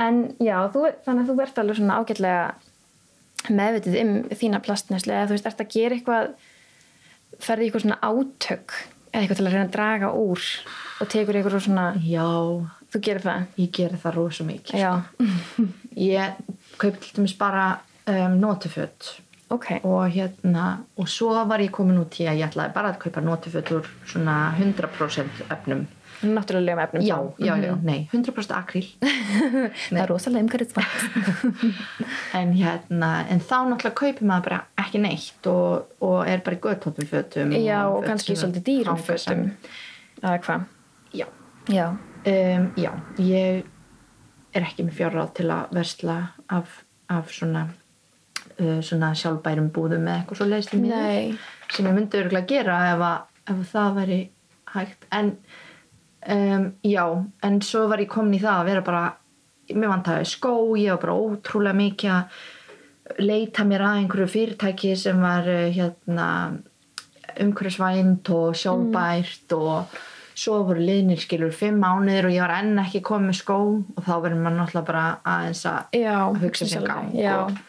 En 0.02 0.22
já, 0.42 0.56
þú, 0.72 0.88
þannig 1.06 1.22
að 1.22 1.30
þú 1.30 1.44
ert 1.44 1.60
alveg 1.62 1.78
svona 1.78 1.98
ágætlega 2.00 3.52
meðvitið 3.52 3.98
um 4.02 4.14
þína 4.38 4.62
plastneslu 4.64 5.14
eða 5.14 5.28
þú 5.30 5.36
veist, 5.36 5.50
ert 5.50 5.64
að 5.64 5.74
gera 5.76 5.98
eitthvað 5.98 6.32
ferði 7.42 7.68
eitthvað 7.68 7.86
svona 7.86 8.00
átök 8.02 8.76
eða 9.12 9.22
eitthvað 9.22 9.40
til 9.40 9.46
að 9.46 9.56
reyna 9.56 9.66
að 9.66 9.74
draga 9.76 10.12
úr 10.18 10.46
og 11.02 11.12
tekur 11.12 11.38
eitthvað 11.38 11.58
svona, 11.66 11.86
já, 12.06 12.28
þú 12.92 13.02
gerir 13.08 13.26
það 13.26 13.62
ég 13.62 13.72
geri 13.78 14.02
það 14.02 14.18
rosa 14.18 14.48
mikið 14.48 14.82
Já, 14.82 14.92
ég 16.12 16.44
kaupi 16.82 17.02
til 17.04 17.16
dæmis 17.18 17.36
bara 17.40 17.66
um, 18.12 18.38
notuföt 18.42 19.14
ok. 19.52 19.66
Og 19.84 20.06
hérna 20.14 20.66
og 20.98 21.10
svo 21.12 21.34
var 21.48 21.60
ég 21.60 21.72
komin 21.76 21.98
út 22.00 22.20
í 22.22 22.28
að 22.30 22.38
ég 22.40 22.48
ætlaði 22.52 22.74
bara 22.76 22.94
að 22.94 23.02
kaupa 23.04 23.22
notuföt 23.26 23.72
úr 23.76 23.90
svona 24.08 24.54
100% 24.60 25.42
efnum. 25.52 25.88
Náttúrulegum 26.22 26.80
efnum 26.84 27.02
já, 27.02 27.16
já, 27.42 27.56
já, 27.58 27.72
Mhm. 27.76 27.86
nei, 27.86 28.08
100% 28.14 28.54
akríl. 28.54 28.86
Það 29.90 29.98
er 30.04 30.08
rosalega 30.12 30.44
umhverfið 30.46 30.72
svart 30.72 31.66
en 32.40 32.54
hérna, 32.54 33.10
en 33.30 33.40
þá 33.42 33.56
náttúrulega 33.72 33.98
kaupir 33.98 34.28
maður 34.30 34.46
bara 34.48 34.60
ekki 34.84 35.02
neitt 35.02 35.48
og, 35.50 35.88
og 36.00 36.28
er 36.30 36.44
bara 36.46 36.56
í 36.56 36.62
göttóttum 36.62 37.10
fötum 37.10 37.56
Já, 37.58 37.80
og 37.90 38.04
föt 38.04 38.08
kannski 38.12 38.36
svolítið 38.38 38.64
dýrum 38.70 39.02
fötum. 39.02 39.18
saman. 39.18 39.52
eða 40.22 40.38
hvað? 40.46 40.64
Já, 41.14 41.26
Já, 41.70 41.88
um, 42.26 42.72
já, 42.78 42.92
ég 43.18 43.64
er 44.54 44.62
ekki 44.68 44.86
með 44.86 44.98
fjárráð 45.02 45.34
til 45.42 45.50
að 45.54 45.74
versla 45.74 46.16
af, 46.50 46.84
af 47.10 47.30
svona 47.34 47.66
svona 48.86 49.12
sjálfbærum 49.18 49.72
búðum 49.74 50.08
eða 50.08 50.22
eitthvað 50.22 50.40
svo 50.40 50.48
leiðist 50.50 50.78
nei. 50.78 51.34
sem 51.72 51.88
ég 51.88 51.96
myndi 51.98 52.22
örgulega 52.22 52.50
gera 52.50 52.78
ef, 52.92 53.04
að, 53.08 53.20
ef 53.54 53.62
það 53.72 54.00
væri 54.00 54.22
hægt. 54.72 55.06
En 55.12 55.34
um, 56.36 56.66
já, 56.84 57.06
en 57.44 57.62
svo 57.66 57.86
var 57.92 58.04
ég 58.04 58.12
komin 58.12 58.40
í 58.40 58.42
það 58.44 58.62
að 58.62 58.72
vera 58.72 58.86
bara 58.88 59.04
mér 59.72 59.94
vantaði 59.94 60.28
skó, 60.28 60.56
ég 60.80 60.96
var 60.96 61.04
bara 61.06 61.20
ótrúlega 61.20 61.78
mikið 61.78 62.16
að 62.16 63.22
leita 63.22 63.66
mér 63.68 63.86
að 63.88 64.02
einhverju 64.02 64.32
fyrirtæki 64.32 64.96
sem 65.00 65.20
var 65.24 65.48
uh, 65.52 65.68
hérna 65.72 66.28
umhverfisvænt 67.42 68.30
og 68.36 68.56
sjálfbært 68.60 69.56
og 69.56 70.00
svo 70.42 70.62
voru 70.68 70.84
liðnir 70.84 71.20
skilur 71.22 71.54
fimm 71.56 71.82
mánuðir 71.84 72.28
og 72.28 72.36
ég 72.36 72.44
var 72.44 72.56
enn 72.62 72.80
ekki 72.82 73.02
komið 73.06 73.38
skó 73.42 73.58
og 73.62 74.02
þá 74.06 74.14
verður 74.24 74.40
maður 74.42 74.58
náttúrulega 74.58 74.88
bara 74.88 75.04
aðeins 75.28 75.64
að 75.70 76.40
hugsa 76.42 76.68
sér 76.72 76.88
gang 76.88 77.12
og 77.36 77.60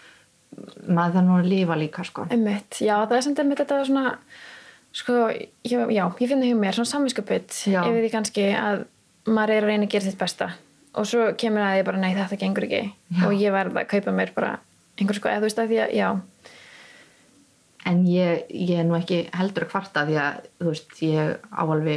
maður 0.88 1.14
þarf 1.16 1.26
nú 1.26 1.36
að 1.38 1.50
lifa 1.52 1.78
líka 1.80 2.04
sko 2.06 2.26
einmitt 2.30 2.80
Já, 2.82 2.96
það 3.06 3.16
er 3.18 3.24
samt 3.26 3.42
einmitt 3.42 3.62
þetta 3.62 3.84
svona 3.88 4.16
sko, 4.92 5.14
já, 5.64 5.78
já 5.88 6.04
ég 6.04 6.28
finn 6.28 6.42
það 6.42 6.50
hjá 6.50 6.58
mér 6.60 6.78
svona 6.78 6.92
samvinskupitt 6.92 7.62
Já. 7.70 7.80
yfir 7.86 8.02
því 8.02 8.12
kannski 8.12 8.44
að 8.58 8.84
maður 9.30 9.54
er 9.56 9.64
að 9.64 9.72
reyna 9.72 9.88
að 9.88 9.94
gera 9.94 10.08
sitt 10.08 10.20
besta 10.20 10.50
og 10.92 11.08
svo 11.08 11.30
kemur 11.40 11.64
að 11.64 11.78
því 11.78 11.86
bara 11.88 12.02
nei 12.02 12.12
þetta 12.18 12.40
gengur 12.42 12.66
ekki 12.68 12.82
Já. 12.84 13.24
og 13.28 13.34
ég 13.38 13.54
verð 13.54 13.80
að 13.80 13.88
kaupa 13.94 14.14
mér 14.18 14.34
bara 14.36 14.52
einhver 15.00 15.16
sko, 15.16 15.30
eða 15.32 15.40
þú 15.40 15.48
veist 15.48 15.62
að 15.62 15.72
því 15.72 15.82
að, 15.86 15.96
já 15.96 16.10
En 17.82 18.04
ég, 18.06 18.44
ég 18.54 18.78
er 18.78 18.84
nú 18.86 18.94
ekki 18.94 19.24
heldur 19.34 19.64
að 19.64 19.72
kvarta 19.72 20.04
því 20.06 20.18
að 20.22 20.44
þú 20.60 20.66
veist, 20.68 20.92
ég 21.02 21.48
áalvi 21.50 21.96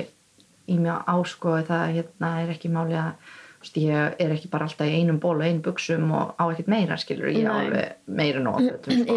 í 0.65 0.77
mig 0.81 1.11
áskoði 1.11 1.67
það 1.67 1.83
hérna 1.99 2.31
er 2.41 2.53
ekki 2.55 2.71
máli 2.73 2.95
að 2.97 3.34
ég 3.73 4.15
er 4.19 4.31
ekki 4.35 4.47
bara 4.51 4.65
alltaf 4.65 4.87
í 4.87 4.93
einum 4.99 5.19
ból 5.19 5.35
og 5.39 5.45
einum 5.47 5.61
buksum 5.61 6.11
og 6.11 6.35
á 6.39 6.43
ekkert 6.51 6.67
meira 6.67 6.97
skilur 6.97 7.27
ég 7.33 7.47
alveg 7.49 7.95
meira 8.07 8.39
fötum, 8.57 8.99
sko. 9.03 9.15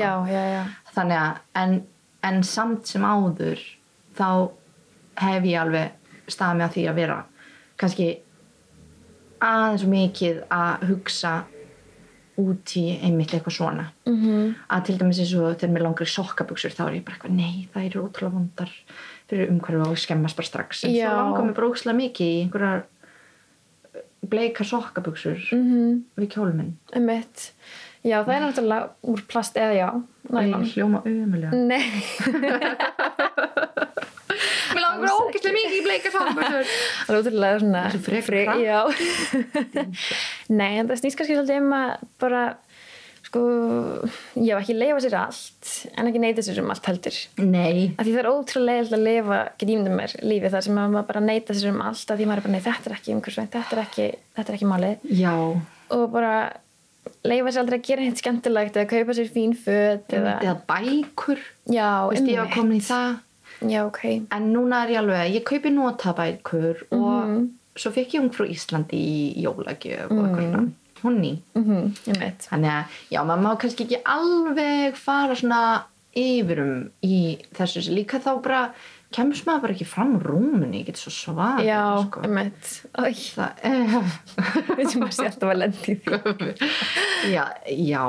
þannig 0.94 1.18
að 1.18 1.36
en, 1.54 1.82
en 2.22 2.42
samt 2.42 2.86
sem 2.86 3.02
áður 3.04 3.58
þá 4.16 4.50
hef 5.18 5.44
ég 5.44 5.60
alveg 5.60 5.90
staða 6.28 6.54
mig 6.54 6.66
að 6.66 6.72
því 6.78 6.88
að 6.88 6.94
vera 6.94 7.24
kannski 7.78 8.08
aðeins 9.40 9.84
mikið 9.86 10.40
að 10.50 10.88
hugsa 10.88 11.36
út 12.38 12.70
í 12.78 12.84
einmitt 13.02 13.32
eitthvað 13.34 13.54
svona 13.56 13.84
Mhm. 14.06 14.54
að 14.70 14.84
til 14.86 14.98
dæmis 14.98 15.18
eins 15.18 15.34
og 15.34 15.56
þegar 15.58 15.72
mér 15.74 15.82
langar 15.82 16.06
í 16.06 16.10
sokkabuxur 16.10 16.70
þá 16.70 16.82
er 16.86 16.94
ég 16.94 17.04
bara 17.04 17.16
eitthvað, 17.16 17.34
nei, 17.36 17.68
það 17.74 17.84
eru 17.88 18.02
ótrúlega 18.06 18.34
vondar 18.34 18.70
fyrir 19.28 19.50
umhverju 19.50 19.80
og 19.86 19.98
skemmast 19.98 20.36
bara 20.36 20.46
strax 20.46 20.84
en 20.84 20.90
Já. 20.94 21.10
svo 21.10 21.16
langar 21.18 21.42
mér 21.48 21.54
bara 21.54 21.68
ókslega 21.68 21.96
mikið 21.98 22.26
í 22.26 22.42
einhverjar 22.44 22.84
bleika 24.26 24.64
sokkabuxur 24.64 25.38
Mhm. 25.52 26.02
við 26.18 26.28
kjólminn 26.34 26.72
Einmitt. 26.94 27.52
Já, 28.04 28.22
það 28.24 28.34
er 28.34 28.42
náttúrulega 28.46 28.88
úr 29.10 29.20
plast 29.28 29.56
eða 29.58 29.74
já, 29.74 29.88
nælon. 30.30 30.64
Ég 30.64 30.74
hljóma 30.74 31.02
umulega 31.04 31.50
Nei, 31.52 31.82
Mér 34.68 34.82
langar 34.84 35.10
ógeðslega 35.16 35.54
mikið 35.56 35.76
í 35.78 35.82
bleika 35.86 36.10
sokkabuxur 36.14 36.66
það 36.68 37.12
er 37.14 37.18
útrúlega 37.22 37.60
svona... 37.62 37.82
Frek- 38.04 38.50
hratt. 38.52 38.60
Já. 38.62 38.80
Nei, 40.60 40.72
en 40.78 40.88
það 40.90 41.00
snýst 41.00 41.18
kannski 41.18 41.34
svolítið 41.38 41.62
um 41.64 41.72
að 41.78 41.90
bara, 42.22 42.42
sko, 43.28 43.40
já, 44.40 44.54
ekki 44.58 44.74
leifa 44.78 45.00
sér 45.04 45.16
allt, 45.20 45.72
en 45.94 46.08
ekki 46.10 46.20
neyta 46.22 46.44
sér 46.46 46.60
um 46.62 46.70
allt 46.72 46.86
heldur. 46.88 47.18
Nei, 47.44 47.90
Af 47.98 48.06
því 48.06 48.14
það 48.14 48.22
er 48.22 48.30
ótrúlega 48.32 48.68
leiðilegt 48.68 48.96
að 48.98 49.04
lifa, 49.08 49.40
get 49.60 49.72
ímyndum 49.74 49.98
mér, 50.00 50.14
lífið 50.24 50.54
þar 50.56 50.64
sem 50.66 50.78
maður 50.80 51.06
bara 51.10 51.22
neyta 51.24 51.56
sér 51.58 51.70
um 51.74 51.82
allt, 51.84 52.10
af 52.10 52.18
því 52.18 52.28
maður 52.30 52.40
er 52.42 52.46
bara, 52.48 52.54
nei, 52.56 52.64
þetta 52.68 52.90
er 52.90 52.96
ekki 52.98 53.14
umhversvænt, 53.16 53.52
þetta 53.58 53.76
er 53.78 53.82
ekki, 53.84 54.08
þetta 54.38 54.52
er 54.54 54.58
ekki 54.58 54.70
málið. 54.72 55.06
já 55.22 55.34
Og 55.88 56.02
bara 56.12 56.32
leifa 57.24 57.52
sér 57.54 57.62
aldrei 57.62 57.78
að 57.78 57.86
gera 57.88 58.04
hitt 58.04 58.20
skemmtilegt 58.20 58.76
eða 58.76 58.88
kaupa 58.90 59.14
sér 59.16 59.30
fín 59.32 59.54
föt 59.56 60.12
eða... 60.12 60.34
eða 60.44 60.56
bækur 60.68 61.38
Já, 61.72 61.86
Vist, 62.12 62.26
ég 62.28 62.36
var 62.42 62.50
komin 62.52 62.76
í 62.80 62.84
það 62.84 63.16
Já, 63.72 63.80
ok. 63.88 64.02
en 64.36 64.50
núna 64.52 64.82
er 64.84 64.92
ég 64.92 65.00
alveg, 65.00 65.32
ég 65.38 65.46
kaupi 65.48 65.72
notabækur 65.74 66.84
og 66.92 67.24
Mhm. 67.28 67.48
svo 67.78 67.90
fekk 67.94 68.12
ég 68.18 68.20
hún 68.22 68.30
frá 68.34 68.44
Íslandi 68.50 68.98
í 69.00 69.42
jólagjöf 69.42 70.10
og 70.12 70.20
eitthvað 70.20 70.44
svona 70.44 70.62
hún 71.02 71.20
ný 71.22 71.32
Mm 71.54 71.92
veit. 72.18 72.46
þannig 72.50 72.70
að, 72.70 72.84
já, 73.10 73.20
maður 73.24 73.42
má 73.46 73.56
kannski 73.58 73.84
ekki 73.86 74.02
alveg 74.04 74.96
fara 74.96 75.34
svona 75.34 75.62
yfirum 76.18 76.90
í 77.04 77.38
þessu, 77.54 77.82
líka 77.94 78.18
þá 78.18 78.32
bara 78.42 78.62
kemst 79.14 79.46
maður 79.46 79.62
bara 79.62 79.72
ekki 79.74 79.86
fram 79.88 80.10
úr 80.18 80.24
rúmunni, 80.28 80.80
ég 80.82 80.86
get 80.90 80.98
svo 81.00 81.10
svar 81.10 81.62
Já, 81.64 81.80
sko. 82.04 82.20
Æ, 82.98 83.12
það, 83.14 83.52
eh, 83.64 83.94
veit 84.76 84.90
sem 84.90 85.00
maður 85.00 85.14
sé 85.16 85.26
alltaf 85.30 85.48
að 85.52 85.60
lendi 85.62 85.94
í 85.94 85.98
já, 87.36 87.44
já 87.72 88.04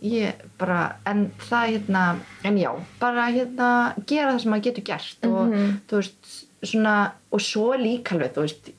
ég 0.00 0.40
bara, 0.58 0.78
en 1.10 1.26
það 1.48 1.66
hérna, 1.74 2.04
en 2.44 2.56
já, 2.60 2.70
bara 3.00 3.26
hérna 3.34 3.70
gera 4.06 4.32
það 4.32 4.40
sem 4.44 4.50
maður 4.54 4.66
getur 4.70 4.88
gert 4.92 5.28
og 5.28 5.40
Mhm. 5.50 5.74
þú 5.90 6.00
veist, 6.00 6.32
svona 6.62 6.94
og 7.32 7.40
svo 7.40 7.72
líka 7.76 8.14
alveg, 8.16 8.34
þú 8.36 8.46
veist 8.46 8.70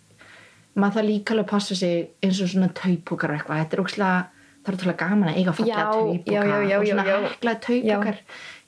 maður 0.75 0.95
það 0.99 1.09
líka 1.09 1.33
alveg 1.35 1.45
að 1.47 1.51
passa 1.55 1.75
sig 1.75 2.07
eins 2.23 2.39
og 2.41 2.47
svona 2.53 2.69
taupúkar 2.77 3.33
eitthvað, 3.35 3.59
þetta 3.65 3.77
er 3.77 3.83
ókslega 3.83 4.23
það 4.61 4.71
er 4.71 4.77
ótrúlega 4.77 4.97
gaman 5.09 5.29
að 5.31 5.37
eiga 5.41 5.53
fallega 5.57 5.77
Já, 5.77 5.91
taupúkar 5.91 6.51
og 6.79 6.87
svona 6.87 7.05
heklaði 7.11 7.61
taupúkar 7.65 8.19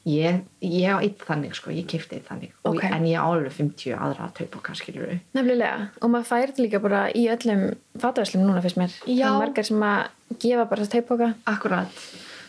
ég, 0.03 0.39
ég 0.67 0.89
á 0.91 0.97
eitt 0.99 1.21
þannig 1.23 1.53
sko, 1.55 1.71
ég 1.71 1.85
kefti 1.87 2.17
eitt 2.17 2.25
þannig 2.27 2.51
og, 2.65 2.73
Ok. 2.73 2.83
en 2.89 3.05
ég 3.07 3.15
á 3.15 3.23
alveg 3.23 3.53
50 3.55 3.93
aðra 3.95 4.27
taupúkar 4.35 4.75
skilur 4.75 5.07
við 5.13 5.19
Nefnilega. 5.37 5.87
Og 6.01 6.11
maður 6.11 6.27
þetta 6.33 6.59
líka 6.65 6.81
bara 6.83 7.05
í 7.15 7.23
öllum 7.31 7.61
fataverslum 8.01 8.43
núna 8.43 8.63
fyrst 8.65 8.81
mér. 8.81 8.97
Það 9.05 9.23
er 9.29 9.39
margar 9.39 9.63
sem 9.69 9.85
að 9.87 10.39
gefa 10.43 10.65
bara 10.73 10.89
teipóka. 10.91 11.29
akkurat, 11.47 12.03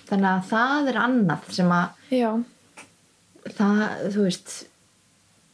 þannig 0.08 0.30
að 0.32 0.42
það 0.50 0.88
er 0.94 0.98
annað 1.04 1.46
sem 1.60 1.70
að 1.70 1.88
Já. 2.10 2.30
það, 3.54 3.84
þú 4.16 4.24
veist 4.26 4.54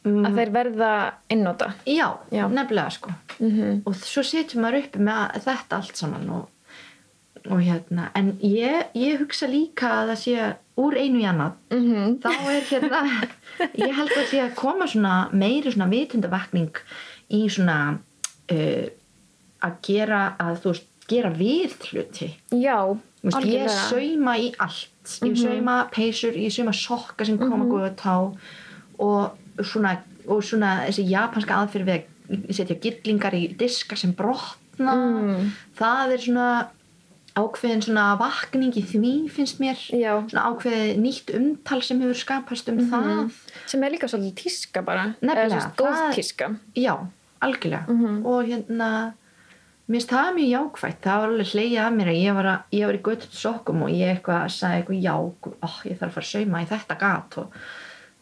mm, 0.05 0.25
Að 0.25 0.39
þeir 0.39 0.53
verða 0.55 0.91
einnóta. 1.29 1.73
já, 1.85 2.07
Já. 2.31 2.47
nefnilega 2.47 2.89
sko 2.89 3.13
Mm 3.39 3.81
og 3.85 3.95
svo 3.95 4.23
setjum 4.23 4.61
maður 4.61 4.83
uppi 4.83 4.99
með 4.99 5.43
þetta 5.45 5.77
allt 5.77 5.97
saman 5.97 6.29
og, 6.29 6.49
og 7.49 7.61
hérna 7.61 8.09
en 8.15 8.37
ég, 8.41 8.91
ég 8.93 9.19
hugsa 9.19 9.47
líka 9.47 9.89
að 10.01 10.11
það 10.11 10.19
sé 10.23 10.55
úr 10.77 10.97
einu 10.97 11.19
í 11.21 11.25
annað 11.25 11.53
-hmm. 11.69 12.19
þá 12.21 12.31
er 12.51 12.63
hérna 12.69 13.01
ég 13.85 13.95
held 13.95 14.11
að 14.17 14.29
sé 14.29 14.41
að 14.41 14.55
koma 14.55 14.87
svona 14.87 15.29
meiri 15.31 15.71
svona 15.71 15.89
vitundavakning 15.89 16.77
í 17.29 17.49
svona 17.49 17.97
uh, 18.51 18.87
að 19.61 19.73
gera 19.81 20.35
að 20.39 20.61
þú 20.61 20.73
veist, 20.73 20.87
gera 21.07 21.29
við 21.29 21.75
hluti 21.91 22.29
Já, 22.51 22.97
Þú 23.21 23.29
veist, 23.29 23.47
ég 23.47 23.69
sauma 23.69 24.37
í 24.37 24.53
allt 24.57 25.17
ég 25.25 25.37
sauma 25.37 25.75
peysur, 25.93 26.33
ég 26.37 26.53
sauma 26.53 26.73
sokka 26.73 27.25
sem 27.25 27.37
koma 27.37 27.65
mm 27.65 27.71
-hmm. 27.71 27.95
tá 27.95 28.37
og 28.99 29.31
svona, 29.59 29.97
og 30.27 30.43
svona 30.43 30.85
þessi 30.87 31.07
japanska 31.09 31.57
aðferð 31.61 31.85
við 31.85 32.01
að 32.31 32.53
setja 32.55 32.75
gillingar 32.79 33.33
í 33.35 33.47
diska 33.57 33.95
sem 33.97 34.13
brotna 34.13 34.57
Mm. 34.81 35.51
það 35.77 36.13
er 36.15 36.17
svona 36.17 36.45
ákveðin 37.37 37.81
svona 37.85 38.17
vakning 38.19 38.73
í 38.75 38.81
því 38.83 39.11
finnst 39.31 39.59
mér 39.61 39.77
Já. 39.93 40.15
svona 40.27 40.45
ákveðið 40.51 40.97
nýtt 40.99 41.29
umtal 41.37 41.81
sem 41.83 42.01
hefur 42.01 42.17
skapast 42.17 42.69
um 42.71 42.79
það 42.91 43.31
Sem 43.67 43.83
er 43.83 43.91
líka 43.93 44.07
svolítið 44.09 44.35
tíska 44.41 44.81
bara. 44.83 45.13
Nefnilega, 45.21 45.71
góð 45.77 46.15
tíska. 46.15 46.49
já, 46.75 46.97
algjörlega 47.41 47.87
Mhm. 47.87 48.25
og 48.25 48.45
hérna 48.47 49.13
mér 49.87 49.99
finnst 50.01 50.09
það 50.09 50.33
mjög 50.35 50.49
jákvætt 50.55 51.01
það 51.03 51.19
var 51.21 51.29
alveg 51.29 51.51
hleyið 51.53 51.79
að 51.85 51.95
mér 51.95 52.07
að 52.07 52.21
ég 52.23 52.33
var, 52.35 52.45
að, 52.45 52.59
ég 52.71 52.85
var 52.85 52.95
í 52.95 53.01
göttum 53.01 53.31
sokkum 53.31 53.81
og 53.83 53.89
ég 53.89 54.17
eitthvað 54.17 54.49
sagði 54.49 54.77
eitthvað 54.83 55.03
já, 55.03 55.15
oh, 55.61 55.81
ég 55.85 55.97
þarf 55.99 56.09
að 56.09 56.13
fara 56.13 56.25
að 56.25 56.31
sauma 56.31 56.61
í 56.63 56.67
þetta 56.67 56.99
gat 56.99 57.37
og 57.37 57.53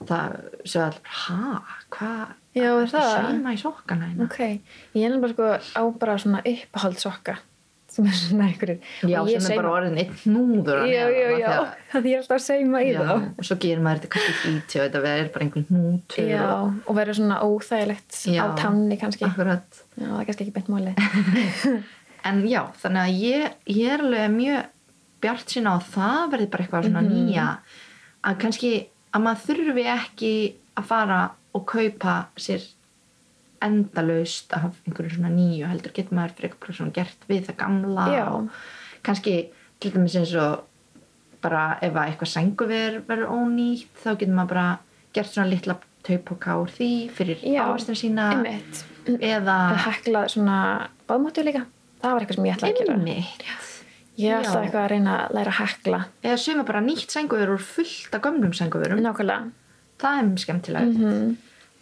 það 0.08 0.40
sögði 0.64 0.86
allir 0.86 1.02
bara, 1.04 1.20
ha, 1.26 1.62
hvað 1.96 2.24
er 2.60 2.88
sauma 2.94 3.54
í 3.54 3.60
sokkana 3.60 4.08
hérna? 4.10 4.26
Ok, 4.30 4.40
ég 4.96 5.06
er 5.12 5.20
bara 5.20 5.34
sko 5.34 5.54
á 5.76 5.82
bara 6.00 6.18
svona 6.22 6.42
uppáhald 6.48 7.00
sokka 7.02 7.38
sem 7.90 8.06
er 8.06 8.14
svona 8.14 8.46
einhverjir 8.46 8.80
já, 9.10 9.18
sem 9.26 9.52
er 9.52 9.58
bara 9.58 9.70
sauma- 9.70 9.72
orðin 9.80 9.98
eitt 9.98 10.26
núður 10.30 10.84
Já, 10.86 11.06
já, 11.10 11.30
já, 11.42 11.54
það 11.92 12.06
er 12.12 12.18
alltaf 12.20 12.36
að 12.38 12.44
seima 12.46 12.82
í 12.86 12.92
já, 12.94 13.00
þá. 13.02 13.14
og 13.40 13.48
svo 13.50 13.56
gerir 13.64 13.82
maður 13.82 14.02
þetta 14.04 14.12
kannski 14.14 14.36
flíti 14.44 14.78
og 14.80 14.84
þetta 14.86 15.02
verður 15.08 15.32
bara 15.34 15.46
einhvern 15.48 15.70
nútur 15.74 16.30
Já, 16.30 16.44
og, 16.54 16.76
og 16.86 17.00
verður 17.00 17.18
svona 17.20 17.40
óþægilegt 17.48 18.20
á 18.38 18.46
tanni 18.62 18.98
kannski. 19.02 19.26
akkurat. 19.26 19.82
Já, 19.98 20.06
það 20.06 20.20
er 20.22 20.30
kannski 20.30 20.46
ekki 20.46 20.56
beint 20.60 20.70
máli 20.70 20.94
en 22.30 22.42
já, 22.52 22.62
þannig 22.84 23.02
að 23.08 23.20
ég, 23.24 23.58
ég 23.74 23.94
er 23.96 24.04
alveg 24.06 24.32
mjög 24.38 24.70
bjart 25.24 25.52
sína 25.52 25.74
á 25.74 25.76
að 25.80 25.90
það 25.96 26.32
verði 26.36 26.50
bara 26.54 26.64
eitthvað 26.66 26.88
svona 26.90 27.02
Mhm. 27.04 27.14
nýja 27.16 27.48
að 28.30 28.38
kannski 28.46 28.72
að 29.14 29.24
maður 29.26 29.46
þurfi 29.48 29.86
ekki 29.94 30.34
að 30.80 30.90
fara 30.92 31.22
og 31.58 31.66
kaupa 31.70 32.16
sér 32.40 32.66
endalaust 33.66 34.54
af 34.56 34.70
einhverju 34.88 35.18
svona 35.18 35.32
nýju 35.34 35.68
heldur 35.68 35.94
getur 35.96 36.16
maður 36.16 36.36
fyrir 36.38 36.50
eitthvað 36.54 36.78
svona 36.78 36.96
gert 36.96 37.26
við 37.28 37.48
það 37.50 37.58
gamla 37.64 38.06
Já. 38.14 38.24
og 38.32 39.02
kannski 39.04 39.34
til 39.80 39.92
dæmis 39.96 40.16
eins 40.20 40.36
og 40.40 40.66
bara 41.44 41.64
ef 41.84 41.96
að 41.96 42.12
eitthvað 42.12 42.32
senguver 42.34 43.00
verður 43.08 43.34
ónýtt 43.36 44.00
þá 44.04 44.10
getur 44.14 44.36
maður 44.38 44.54
bara 44.54 44.68
gert 45.16 45.34
svona 45.34 45.52
litla 45.52 45.76
taupoka 46.08 46.56
úr 46.62 46.72
því 46.78 46.92
fyrir 47.16 47.44
ávastina 47.60 48.00
sína 48.00 48.30
Einmitt. 48.38 48.84
eða 49.20 49.58
Að 49.74 49.82
hekla 49.88 50.24
svona 50.32 50.60
báðmáttu 51.10 51.44
líka. 51.48 51.66
Það 52.00 52.14
var 52.16 52.24
eitthvað 52.24 52.40
sem 52.40 52.48
ég 52.48 52.56
ætlaði 52.56 52.74
að 52.74 52.80
gera. 52.80 52.96
Einmitt 52.96 53.69
Ég 54.20 54.34
ætlaði 54.36 54.56
Já. 54.58 54.64
eitthvað 54.66 54.84
að 54.84 54.90
reyna 54.92 55.14
að 55.26 55.34
læra 55.38 55.52
að 55.54 55.60
hekla 55.62 56.00
eða 56.24 56.38
suma 56.44 56.64
bara 56.68 56.82
nýtt 56.84 57.14
senguver 57.14 57.54
úr 57.54 57.62
fullt 57.64 58.16
af 58.18 58.22
gömlum 58.26 58.54
senguverum 58.58 59.00
Nákvæmlega 59.00 59.52
það 60.00 60.18
er 60.20 60.28
mjög 60.30 60.42
skemmtilegt 60.44 60.98
Mhm. 60.98 61.38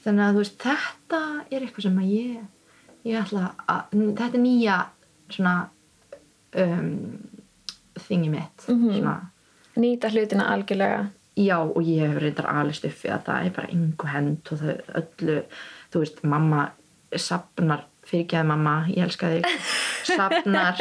þannig 0.06 0.24
að 0.28 0.34
þú 0.36 0.44
veist 0.44 0.58
þetta 0.68 1.22
er 1.52 1.62
eitthvað 1.66 1.82
sem 1.88 1.98
að 1.98 2.12
ég 2.14 2.46
ég 3.06 3.18
ætla 3.24 3.44
að 3.68 3.82
þetta 4.18 4.34
er 4.34 4.44
nýja 4.44 4.78
svona 5.30 5.56
um, 6.56 7.18
þingi 8.08 8.30
mitt 8.30 8.68
Mhm. 8.68 8.92
svona, 9.00 9.16
Nýta 9.78 10.10
hlutina 10.10 10.48
algjörlega 10.54 11.10
já 11.38 11.58
og 11.62 11.84
ég 11.86 12.08
hefur 12.10 12.22
reyndar 12.22 12.48
alist 12.50 12.86
upp 12.86 12.98
við 13.04 13.12
að 13.14 13.24
það 13.26 13.46
er 13.46 13.50
bara 13.50 13.68
yngu 13.68 14.08
hend 14.08 14.48
og 14.52 14.58
þau 14.60 14.78
öllu 15.02 15.44
þú 15.92 16.00
veist 16.02 16.24
mamma 16.24 16.70
sapnar 17.16 17.84
fyrirgeði 18.08 18.48
mamma, 18.50 18.76
ég 18.92 19.04
elska 19.08 19.30
þig. 19.34 19.48
Sapnar 20.08 20.80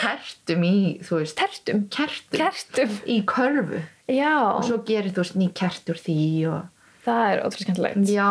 kertum 0.00 0.64
í, 0.66 0.74
þú 1.04 1.18
veist 1.20 1.36
Tertum. 1.40 1.82
kertum, 1.92 2.38
Kertum. 2.40 2.94
Í 3.12 3.18
körfu. 3.28 3.82
Já, 4.10 4.32
og 4.54 4.64
svo 4.68 4.78
gerir 4.86 5.12
þú 5.14 5.22
veist 5.24 5.36
ný 5.40 5.48
kert 5.56 5.90
úr 5.92 5.98
því 6.00 6.16
og 6.52 6.62
það 7.06 7.24
er 7.32 7.42
ótrúlega 7.44 7.64
skemmtilegt. 7.66 8.10
Já, 8.14 8.30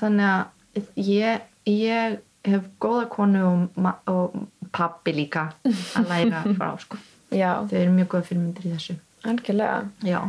þannig 0.00 0.28
að 0.32 1.00
ég, 1.06 1.46
ég 1.70 2.18
hef 2.48 2.64
góða 2.82 3.04
konu 3.12 3.42
og, 3.46 3.90
og 4.10 4.70
pappi 4.74 5.14
líka 5.14 5.48
að 5.68 6.08
læra 6.10 6.42
frá 6.58 6.72
sko. 6.82 6.98
Já, 7.32 7.62
Þau 7.70 7.78
eru 7.80 7.92
mjög 7.96 8.10
góða 8.12 8.26
fyrirmyndir 8.28 8.66
í 8.68 8.74
þessu. 8.74 8.98
algjörlega. 9.24 9.78
Já, 10.04 10.20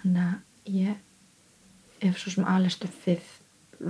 þannig 0.00 0.24
að 0.24 0.72
ég 0.78 1.04
hef 2.02 2.18
svo 2.22 2.32
sem 2.34 2.48
alist 2.48 2.84
upp 2.88 3.04
við 3.06 3.34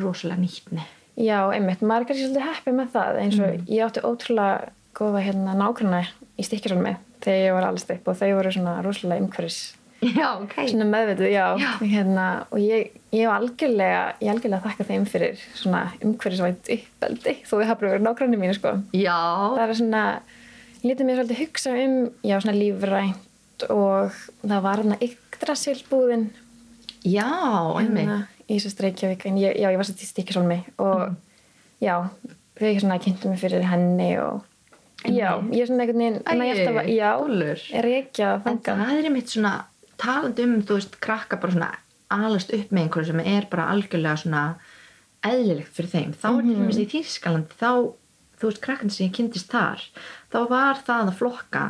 rosalega 0.03 0.43
nýttni. 0.43 0.85
Já, 1.18 1.38
einmitt, 1.50 1.80
maður 1.82 2.04
er 2.04 2.08
kannski 2.12 2.26
svolítið 2.28 2.46
heppið 2.46 2.76
með 2.78 2.92
það 2.94 3.16
eins 3.24 3.38
og 3.42 3.72
ég 3.74 3.82
átti 3.88 4.04
ótrúlega 4.06 4.70
góða 4.98 5.22
hérna 5.24 5.56
nákvæmna 5.58 6.04
í 6.38 6.46
stikkjurálmi 6.46 6.94
þegar 7.24 7.42
ég 7.42 7.56
var 7.56 7.66
allast 7.68 7.90
upp 7.90 8.08
og 8.12 8.18
þau 8.20 8.30
voru 8.38 8.52
svona 8.54 8.76
rosalega 8.86 9.24
umhverfis 9.24 9.58
Já, 9.98 10.28
ok. 10.38 10.52
svona 10.70 10.86
meðvitið, 10.86 11.32
já, 11.34 11.44
Já. 11.58 11.70
Hérna, 11.82 12.26
og 12.54 12.60
ég, 12.62 12.92
ég 13.10 13.24
hef 13.24 13.32
algjörlega 13.34 14.02
ég 14.22 14.30
algjörlega 14.30 14.62
þakka 14.68 14.86
þeim 14.92 15.06
fyrir 15.10 15.40
svona 15.58 15.80
umhverfisvænt 16.06 16.70
uppeldi 16.76 17.34
þó 17.48 17.54
ég 17.58 17.70
hafa 17.72 17.82
verið 17.88 18.04
nágranni 18.06 18.38
mínu 18.38 18.54
sko 18.54 18.76
Já. 18.94 19.18
það 19.56 19.64
er 19.64 19.78
svona, 19.80 20.04
lítið 20.86 21.08
mér 21.08 21.18
svolítið 21.18 21.42
hugsa 21.42 21.74
um, 21.82 21.96
já, 22.22 22.36
svona 22.38 22.54
lífrænt 22.60 23.66
og 23.74 24.20
það 24.44 24.62
var 24.68 24.84
hérna 24.84 25.00
Yggdrasilbúðin 25.08 26.28
Já, 27.05 27.28
einmitt. 27.78 28.07
hérna 28.09 28.26
í 28.49 28.57
þessu 28.59 28.82
Reykjavík 28.82 29.26
en 29.28 29.36
ég, 29.38 29.57
já, 29.61 29.68
ég 29.70 29.76
var 29.76 29.84
satt 29.88 30.03
í 30.03 30.09
stikkisólmi 30.09 30.59
og 30.78 31.14
já, 31.84 31.94
þau 32.59 32.68
ekki 32.70 32.80
svona 32.84 32.99
kynntu 33.03 33.28
mig 33.30 33.38
fyrir 33.42 33.66
henni 33.68 34.11
og 34.22 34.42
já, 35.05 35.36
ég 35.53 35.61
er 35.62 35.68
svona 35.70 35.84
einhvern 35.84 36.01
veginn 36.03 36.22
Æi, 36.24 36.34
næ 36.40 36.49
alltaf 36.55 36.80
að- 36.82 36.90
já, 36.96 37.11
dúllur. 37.20 37.61
er 37.78 37.84
ekki 38.03 38.24
að 38.24 38.34
En 38.34 38.59
þanga 38.59 38.78
það 38.80 38.96
er 38.99 39.05
einmitt 39.11 39.28
svona 39.34 39.53
talandi 39.99 40.42
um, 40.49 40.57
þú 40.62 40.74
veist, 40.78 40.99
krakka 41.01 41.36
bara 41.36 41.53
svona 41.53 41.70
alast 42.11 42.53
upp 42.57 42.70
með 42.72 42.82
einhverju 42.86 43.07
sem 43.12 43.20
er 43.20 43.46
bara 43.51 43.68
algjörlega 43.74 44.16
svona 44.16 44.42
eðlilegt 45.28 45.72
fyrir 45.74 45.90
þeim. 45.90 46.12
Þá 46.14 46.28
er 46.30 46.42
til 46.46 46.55
dæmis 46.57 46.78
í 46.78 46.86
Þýrskalandi, 46.92 47.57
þá, 47.59 47.70
þú 48.38 48.46
veist, 48.49 48.61
krakkan 48.62 48.90
sem 48.94 49.09
ég 49.09 49.14
kynntist 49.18 49.51
þar, 49.51 49.82
þá 50.32 50.38
var 50.49 50.78
það 50.86 51.11
að 51.11 51.16
flokka 51.18 51.64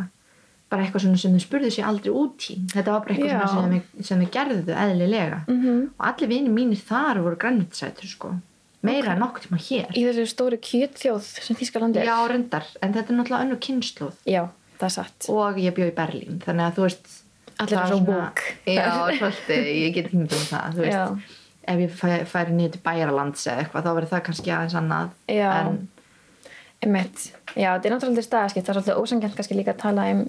bara 0.70 0.84
eitthvað 0.84 1.00
svona 1.06 1.16
sem 1.18 1.32
þau 1.32 1.40
spurðu 1.46 1.70
sér 1.72 1.86
aldrei 1.88 2.12
út 2.12 2.44
í. 2.52 2.58
Þetta 2.74 2.92
var 2.92 3.00
bara 3.06 3.14
eitthvað 3.14 3.48
sem 3.54 3.72
þau, 3.72 4.04
sem 4.04 4.20
þau 4.24 4.30
gerðu 4.36 4.74
eðlilega. 4.84 5.38
Mhm. 5.48 5.78
Og 5.98 6.06
allir 6.10 6.28
vinir 6.28 6.52
mínir 6.52 6.82
þar 6.90 7.22
voru 7.24 7.36
grænmyndisætur, 7.40 8.06
sko. 8.10 8.34
Meira 8.82 9.12
en 9.16 9.18
nokkuð 9.22 9.48
tíma 9.48 9.58
hér. 9.58 9.88
í 9.96 10.04
þessu 10.06 10.26
stóru 10.30 10.58
kjötþjóð 10.62 11.24
sem 11.42 11.56
Þískaland 11.56 11.96
er 11.96 12.04
Já, 12.06 12.18
reyndar. 12.30 12.64
En 12.80 12.92
þetta 12.94 13.10
er 13.10 13.16
náttúrulega 13.16 13.44
önnur 13.46 13.58
kynnslóð. 13.58 14.12
já, 14.26 14.44
það 14.78 14.84
er 14.86 14.94
satt 14.94 15.26
og 15.28 15.56
ég 15.58 15.74
bjó 15.74 15.88
í 15.90 15.94
Berlín 15.96 16.38
þannig 16.44 16.62
að 16.68 16.74
þú 16.76 16.82
veist 16.86 17.08
Allir 17.58 17.78
eru 17.78 17.88
svo 17.88 17.98
woke. 18.06 18.42
já, 18.66 18.86
svolítið, 19.18 19.64
ég 19.82 19.94
get 19.94 20.06
ekki 20.06 20.16
myndið 20.20 20.38
um 20.38 20.46
það 20.52 20.74
þú 20.76 20.84
veist, 20.86 21.34
ef 21.68 21.78
ég 21.82 21.90
fæ, 21.90 22.24
færi 22.30 22.52
niður 22.54 22.72
til 22.76 22.80
Bæjaralands 22.86 23.46
eða 23.50 23.58
eitthvað 23.64 23.82
þá 23.82 23.90
verður 23.98 24.12
það 24.14 24.22
kannski 24.28 24.50
aðeins 24.54 24.74
annað 24.78 25.08
Já. 25.26 25.50
en 25.66 25.88
Einmitt. 26.84 27.32
Já, 27.58 27.72
þetta 27.74 27.88
er 27.88 27.92
náttúrulega 27.96 28.22
staðskipt, 28.28 28.66
það 28.68 28.76
er 28.76 28.78
svolítið 28.78 29.00
ósangjant 29.02 29.34
kannski 29.34 29.56
líka 29.58 29.72
að 29.74 29.80
tala 29.82 30.04
um 30.14 30.20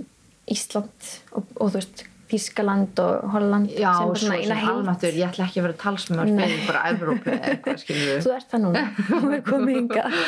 Ísland 0.54 1.12
og, 1.36 1.44
og 1.60 1.70
þú 1.74 1.76
veist, 1.80 2.06
Þískaland 2.30 3.00
og 3.02 3.24
Holland 3.34 3.72
já, 3.74 3.90
sem 3.90 4.06
og 4.06 4.12
bara 4.12 4.20
svo 4.20 4.28
svona 4.28 4.36
eina 4.38 4.58
almáttur 4.70 5.16
ég 5.18 5.32
ætla 5.32 5.48
ekki 5.48 5.62
að 5.62 5.66
vera 5.66 5.78
talsmör 5.82 6.28
Nei. 6.30 6.44
fyrir 6.44 6.68
bara 6.68 6.84
Evrópu 6.92 7.32
eða 7.34 7.48
eitthvað 7.56 7.80
skilur 7.84 8.20
Þú 8.22 8.34
ert 8.36 8.52
það 8.52 8.62
núna, 8.66 8.84
þú 9.10 9.32
er 9.34 9.42
komið 9.48 9.80
hingað. 9.80 10.20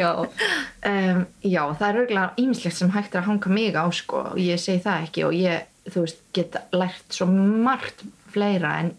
já, 0.00 0.08
um, 0.92 1.20
já, 1.44 1.60
það 1.82 1.84
er 1.90 1.98
örgulega 2.04 2.40
ímislegt 2.44 2.78
sem 2.78 2.94
hægt 2.96 3.12
er 3.14 3.20
að 3.20 3.28
hanga 3.28 3.52
mig 3.58 3.76
á 3.76 3.84
sko 3.92 4.22
og 4.30 4.40
ég 4.40 4.62
segi 4.62 4.80
það 4.86 5.04
ekki 5.04 5.26
og 5.28 5.36
ég, 5.36 5.68
þú 5.90 6.06
veist, 6.06 6.24
get 6.40 6.56
lært 6.72 7.18
svo 7.18 7.28
margt 7.28 8.06
fleira 8.32 8.72
en, 8.80 8.94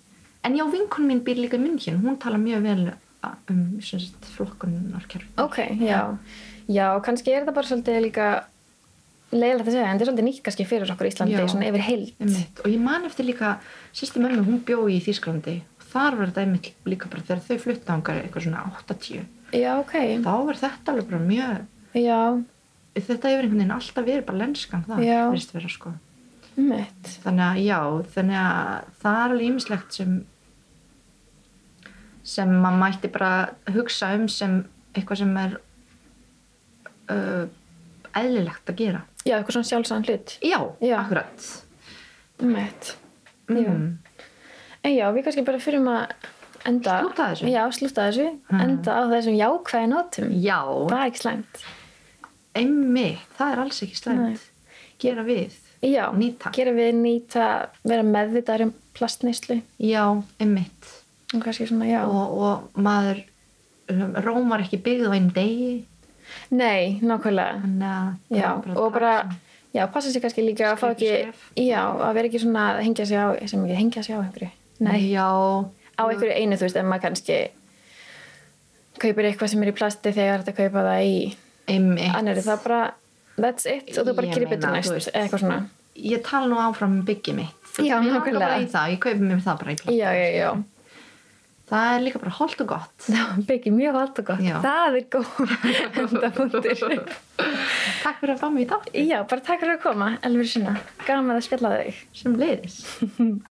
en 0.45 0.59
já, 0.61 0.65
vinkun 0.77 1.09
mín 1.09 1.25
býr 1.25 1.41
líka 1.41 1.57
í 1.57 1.63
München 1.65 1.97
hún 2.05 2.21
tala 2.21 2.37
mjög 2.41 2.61
vel 2.69 2.85
um 3.49 3.65
sem 3.81 3.99
sagt, 4.05 4.29
flokkunarkerfi 4.37 5.33
Ok, 5.41 5.57
já. 5.81 6.03
Já, 6.69 6.85
kannski 7.01 7.33
er 7.33 7.41
þetta 7.41 7.57
bara 7.57 7.67
svolítið 7.73 8.03
líka 8.05 8.29
leiðilegt 9.31 9.67
að 9.67 9.75
segja, 9.75 9.87
en 9.87 9.97
þetta 9.99 10.05
er 10.05 10.09
svolítið 10.11 10.27
nýtt 10.27 10.43
kannski 10.45 10.65
fyrir 10.67 10.91
okkur 10.93 11.07
í 11.07 11.11
Íslandi, 11.11 11.35
Já. 11.37 11.47
svona 11.47 11.67
yfir 11.71 11.83
heild. 11.87 12.13
Einmitt. 12.19 12.61
og 12.63 12.69
ég 12.71 12.81
man 12.83 13.05
eftir 13.07 13.27
líka 13.27 13.51
sýsti 13.95 14.19
mömmu, 14.23 14.43
hún 14.47 14.63
bjó 14.67 14.79
í 14.91 14.97
Þýskalandi 15.03 15.57
og 15.79 15.85
þar 15.91 16.17
var 16.19 16.31
þetta 16.31 16.43
einmitt 16.45 16.71
líka 16.85 17.09
bara 17.11 17.25
þegar 17.27 17.43
þau 17.47 17.57
flutta 17.65 17.95
ángar 17.95 18.21
eitthvað 18.21 18.47
svona 18.47 18.65
8-10 18.83 19.25
Já, 19.55 19.71
ok. 19.79 19.95
þá 20.23 20.33
var 20.47 20.59
þetta 20.61 20.91
alveg 20.93 21.09
bara 21.11 21.21
mjög 21.25 22.01
Já, 22.01 22.19
þetta 22.95 23.31
hefur 23.31 23.45
einhvern 23.47 23.59
veginn 23.59 23.75
alltaf 23.75 24.05
verið 24.07 24.25
bara 24.27 24.41
lenskan 24.45 24.85
það, 24.87 25.03
Já. 25.07 25.19
verðist 25.31 25.55
vera 25.55 25.71
sko 25.71 25.93
mitt. 26.61 27.07
þannig 27.23 27.45
að 27.47 27.59
já, 27.63 27.79
þannig 28.15 28.39
að 28.41 28.91
það 29.01 29.17
er 29.21 29.33
alveg 29.35 29.47
ýmislegt 29.47 29.95
sem 29.97 30.13
sem 32.31 32.51
maður 32.61 32.79
mætti 32.83 33.09
bara 33.11 33.31
hugsa 33.73 34.11
um 34.17 34.27
sem 34.29 34.59
eitthvað 34.93 35.21
sem 35.23 35.31
er 35.41 35.55
uh, 37.11 37.45
eðlilegt 38.19 38.69
að 38.71 38.79
gera 38.83 39.01
Já, 39.25 39.35
eitthvað 39.37 39.55
svona 39.57 39.69
sjálfsæðan 39.69 40.05
hlut. 40.09 40.37
já, 40.41 40.59
Já. 40.81 40.95
akkurat 40.99 41.47
Mitt. 42.41 42.95
Já. 43.49 43.69
mm. 43.69 43.97
En 44.83 44.95
já, 44.95 45.05
við 45.13 45.23
kannski 45.27 45.43
bara 45.45 45.59
fyrir 45.61 45.83
að 45.85 46.13
enda... 46.65 46.95
Slúta 47.03 47.27
þessu. 47.31 47.49
Já, 47.51 47.61
slúta 47.75 48.05
þessu. 48.07 48.25
Mhm. 48.49 48.61
Enda 48.65 48.95
á 48.97 49.01
þessum 49.11 49.35
jákvæði 49.37 49.89
nótum. 49.91 50.31
já, 50.41 50.57
Það 50.89 50.97
er 51.01 51.11
ekki 51.11 51.21
slæmt. 51.21 51.61
einmitt 52.55 53.35
það 53.37 53.51
er 53.53 53.59
alls 53.63 53.81
ekki 53.85 53.93
Nei. 53.93 54.01
slæmt 54.01 54.47
gera 55.01 55.23
við, 55.25 55.53
Já, 55.81 56.11
Nýta. 56.13 56.51
gera 56.53 56.71
við 56.77 56.91
nýta, 56.93 57.45
vera 57.87 58.03
meðvitaður 58.05 58.65
um 58.67 58.73
plastneyslu 58.93 59.61
já, 59.81 60.03
einmitt 60.39 60.89
og 61.33 61.41
kannski 61.45 61.65
svona, 61.69 61.87
já. 61.89 62.03
og, 62.05 62.35
og 62.37 62.81
maður 62.81 63.23
Róm 64.21 64.49
var 64.51 64.61
ekki 64.63 64.77
byggð 64.83 65.07
á 65.09 65.11
einn 65.17 65.31
degi 65.35 65.71
Nei, 66.51 66.99
nákvæmlega. 67.01 67.61
þannig 67.63 67.87
að 67.91 68.37
Já, 68.41 68.47
og 68.75 68.83
að 68.85 68.93
bara, 68.97 69.13
já, 69.75 69.85
passa 69.93 70.11
sér 70.11 70.23
kannski 70.25 70.45
líka 70.45 70.71
að 70.71 70.79
fá 70.81 70.87
ekki, 70.91 71.11
já, 71.67 71.81
að 71.87 72.13
vera 72.17 72.27
ekki 72.31 72.41
svona 72.43 72.65
að 72.73 72.81
hengja 72.85 73.05
sig 73.05 73.17
á, 73.17 73.27
sem 73.47 73.63
ekki 73.65 73.79
hengja 73.79 74.03
sig 74.03 74.15
á 74.15 74.19
einhverju. 74.21 74.51
Nei, 74.79 74.99
já, 75.11 75.27
á 75.97 76.03
einhverju 76.07 76.35
einu, 76.35 76.57
þú 76.59 76.67
veist, 76.67 76.79
ef 76.81 76.87
maður 76.89 77.05
kannski 77.07 77.39
kaupir 79.01 79.29
eitthvað 79.29 79.53
sem 79.53 79.63
er 79.63 79.71
í 79.71 79.75
plasti 79.77 80.13
þegar 80.15 80.43
þetta 80.43 80.57
kaupa 80.57 80.83
það 80.87 81.05
í 81.07 81.15
einmitt 81.71 82.17
annari, 82.17 82.43
það 82.45 82.65
bara, 82.65 82.81
that's 83.37 83.65
it 83.69 83.89
og 83.97 84.09
þú 84.09 84.15
bara 84.17 84.33
gerir 84.33 84.51
betur 84.51 84.75
næst, 84.75 85.09
eitthvað 85.13 85.43
svona. 85.45 85.59
ég 85.95 86.23
tala 86.27 86.49
nú 86.51 86.59
áfram 86.61 86.99
um 86.99 87.05
byggið 87.07 87.39
mitt 87.39 87.57
Já, 87.79 87.95
nákvæmlega. 88.03 88.57
ég 88.91 88.99
kaupi 88.99 89.23
mér 89.23 89.39
það 89.45 89.59
bara 89.61 89.71
í 89.71 89.79
plast 89.79 89.95
Já, 89.95 90.09
já, 90.11 90.27
já. 90.35 90.49
Það 91.71 91.93
er 91.95 92.03
líka 92.05 92.21
bara 92.21 92.33
holdt 92.37 92.63
og 92.65 92.69
gott 92.73 93.05
Það 93.07 93.41
byggir 93.49 93.75
mjög 93.77 93.97
holdt 93.99 94.21
og 94.21 94.29
gott. 94.31 94.43
Já. 94.45 94.55
Það 94.65 94.97
er 94.99 95.05
góð 95.15 95.29
endapunktur. 96.03 97.05
takk 98.03 98.19
fyrir 98.21 98.35
að 98.35 98.41
fá 98.43 98.47
mig 98.51 98.65
í 98.65 98.69
þátt 98.71 98.91
Já, 99.07 99.17
bara 99.31 99.45
takk 99.47 99.63
fyrir 99.63 99.77
að 99.77 99.85
koma, 99.87 100.11
Elfur 100.27 100.51
Sinna. 100.51 100.75
Gaman 101.07 101.39
að 101.39 101.47
spjalla 101.47 101.73
þig. 101.79 102.03
sem 102.21 102.37
leiðis 102.41 102.77